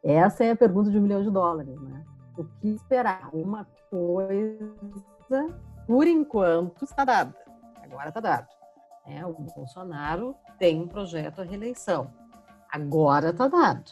Essa 0.02 0.44
é 0.44 0.50
a 0.52 0.56
pergunta 0.56 0.90
de 0.90 0.98
um 0.98 1.02
milhão 1.02 1.22
de 1.22 1.30
dólares, 1.30 1.78
né? 1.80 2.04
O 2.36 2.44
que 2.44 2.68
esperar? 2.68 3.28
Uma 3.34 3.66
coisa, 3.90 5.54
por 5.86 6.06
enquanto, 6.06 6.84
está 6.84 7.04
dada. 7.04 7.34
Agora 7.82 8.08
está 8.08 8.20
dado. 8.20 8.48
É, 9.06 9.24
o 9.26 9.32
Bolsonaro 9.32 10.34
tem 10.58 10.80
um 10.80 10.88
projeto 10.88 11.40
à 11.40 11.44
reeleição. 11.44 12.10
Agora 12.70 13.30
está 13.30 13.48
dado. 13.48 13.90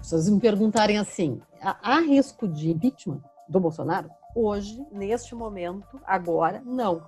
Se 0.00 0.10
vocês 0.12 0.28
me 0.28 0.40
perguntarem 0.40 0.98
assim, 0.98 1.40
há 1.60 2.00
risco 2.00 2.46
de 2.46 2.70
impeachment 2.70 3.20
do 3.48 3.60
Bolsonaro? 3.60 4.10
Hoje, 4.34 4.86
neste 4.92 5.34
momento, 5.34 6.00
agora, 6.06 6.62
não. 6.64 7.02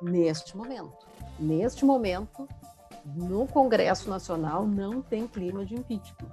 Neste 0.00 0.56
momento. 0.56 1.06
Neste 1.38 1.84
momento, 1.84 2.48
no 3.04 3.46
Congresso 3.46 4.08
Nacional 4.08 4.66
não 4.66 5.02
tem 5.02 5.26
clima 5.26 5.64
de 5.64 5.74
impeachment. 5.74 6.30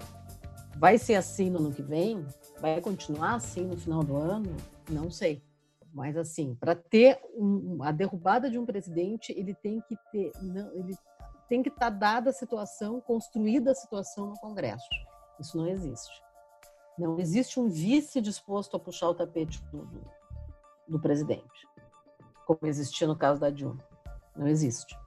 Vai 0.75 0.97
ser 0.97 1.15
assim 1.15 1.49
no 1.49 1.59
ano 1.59 1.71
que 1.71 1.81
vem? 1.81 2.25
Vai 2.59 2.81
continuar 2.81 3.35
assim 3.35 3.65
no 3.65 3.77
final 3.77 4.03
do 4.03 4.17
ano? 4.17 4.55
Não 4.89 5.09
sei. 5.09 5.41
mas 5.93 6.17
assim, 6.17 6.55
para 6.55 6.75
ter 6.75 7.19
um, 7.35 7.83
a 7.83 7.91
derrubada 7.91 8.49
de 8.49 8.57
um 8.57 8.65
presidente, 8.65 9.31
ele 9.31 9.53
tem 9.53 9.79
que 9.81 9.95
ter, 10.11 10.31
não, 10.41 10.73
ele 10.73 10.97
tem 11.47 11.61
que 11.61 11.69
estar 11.69 11.91
tá 11.91 11.97
dada 11.97 12.31
a 12.31 12.33
situação, 12.33 12.99
construída 12.99 13.71
a 13.71 13.75
situação 13.75 14.27
no 14.27 14.39
Congresso. 14.39 14.87
Isso 15.39 15.55
não 15.55 15.67
existe. 15.67 16.23
Não 16.97 17.19
existe 17.19 17.59
um 17.59 17.69
vice 17.69 18.19
disposto 18.19 18.75
a 18.75 18.79
puxar 18.79 19.09
o 19.09 19.13
tapete 19.13 19.63
do, 19.71 19.85
do, 19.85 20.01
do 20.87 20.99
presidente, 20.99 21.67
como 22.45 22.59
existia 22.63 23.07
no 23.07 23.15
caso 23.15 23.39
da 23.39 23.49
Dilma. 23.49 23.83
Não 24.35 24.47
existe. 24.47 24.97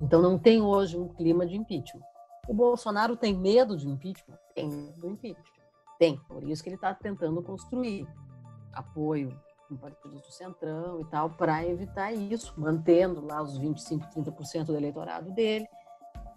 Então 0.00 0.22
não 0.22 0.38
tem 0.38 0.62
hoje 0.62 0.96
um 0.96 1.08
clima 1.08 1.44
de 1.44 1.56
impeachment. 1.56 2.13
O 2.46 2.54
Bolsonaro 2.54 3.16
tem 3.16 3.34
medo 3.34 3.76
de 3.76 3.88
impeachment? 3.88 4.38
Tem 4.54 4.68
medo 4.68 5.00
do 5.00 5.10
impeachment. 5.10 5.44
Tem. 5.98 6.18
Por 6.28 6.42
isso 6.44 6.62
que 6.62 6.68
ele 6.68 6.76
está 6.76 6.94
tentando 6.94 7.42
construir 7.42 8.06
apoio 8.72 9.38
com 9.68 9.76
partidos 9.76 10.20
do 10.20 10.30
Centrão 10.30 11.00
e 11.00 11.04
tal, 11.06 11.30
para 11.30 11.64
evitar 11.64 12.12
isso, 12.12 12.52
mantendo 12.56 13.24
lá 13.24 13.42
os 13.42 13.56
25, 13.56 14.06
30% 14.08 14.66
do 14.66 14.76
eleitorado 14.76 15.30
dele. 15.30 15.66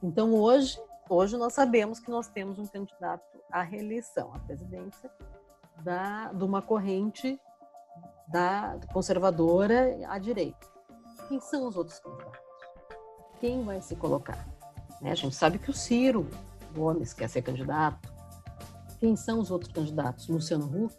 Então 0.01 0.33
hoje, 0.33 0.79
hoje 1.09 1.35
nós 1.37 1.53
sabemos 1.53 1.99
que 1.99 2.09
nós 2.09 2.27
temos 2.27 2.57
um 2.57 2.65
candidato 2.65 3.37
à 3.51 3.61
reeleição, 3.61 4.33
à 4.33 4.39
presidência 4.39 5.11
da, 5.83 6.31
de 6.31 6.43
uma 6.43 6.61
corrente 6.61 7.39
da 8.27 8.79
conservadora 8.93 9.97
à 10.07 10.17
direita. 10.17 10.67
Quem 11.27 11.39
são 11.39 11.67
os 11.67 11.75
outros 11.75 11.99
candidatos? 11.99 12.39
Quem 13.39 13.63
vai 13.63 13.81
se 13.81 13.95
colocar? 13.95 14.56
Né? 15.01 15.11
A 15.11 15.15
gente 15.15 15.35
sabe 15.35 15.59
que 15.59 15.69
o 15.69 15.73
Ciro 15.73 16.27
Gomes 16.75 17.13
quer 17.13 17.29
ser 17.29 17.41
candidato. 17.41 18.11
Quem 18.99 19.15
são 19.15 19.39
os 19.39 19.51
outros 19.51 19.71
candidatos? 19.71 20.27
Luciano 20.27 20.65
Huck? 20.65 20.95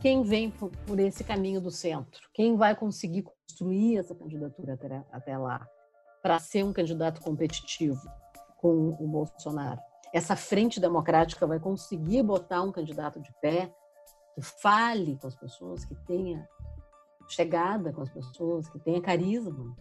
Quem 0.00 0.22
vem 0.22 0.50
por, 0.50 0.70
por 0.86 0.98
esse 0.98 1.24
caminho 1.24 1.60
do 1.60 1.70
centro? 1.70 2.28
Quem 2.32 2.56
vai 2.56 2.74
conseguir 2.76 3.22
construir 3.22 3.98
essa 3.98 4.14
candidatura 4.14 4.74
até, 4.74 5.04
até 5.10 5.38
lá 5.38 5.66
para 6.22 6.38
ser 6.38 6.64
um 6.64 6.72
candidato 6.72 7.20
competitivo 7.20 8.00
com 8.56 8.96
o 9.00 9.06
Bolsonaro? 9.06 9.80
Essa 10.12 10.36
frente 10.36 10.80
democrática 10.80 11.46
vai 11.46 11.58
conseguir 11.58 12.22
botar 12.22 12.62
um 12.62 12.72
candidato 12.72 13.20
de 13.20 13.32
pé 13.40 13.72
que 14.34 14.42
fale 14.42 15.16
com 15.16 15.26
as 15.26 15.34
pessoas, 15.34 15.84
que 15.84 15.94
tenha 16.06 16.46
chegada 17.28 17.92
com 17.92 18.02
as 18.02 18.10
pessoas, 18.10 18.68
que 18.68 18.78
tenha 18.78 19.00
carisma? 19.00 19.74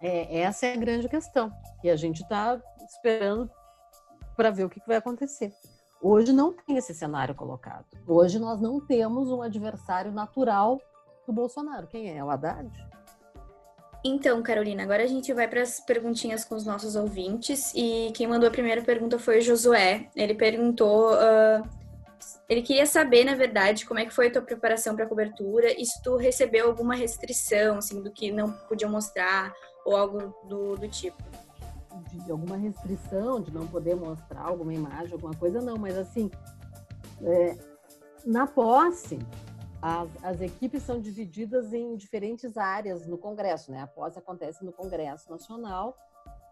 É, 0.00 0.40
essa 0.40 0.66
é 0.66 0.72
a 0.72 0.76
grande 0.76 1.08
questão. 1.08 1.52
E 1.84 1.90
a 1.90 1.96
gente 1.96 2.22
está 2.22 2.60
esperando 2.86 3.50
para 4.36 4.50
ver 4.50 4.64
o 4.64 4.70
que, 4.70 4.80
que 4.80 4.88
vai 4.88 4.96
acontecer. 4.96 5.52
Hoje 6.02 6.32
não 6.32 6.52
tem 6.52 6.76
esse 6.76 6.94
cenário 6.94 7.34
colocado. 7.34 7.84
Hoje 8.06 8.38
nós 8.38 8.60
não 8.60 8.80
temos 8.80 9.30
um 9.30 9.42
adversário 9.42 10.10
natural 10.10 10.80
do 11.26 11.32
Bolsonaro. 11.32 11.86
Quem 11.86 12.16
é? 12.16 12.24
O 12.24 12.30
Haddad? 12.30 12.70
Então, 14.02 14.42
Carolina, 14.42 14.82
agora 14.82 15.04
a 15.04 15.06
gente 15.06 15.30
vai 15.34 15.46
para 15.46 15.60
as 15.60 15.78
perguntinhas 15.78 16.42
com 16.42 16.54
os 16.54 16.64
nossos 16.64 16.96
ouvintes. 16.96 17.72
E 17.74 18.10
quem 18.14 18.26
mandou 18.26 18.48
a 18.48 18.52
primeira 18.52 18.80
pergunta 18.80 19.18
foi 19.18 19.38
o 19.38 19.42
Josué. 19.42 20.08
Ele 20.16 20.34
perguntou. 20.34 21.12
Uh, 21.12 21.80
ele 22.48 22.62
queria 22.62 22.86
saber, 22.86 23.24
na 23.24 23.34
verdade, 23.34 23.84
como 23.84 24.00
é 24.00 24.06
que 24.06 24.12
foi 24.12 24.28
a 24.28 24.32
tua 24.32 24.42
preparação 24.42 24.94
para 24.96 25.04
a 25.04 25.08
cobertura 25.08 25.72
e 25.78 25.84
se 25.84 26.02
tu 26.02 26.16
recebeu 26.16 26.66
alguma 26.66 26.94
restrição, 26.94 27.78
assim, 27.78 28.02
do 28.02 28.10
que 28.10 28.30
não 28.30 28.52
podia 28.68 28.88
mostrar 28.88 29.52
ou 29.90 29.96
algo 29.96 30.34
do, 30.44 30.76
do 30.76 30.88
tipo. 30.88 31.22
De 32.12 32.30
alguma 32.30 32.56
restrição, 32.56 33.40
de 33.40 33.52
não 33.52 33.66
poder 33.66 33.94
mostrar 33.94 34.42
alguma 34.42 34.72
imagem, 34.72 35.12
alguma 35.12 35.34
coisa, 35.34 35.60
não, 35.60 35.76
mas 35.76 35.98
assim, 35.98 36.30
é, 37.22 37.58
na 38.24 38.46
posse, 38.46 39.18
as, 39.82 40.08
as, 40.24 40.40
equipes 40.40 40.82
são 40.82 41.00
divididas 41.00 41.72
em 41.72 41.96
diferentes 41.96 42.56
áreas 42.56 43.06
no 43.06 43.18
Congresso, 43.18 43.70
né? 43.70 43.82
A 43.82 43.86
posse 43.86 44.18
acontece 44.18 44.64
no 44.64 44.72
Congresso 44.72 45.30
Nacional 45.30 45.96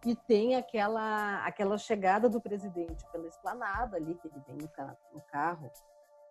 e 0.04 0.14
tem 0.14 0.56
aquela, 0.56 1.44
aquela 1.44 1.78
chegada 1.78 2.28
do 2.28 2.40
presidente 2.40 3.04
pela 3.10 3.26
esplanada 3.26 3.96
ali, 3.96 4.14
que 4.14 4.28
ele 4.28 4.40
vem 4.46 4.56
no, 4.56 4.68
no 5.14 5.20
carro. 5.30 5.70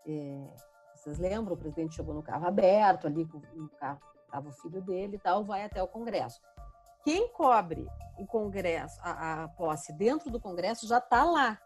É, 0.05 0.47
vocês 0.95 1.17
lembram? 1.17 1.53
O 1.53 1.57
presidente 1.57 1.95
chegou 1.95 2.13
no 2.13 2.23
carro 2.23 2.47
aberto, 2.47 3.07
ali 3.07 3.27
no 3.53 3.69
carro 3.79 3.99
estava 4.25 4.49
o 4.49 4.53
filho 4.53 4.81
dele 4.81 5.15
e 5.15 5.19
tal, 5.19 5.43
vai 5.43 5.63
até 5.63 5.81
o 5.81 5.87
Congresso 5.87 6.41
quem 7.07 7.29
cobre 7.29 7.87
o 8.19 8.27
Congresso, 8.27 8.99
a, 9.01 9.43
a 9.43 9.47
posse 9.47 9.93
dentro 9.93 10.29
do 10.29 10.41
Congresso 10.41 10.85
já 10.85 10.97
está 10.97 11.23
lá. 11.23 11.57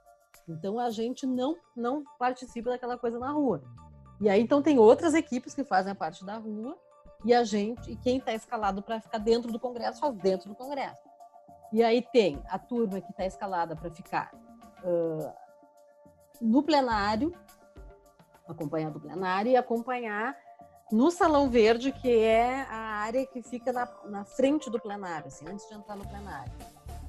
Então 0.47 0.77
a 0.77 0.91
gente 0.91 1.25
não 1.25 1.57
não 1.75 2.03
participa 2.19 2.69
daquela 2.69 2.95
coisa 2.95 3.17
na 3.17 3.31
rua. 3.31 3.63
E 4.19 4.29
aí 4.29 4.39
então 4.39 4.61
tem 4.61 4.77
outras 4.77 5.15
equipes 5.15 5.55
que 5.55 5.63
fazem 5.63 5.93
a 5.93 5.95
parte 5.95 6.23
da 6.23 6.37
rua 6.37 6.77
e 7.25 7.33
a 7.33 7.43
gente 7.43 7.89
e 7.89 7.95
quem 7.95 8.17
está 8.17 8.33
escalado 8.33 8.83
para 8.83 9.01
ficar 9.01 9.17
dentro 9.17 9.51
do 9.51 9.59
Congresso 9.59 9.99
faz 9.99 10.15
dentro 10.17 10.47
do 10.47 10.53
Congresso. 10.53 11.01
E 11.73 11.81
aí 11.81 12.03
tem 12.13 12.39
a 12.47 12.59
turma 12.59 13.01
que 13.01 13.09
está 13.09 13.25
escalada 13.25 13.75
para 13.75 13.89
ficar 13.89 14.31
uh, 14.83 15.33
no 16.39 16.61
plenário, 16.61 17.33
acompanhar 18.47 18.91
do 18.91 18.99
plenário 18.99 19.51
e 19.51 19.57
acompanhar 19.57 20.37
no 20.91 21.09
Salão 21.09 21.49
Verde, 21.49 21.91
que 21.91 22.15
é 22.19 22.67
a 22.69 22.90
área 23.01 23.25
que 23.25 23.41
fica 23.41 23.71
na, 23.71 23.87
na 24.05 24.25
frente 24.25 24.69
do 24.69 24.79
plenário, 24.79 25.27
assim, 25.27 25.47
antes 25.47 25.67
de 25.67 25.73
entrar 25.73 25.95
no 25.95 26.07
plenário. 26.07 26.51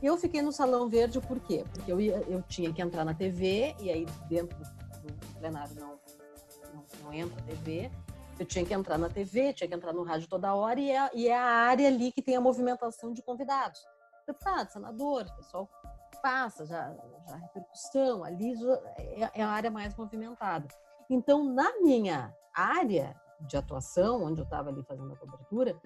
Eu 0.03 0.16
fiquei 0.16 0.43
no 0.43 0.53
Salão 0.53 0.88
Verde 0.88 1.20
por 1.20 1.38
quê? 1.40 1.64
Porque 1.72 1.93
eu, 1.93 2.01
ia, 2.01 2.16
eu 2.28 2.43
tinha 2.43 2.72
que 2.72 2.82
entrar 2.82 3.05
na 3.05 3.14
TV, 3.14 3.74
e 3.78 3.90
aí 3.90 4.07
dentro 4.28 4.59
do, 4.59 5.38
plenário 5.38 5.74
não, 5.76 5.99
não, 6.74 6.84
não 7.05 7.12
entra 7.12 7.40
a 7.40 7.45
TV. 7.45 7.90
Eu 8.38 8.47
tinha 8.47 8.64
que 8.64 8.74
entrar 8.74 8.99
na 8.99 9.09
TV, 9.09 9.53
tinha 9.53 9.68
que 9.68 9.74
entrar 9.74 9.93
no 9.93 10.03
rádio 10.03 10.28
toda 10.28 10.55
hora, 10.55 10.80
e 10.80 10.90
é, 10.90 11.11
e 11.14 11.28
é 11.28 11.36
a 11.36 11.45
área 11.45 11.86
ali 11.86 12.11
que 12.11 12.22
tem 12.22 12.34
a 12.34 12.40
movimentação 12.40 13.12
de 13.12 13.22
convidados. 13.22 13.80
Deputados, 14.26 14.72
senadores, 14.72 15.30
pessoal 15.32 15.68
passa, 16.22 16.64
já, 16.64 16.95
já 17.28 17.36
repercussão, 17.36 18.22
ali 18.22 18.55
já 18.55 18.74
é, 18.97 19.30
é 19.34 19.43
a 19.43 19.49
área 19.49 19.70
mais 19.70 19.95
movimentada. 19.97 20.68
Então, 21.11 21.45
na 21.45 21.80
minha 21.80 22.34
área, 22.55 23.20
de 23.47 23.57
atuação, 23.57 24.24
onde 24.24 24.40
eu 24.40 24.45
estava 24.45 24.70
ali 24.70 24.82
fazendo 24.82 25.12
a 25.12 25.16
cobertura, 25.16 25.76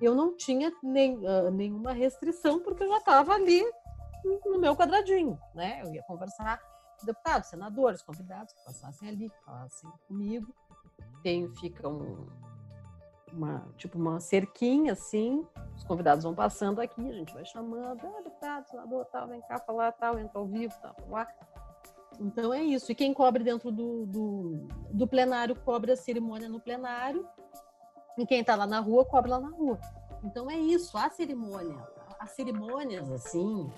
eu 0.00 0.14
não 0.14 0.36
tinha 0.36 0.72
nem, 0.82 1.16
uh, 1.18 1.50
nenhuma 1.50 1.92
restrição, 1.92 2.60
porque 2.60 2.82
eu 2.82 2.88
já 2.88 2.98
estava 2.98 3.34
ali 3.34 3.64
no 4.44 4.58
meu 4.58 4.74
quadradinho, 4.74 5.38
né? 5.54 5.82
Eu 5.82 5.92
ia 5.92 6.02
conversar 6.02 6.58
com 6.98 7.06
deputados, 7.06 7.48
senadores, 7.48 8.02
convidados 8.02 8.52
que 8.54 8.64
passassem 8.64 9.08
ali, 9.08 9.28
que 9.28 9.44
falassem 9.44 9.90
comigo. 10.08 10.54
Tem, 11.22 11.48
fica 11.56 11.88
um, 11.88 12.26
uma, 13.32 13.68
tipo 13.76 13.98
uma 13.98 14.20
cerquinha 14.20 14.92
assim, 14.92 15.46
os 15.76 15.84
convidados 15.84 16.24
vão 16.24 16.34
passando 16.34 16.80
aqui, 16.80 17.08
a 17.08 17.12
gente 17.12 17.34
vai 17.34 17.44
chamando, 17.44 18.00
ah, 18.06 18.20
deputado, 18.22 18.68
senador, 18.68 19.04
tal, 19.06 19.28
vem 19.28 19.40
cá 19.42 19.58
falar, 19.58 19.92
tal, 19.92 20.18
entra 20.18 20.38
ao 20.38 20.46
vivo, 20.46 20.74
tal, 20.80 20.94
lá. 21.08 21.26
Então 22.20 22.52
é 22.52 22.62
isso. 22.62 22.90
E 22.90 22.94
quem 22.94 23.12
cobre 23.12 23.42
dentro 23.42 23.70
do, 23.70 24.06
do, 24.06 24.68
do 24.90 25.06
plenário 25.06 25.54
cobre 25.54 25.92
a 25.92 25.96
cerimônia 25.96 26.48
no 26.48 26.60
plenário. 26.60 27.26
E 28.18 28.26
quem 28.26 28.40
está 28.40 28.54
lá 28.54 28.66
na 28.66 28.80
rua 28.80 29.04
cobre 29.04 29.30
lá 29.30 29.40
na 29.40 29.50
rua. 29.50 29.78
Então 30.22 30.50
é 30.50 30.56
isso. 30.56 30.96
A 30.96 31.10
cerimônia, 31.10 31.76
as 32.18 32.30
cerimônias 32.30 33.10
assim, 33.10 33.70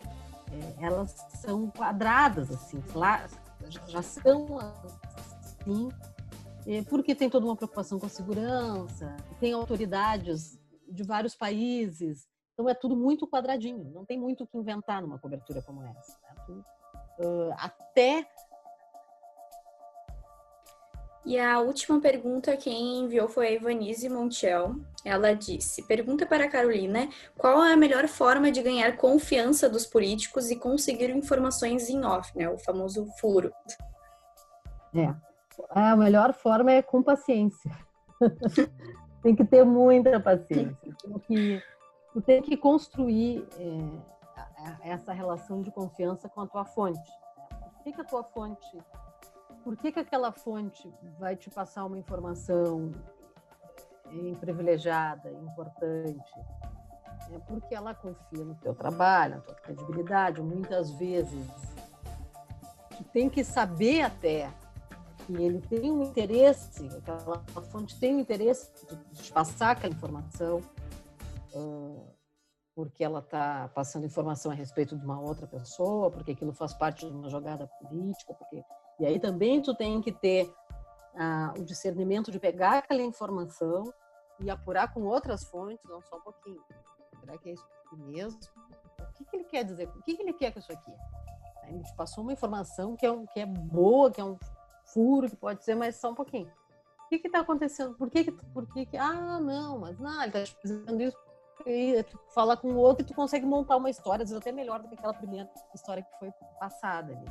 é, 0.52 0.84
elas 0.84 1.16
são 1.40 1.70
quadradas 1.70 2.50
assim, 2.50 2.82
lá 2.94 3.26
já 3.88 4.02
são 4.02 4.58
assim, 4.58 5.88
é, 6.66 6.82
porque 6.82 7.14
tem 7.14 7.28
toda 7.28 7.46
uma 7.46 7.56
preocupação 7.56 7.98
com 7.98 8.06
a 8.06 8.10
segurança, 8.10 9.16
tem 9.40 9.52
autoridades 9.52 10.58
de 10.88 11.02
vários 11.02 11.34
países. 11.34 12.28
Então 12.54 12.68
é 12.68 12.74
tudo 12.74 12.96
muito 12.96 13.26
quadradinho. 13.26 13.90
Não 13.92 14.04
tem 14.04 14.18
muito 14.18 14.44
o 14.44 14.46
que 14.46 14.56
inventar 14.56 15.02
numa 15.02 15.18
cobertura 15.18 15.60
como 15.62 15.82
essa. 15.82 16.18
Né? 16.48 16.64
Uh, 17.18 17.54
até. 17.58 18.26
E 21.24 21.40
a 21.40 21.58
última 21.58 22.00
pergunta 22.00 22.56
quem 22.56 23.00
enviou 23.00 23.26
foi 23.26 23.48
a 23.48 23.52
Ivanise 23.52 24.08
Montiel. 24.08 24.76
Ela 25.04 25.34
disse: 25.34 25.82
Pergunta 25.82 26.24
para 26.24 26.44
a 26.44 26.48
Carolina 26.48 27.08
qual 27.36 27.64
é 27.64 27.72
a 27.72 27.76
melhor 27.76 28.06
forma 28.06 28.50
de 28.52 28.62
ganhar 28.62 28.96
confiança 28.96 29.68
dos 29.68 29.86
políticos 29.86 30.50
e 30.50 30.56
conseguir 30.56 31.10
informações 31.10 31.88
em 31.90 32.04
off, 32.04 32.30
né? 32.36 32.48
O 32.48 32.58
famoso 32.58 33.06
furo. 33.18 33.52
É. 34.94 35.12
A 35.70 35.96
melhor 35.96 36.32
forma 36.32 36.70
é 36.70 36.82
com 36.82 37.02
paciência. 37.02 37.70
tem 39.22 39.34
que 39.34 39.44
ter 39.44 39.64
muita 39.64 40.20
paciência. 40.20 40.76
Tem 41.02 41.18
que, 41.18 41.62
tem 42.24 42.42
que 42.42 42.56
construir. 42.56 43.44
É 43.58 44.15
essa 44.82 45.12
relação 45.12 45.62
de 45.62 45.70
confiança 45.70 46.28
com 46.28 46.40
a 46.40 46.46
tua 46.46 46.64
fonte. 46.64 47.10
Por 47.48 47.82
que, 47.82 47.92
que 47.92 48.00
a 48.00 48.04
tua 48.04 48.24
fonte, 48.24 48.82
por 49.62 49.76
que, 49.76 49.92
que 49.92 50.00
aquela 50.00 50.32
fonte 50.32 50.92
vai 51.18 51.36
te 51.36 51.50
passar 51.50 51.84
uma 51.84 51.98
informação 51.98 52.90
privilegiada, 54.40 55.30
importante? 55.30 56.34
É 57.32 57.38
porque 57.38 57.74
ela 57.74 57.94
confia 57.94 58.44
no 58.44 58.54
teu 58.56 58.74
trabalho, 58.74 59.36
na 59.36 59.40
tua 59.40 59.54
credibilidade. 59.54 60.40
Muitas 60.40 60.90
vezes 60.92 61.46
tu 62.96 63.04
tem 63.04 63.28
que 63.28 63.42
saber 63.42 64.02
até 64.02 64.50
que 65.26 65.32
ele 65.34 65.60
tem 65.60 65.90
um 65.90 66.04
interesse, 66.04 66.86
aquela 66.86 67.42
fonte 67.70 67.98
tem 67.98 68.14
um 68.14 68.20
interesse 68.20 68.70
de, 68.86 69.22
de 69.22 69.32
passar 69.32 69.72
aquela 69.72 69.92
informação, 69.92 70.62
porque 72.76 73.02
ela 73.02 73.20
está 73.20 73.70
passando 73.74 74.04
informação 74.04 74.52
a 74.52 74.54
respeito 74.54 74.94
de 74.94 75.02
uma 75.02 75.18
outra 75.18 75.46
pessoa, 75.46 76.10
porque 76.10 76.32
aquilo 76.32 76.52
faz 76.52 76.74
parte 76.74 77.06
de 77.06 77.12
uma 77.12 77.30
jogada 77.30 77.66
política, 77.66 78.34
porque 78.34 78.62
e 79.00 79.06
aí 79.06 79.18
também 79.18 79.62
tu 79.62 79.74
tem 79.74 80.00
que 80.02 80.12
ter 80.12 80.44
uh, 80.44 81.58
o 81.58 81.64
discernimento 81.64 82.30
de 82.30 82.38
pegar 82.38 82.78
aquela 82.78 83.00
informação 83.00 83.92
e 84.38 84.50
apurar 84.50 84.92
com 84.92 85.04
outras 85.04 85.44
fontes, 85.44 85.82
não 85.88 86.02
só 86.02 86.16
um 86.16 86.20
pouquinho. 86.20 86.62
Será 87.20 87.38
que 87.38 87.48
é 87.48 87.52
isso 87.54 87.66
mesmo? 87.96 88.38
O 89.00 89.12
que, 89.14 89.24
que 89.24 89.36
ele 89.36 89.44
quer 89.44 89.64
dizer? 89.64 89.88
O 89.88 90.02
que, 90.02 90.14
que 90.14 90.22
ele 90.22 90.34
quer 90.34 90.52
com 90.52 90.58
isso 90.58 90.72
aqui? 90.72 90.92
Ele 91.68 91.82
te 91.82 91.96
passou 91.96 92.22
uma 92.22 92.32
informação 92.34 92.94
que 92.94 93.06
é, 93.06 93.10
um, 93.10 93.26
que 93.26 93.40
é 93.40 93.46
boa, 93.46 94.10
que 94.10 94.20
é 94.20 94.24
um 94.24 94.38
furo, 94.84 95.30
que 95.30 95.36
pode 95.36 95.64
ser, 95.64 95.74
mas 95.74 95.96
só 95.96 96.10
um 96.10 96.14
pouquinho. 96.14 96.52
O 97.06 97.08
que 97.08 97.26
está 97.26 97.40
acontecendo? 97.40 97.94
Por 97.94 98.10
que, 98.10 98.24
que, 98.24 98.32
por 98.32 98.66
que, 98.66 98.84
que 98.84 98.96
Ah, 98.98 99.40
não, 99.40 99.78
mas 99.78 99.98
não, 99.98 100.22
ele 100.22 100.38
está 100.38 100.58
dizendo 100.62 101.02
isso. 101.02 101.25
E 101.64 102.02
tu 102.02 102.18
fala 102.34 102.56
com 102.56 102.68
o 102.68 102.76
outro 102.76 103.04
e 103.04 103.06
tu 103.06 103.14
consegue 103.14 103.46
montar 103.46 103.76
uma 103.76 103.90
história, 103.90 104.22
às 104.22 104.30
vezes 104.30 104.40
até 104.40 104.52
melhor 104.52 104.80
do 104.80 104.88
que 104.88 104.94
aquela 104.94 105.14
primeira 105.14 105.48
história 105.74 106.02
que 106.02 106.18
foi 106.18 106.30
passada 106.58 107.12
ali. 107.12 107.26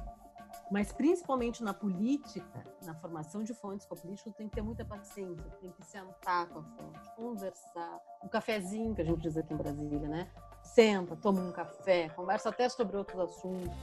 Mas 0.72 0.92
principalmente 0.92 1.64
na 1.64 1.74
política, 1.74 2.66
na 2.84 2.96
formação 2.96 3.44
de 3.44 3.54
fontes 3.54 3.86
com 3.86 3.94
a 3.94 3.98
política, 3.98 4.32
tem 4.32 4.50
que 4.50 4.56
ter 4.56 4.62
muita 4.62 4.84
paciência, 4.84 5.46
tem 5.62 5.72
que 5.72 5.86
sentar 5.86 6.48
com 6.48 6.60
a 6.60 6.64
fonte, 6.64 7.16
conversar, 7.16 8.02
um 8.24 8.28
cafezinho 8.28 8.96
que 8.96 9.02
a 9.02 9.06
gente 9.06 9.22
diz 9.22 9.38
aqui 9.38 9.54
em 9.54 9.58
Brasília, 9.58 10.08
né? 10.08 10.32
Senta, 10.64 11.16
toma 11.16 11.42
um 11.42 11.52
café, 11.52 12.10
conversa 12.10 12.50
até 12.50 12.68
sobre 12.68 12.98
outros 12.98 13.20
assuntos. 13.20 13.78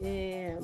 É, 0.00 0.58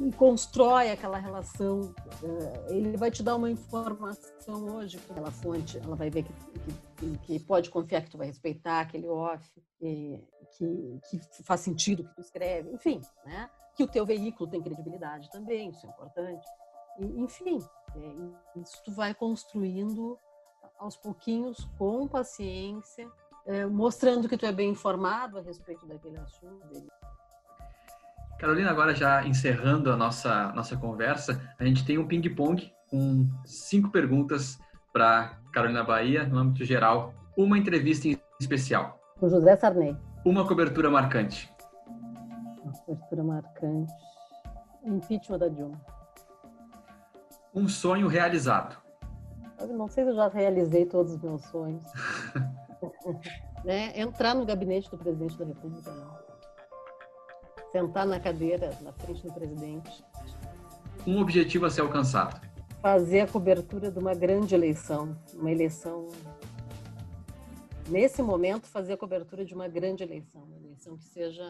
e 0.00 0.12
constrói 0.12 0.90
aquela 0.90 1.18
relação. 1.18 1.92
É, 2.22 2.74
ele 2.74 2.96
vai 2.96 3.10
te 3.10 3.22
dar 3.22 3.36
uma 3.36 3.50
informação 3.50 4.76
hoje, 4.76 4.98
aquela 5.10 5.30
fonte, 5.30 5.78
ela 5.78 5.96
vai 5.96 6.08
ver 6.08 6.22
que, 6.22 6.32
que, 6.32 6.74
que 7.22 7.38
pode 7.40 7.70
confiar 7.70 8.02
que 8.02 8.10
tu 8.10 8.18
vai 8.18 8.26
respeitar 8.26 8.80
aquele 8.80 9.06
off, 9.08 9.48
que, 9.78 10.22
que 10.58 11.42
faz 11.44 11.60
sentido 11.60 12.02
o 12.02 12.08
que 12.08 12.14
tu 12.14 12.20
escreve, 12.20 12.70
enfim, 12.72 13.00
né? 13.24 13.48
que 13.76 13.84
o 13.84 13.86
teu 13.86 14.04
veículo 14.04 14.50
tem 14.50 14.60
credibilidade 14.60 15.30
também, 15.30 15.70
isso 15.70 15.86
é 15.86 15.90
importante. 15.90 16.46
E, 16.98 17.20
enfim, 17.20 17.60
é, 17.94 18.60
isso 18.60 18.82
tu 18.84 18.90
vai 18.90 19.14
construindo 19.14 20.18
aos 20.78 20.96
pouquinhos, 20.96 21.68
com 21.78 22.08
paciência, 22.08 23.08
é, 23.46 23.66
mostrando 23.66 24.28
que 24.28 24.36
tu 24.36 24.46
é 24.46 24.52
bem 24.52 24.70
informado 24.70 25.38
a 25.38 25.40
respeito 25.40 25.86
daquele 25.86 26.18
assunto. 26.18 26.66
Dele. 26.68 26.88
Carolina, 28.38 28.70
agora 28.70 28.94
já 28.94 29.24
encerrando 29.26 29.92
a 29.92 29.96
nossa, 29.96 30.52
nossa 30.52 30.76
conversa, 30.76 31.40
a 31.58 31.64
gente 31.64 31.84
tem 31.84 31.98
um 31.98 32.06
ping-pong 32.06 32.72
com 32.88 33.28
cinco 33.44 33.90
perguntas 33.90 34.58
para 34.98 35.38
Carolina 35.52 35.84
Bahia, 35.84 36.24
no 36.24 36.38
âmbito 36.38 36.64
geral. 36.64 37.14
Uma 37.36 37.56
entrevista 37.56 38.08
em 38.08 38.18
especial. 38.40 38.98
Com 39.20 39.28
José 39.28 39.56
Sarney. 39.56 39.96
Uma 40.24 40.44
cobertura 40.44 40.90
marcante 40.90 41.48
cobertura 42.88 43.22
marcante. 43.22 43.92
Impeachment 44.84 45.38
da 45.38 45.48
Dilma. 45.48 45.80
Um 47.54 47.68
sonho 47.68 48.08
realizado. 48.08 48.76
Eu 49.58 49.68
não 49.68 49.88
sei 49.88 50.04
se 50.04 50.10
eu 50.10 50.16
já 50.16 50.28
realizei 50.28 50.86
todos 50.86 51.12
os 51.12 51.20
meus 51.20 51.42
sonhos. 51.46 51.84
né? 53.64 53.98
Entrar 53.98 54.34
no 54.34 54.46
gabinete 54.46 54.90
do 54.90 54.96
presidente 54.96 55.36
da 55.36 55.44
República, 55.44 55.90
não. 55.90 56.18
Sentar 57.72 58.06
na 58.06 58.18
cadeira, 58.18 58.76
na 58.80 58.92
frente 58.92 59.22
do 59.26 59.32
presidente. 59.32 60.04
Um 61.06 61.20
objetivo 61.20 61.66
a 61.66 61.70
ser 61.70 61.82
alcançado. 61.82 62.47
Fazer 62.80 63.20
a 63.20 63.26
cobertura 63.26 63.90
de 63.90 63.98
uma 63.98 64.14
grande 64.14 64.54
eleição. 64.54 65.16
Uma 65.34 65.50
eleição. 65.50 66.08
Nesse 67.88 68.22
momento, 68.22 68.66
fazer 68.66 68.92
a 68.92 68.96
cobertura 68.96 69.44
de 69.44 69.54
uma 69.54 69.68
grande 69.68 70.02
eleição. 70.02 70.42
Uma 70.42 70.56
eleição 70.56 70.96
que 70.96 71.04
seja 71.04 71.44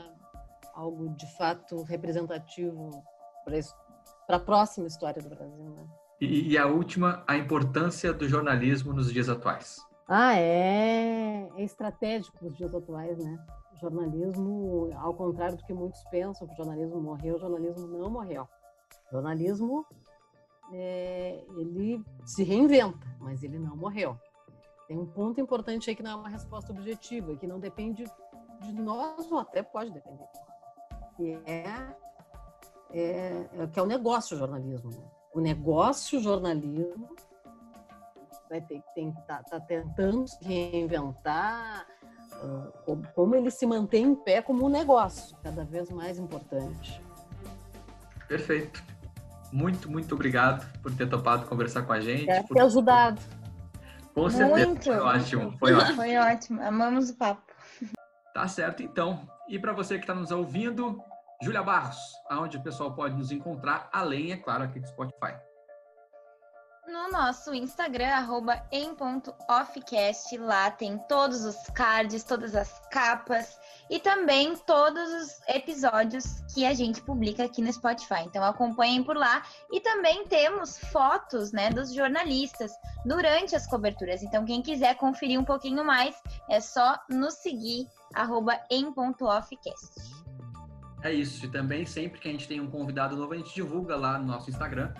algo 0.74 1.08
de 1.10 1.26
fato 1.36 1.82
representativo 1.82 3.02
para 4.26 4.36
a 4.36 4.40
próxima 4.40 4.86
história 4.86 5.20
do 5.20 5.28
Brasil. 5.28 5.64
Né? 5.64 5.86
E, 6.20 6.52
e, 6.52 6.58
a 6.58 6.66
última, 6.66 7.22
a 7.26 7.36
importância 7.36 8.12
do 8.12 8.28
jornalismo 8.28 8.92
nos 8.92 9.12
dias 9.12 9.28
atuais. 9.28 9.84
Ah, 10.08 10.36
é, 10.36 11.48
é 11.56 11.62
estratégico 11.62 12.42
nos 12.42 12.56
dias 12.56 12.74
atuais, 12.74 13.18
né? 13.18 13.38
O 13.74 13.76
jornalismo, 13.78 14.90
ao 14.96 15.14
contrário 15.14 15.56
do 15.56 15.64
que 15.64 15.72
muitos 15.72 16.02
pensam, 16.10 16.46
que 16.46 16.54
o 16.54 16.56
jornalismo 16.56 17.00
morreu, 17.00 17.36
o 17.36 17.38
jornalismo 17.38 17.86
não 17.86 18.10
morreu. 18.10 18.48
O 19.08 19.12
jornalismo, 19.12 19.86
é, 20.72 21.44
ele 21.56 22.04
se 22.24 22.42
reinventa, 22.42 23.06
mas 23.18 23.42
ele 23.42 23.58
não 23.58 23.76
morreu. 23.76 24.18
Tem 24.86 24.98
um 24.98 25.06
ponto 25.06 25.40
importante 25.40 25.90
aí 25.90 25.96
que 25.96 26.02
não 26.02 26.12
é 26.12 26.14
uma 26.14 26.28
resposta 26.28 26.72
objetiva, 26.72 27.36
que 27.36 27.46
não 27.46 27.60
depende 27.60 28.04
de 28.62 28.72
nós, 28.72 29.30
ou 29.30 29.38
até 29.38 29.62
pode 29.62 29.90
depender 29.90 30.24
que 31.18 31.36
é, 31.44 31.64
é, 32.92 33.48
é, 33.58 33.66
que 33.66 33.78
é 33.78 33.82
o 33.82 33.86
negócio 33.86 34.38
jornalismo. 34.38 34.90
Né? 34.90 35.04
O 35.34 35.40
negócio 35.40 36.20
jornalismo 36.20 37.08
vai 38.48 38.60
ter 38.60 38.80
que 38.94 39.12
tá, 39.26 39.42
tá 39.42 39.60
tentando 39.60 40.26
se 40.28 40.42
reinventar, 40.42 41.86
uh, 42.42 42.72
como, 42.84 43.08
como 43.14 43.34
ele 43.34 43.50
se 43.50 43.66
mantém 43.66 44.04
em 44.04 44.14
pé 44.14 44.40
como 44.40 44.64
um 44.64 44.68
negócio, 44.68 45.36
cada 45.42 45.64
vez 45.64 45.90
mais 45.90 46.18
importante. 46.18 47.02
Perfeito. 48.28 48.82
Muito, 49.52 49.90
muito 49.90 50.14
obrigado 50.14 50.66
por 50.80 50.92
ter 50.94 51.08
topado 51.08 51.46
conversar 51.46 51.82
com 51.82 51.92
a 51.92 52.00
gente. 52.00 52.28
É, 52.28 52.42
por 52.42 52.54
ter 52.54 52.62
ajudado. 52.62 53.20
Com 54.14 54.28
certeza. 54.28 54.66
Muito. 54.66 54.84
Foi 54.84 54.98
ótimo. 54.98 55.58
Foi 55.58 55.72
ótimo. 55.72 55.96
Foi 55.96 56.16
ótimo. 56.16 56.62
Amamos 56.62 57.10
o 57.10 57.16
papo. 57.16 57.42
Tá 58.34 58.46
certo, 58.46 58.82
então. 58.82 59.28
E 59.48 59.58
para 59.58 59.72
você 59.72 59.94
que 59.94 60.02
está 60.02 60.14
nos 60.14 60.30
ouvindo, 60.30 61.02
Júlia 61.42 61.62
Barros, 61.62 61.98
aonde 62.28 62.56
o 62.56 62.62
pessoal 62.62 62.92
pode 62.92 63.16
nos 63.16 63.32
encontrar, 63.32 63.88
além, 63.92 64.32
é 64.32 64.36
claro, 64.36 64.64
aqui 64.64 64.80
do 64.80 64.88
Spotify. 64.88 65.34
No 66.88 67.10
nosso 67.10 67.52
Instagram, 67.52 68.08
arroba 68.08 68.62
lá 70.40 70.70
tem 70.70 70.98
todos 71.06 71.44
os 71.44 71.54
cards, 71.74 72.24
todas 72.24 72.54
as 72.54 72.80
capas 72.90 73.58
e 73.90 74.00
também 74.00 74.56
todos 74.56 75.06
os 75.12 75.40
episódios 75.48 76.40
que 76.54 76.64
a 76.64 76.72
gente 76.72 77.02
publica 77.02 77.44
aqui 77.44 77.60
no 77.60 77.70
Spotify. 77.70 78.22
Então 78.24 78.42
acompanhem 78.42 79.04
por 79.04 79.18
lá 79.18 79.42
e 79.70 79.80
também 79.80 80.26
temos 80.28 80.78
fotos, 80.90 81.52
né, 81.52 81.68
dos 81.68 81.92
jornalistas 81.92 82.72
durante 83.04 83.54
as 83.54 83.66
coberturas. 83.66 84.22
Então 84.22 84.46
quem 84.46 84.62
quiser 84.62 84.94
conferir 84.96 85.38
um 85.38 85.44
pouquinho 85.44 85.84
mais, 85.84 86.16
é 86.48 86.58
só 86.58 86.98
nos 87.10 87.34
seguir 87.34 87.86
arroba. 88.14 88.58
É 91.02 91.12
isso. 91.12 91.44
E 91.44 91.50
também, 91.50 91.84
sempre 91.84 92.18
que 92.18 92.28
a 92.28 92.32
gente 92.32 92.48
tem 92.48 92.62
um 92.62 92.70
convidado 92.70 93.14
novo, 93.14 93.34
a 93.34 93.36
gente 93.36 93.54
divulga 93.54 93.94
lá 93.94 94.18
no 94.18 94.24
nosso 94.24 94.48
Instagram, 94.48 94.92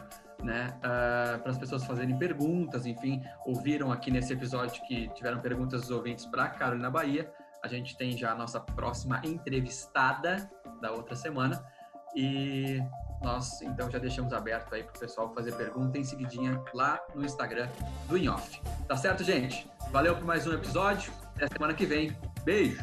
né? 0.43 0.74
Uh, 0.76 0.80
ah, 0.82 1.39
para 1.43 1.51
as 1.51 1.59
pessoas 1.59 1.84
fazerem 1.84 2.16
perguntas, 2.16 2.86
enfim, 2.86 3.22
ouviram 3.45 3.91
aqui 3.91 4.11
nesse 4.11 4.32
episódio 4.32 4.82
que 4.86 5.09
tiveram 5.14 5.41
perguntas 5.41 5.82
dos 5.82 5.91
ouvintes 5.91 6.26
para 6.26 6.49
Carolina 6.49 6.91
Bahia. 6.91 7.30
A 7.62 7.68
gente 7.68 7.97
tem 7.97 8.16
já 8.16 8.32
a 8.32 8.34
nossa 8.34 8.61
próxima 8.61 9.20
entrevistada 9.24 10.51
da 10.80 10.93
outra 10.93 11.16
semana. 11.16 11.64
E 12.14 12.80
nós, 13.22 13.61
então, 13.62 13.91
já 13.91 13.99
deixamos 13.99 14.32
aberto 14.32 14.74
aí 14.74 14.82
para 14.82 14.97
o 14.97 14.99
pessoal 14.99 15.34
fazer 15.34 15.53
pergunta 15.55 15.99
em 15.99 16.05
seguidinha 16.05 16.62
lá 16.72 17.01
no 17.14 17.24
Instagram 17.24 17.68
do 18.09 18.16
InOff. 18.16 18.61
Tá 18.86 18.97
certo, 18.97 19.24
gente? 19.24 19.68
Valeu 19.91 20.14
por 20.14 20.24
mais 20.24 20.47
um 20.47 20.53
episódio. 20.53 21.12
Até 21.34 21.49
semana 21.49 21.74
que 21.74 21.86
vem. 21.86 22.16
Beijo! 22.45 22.78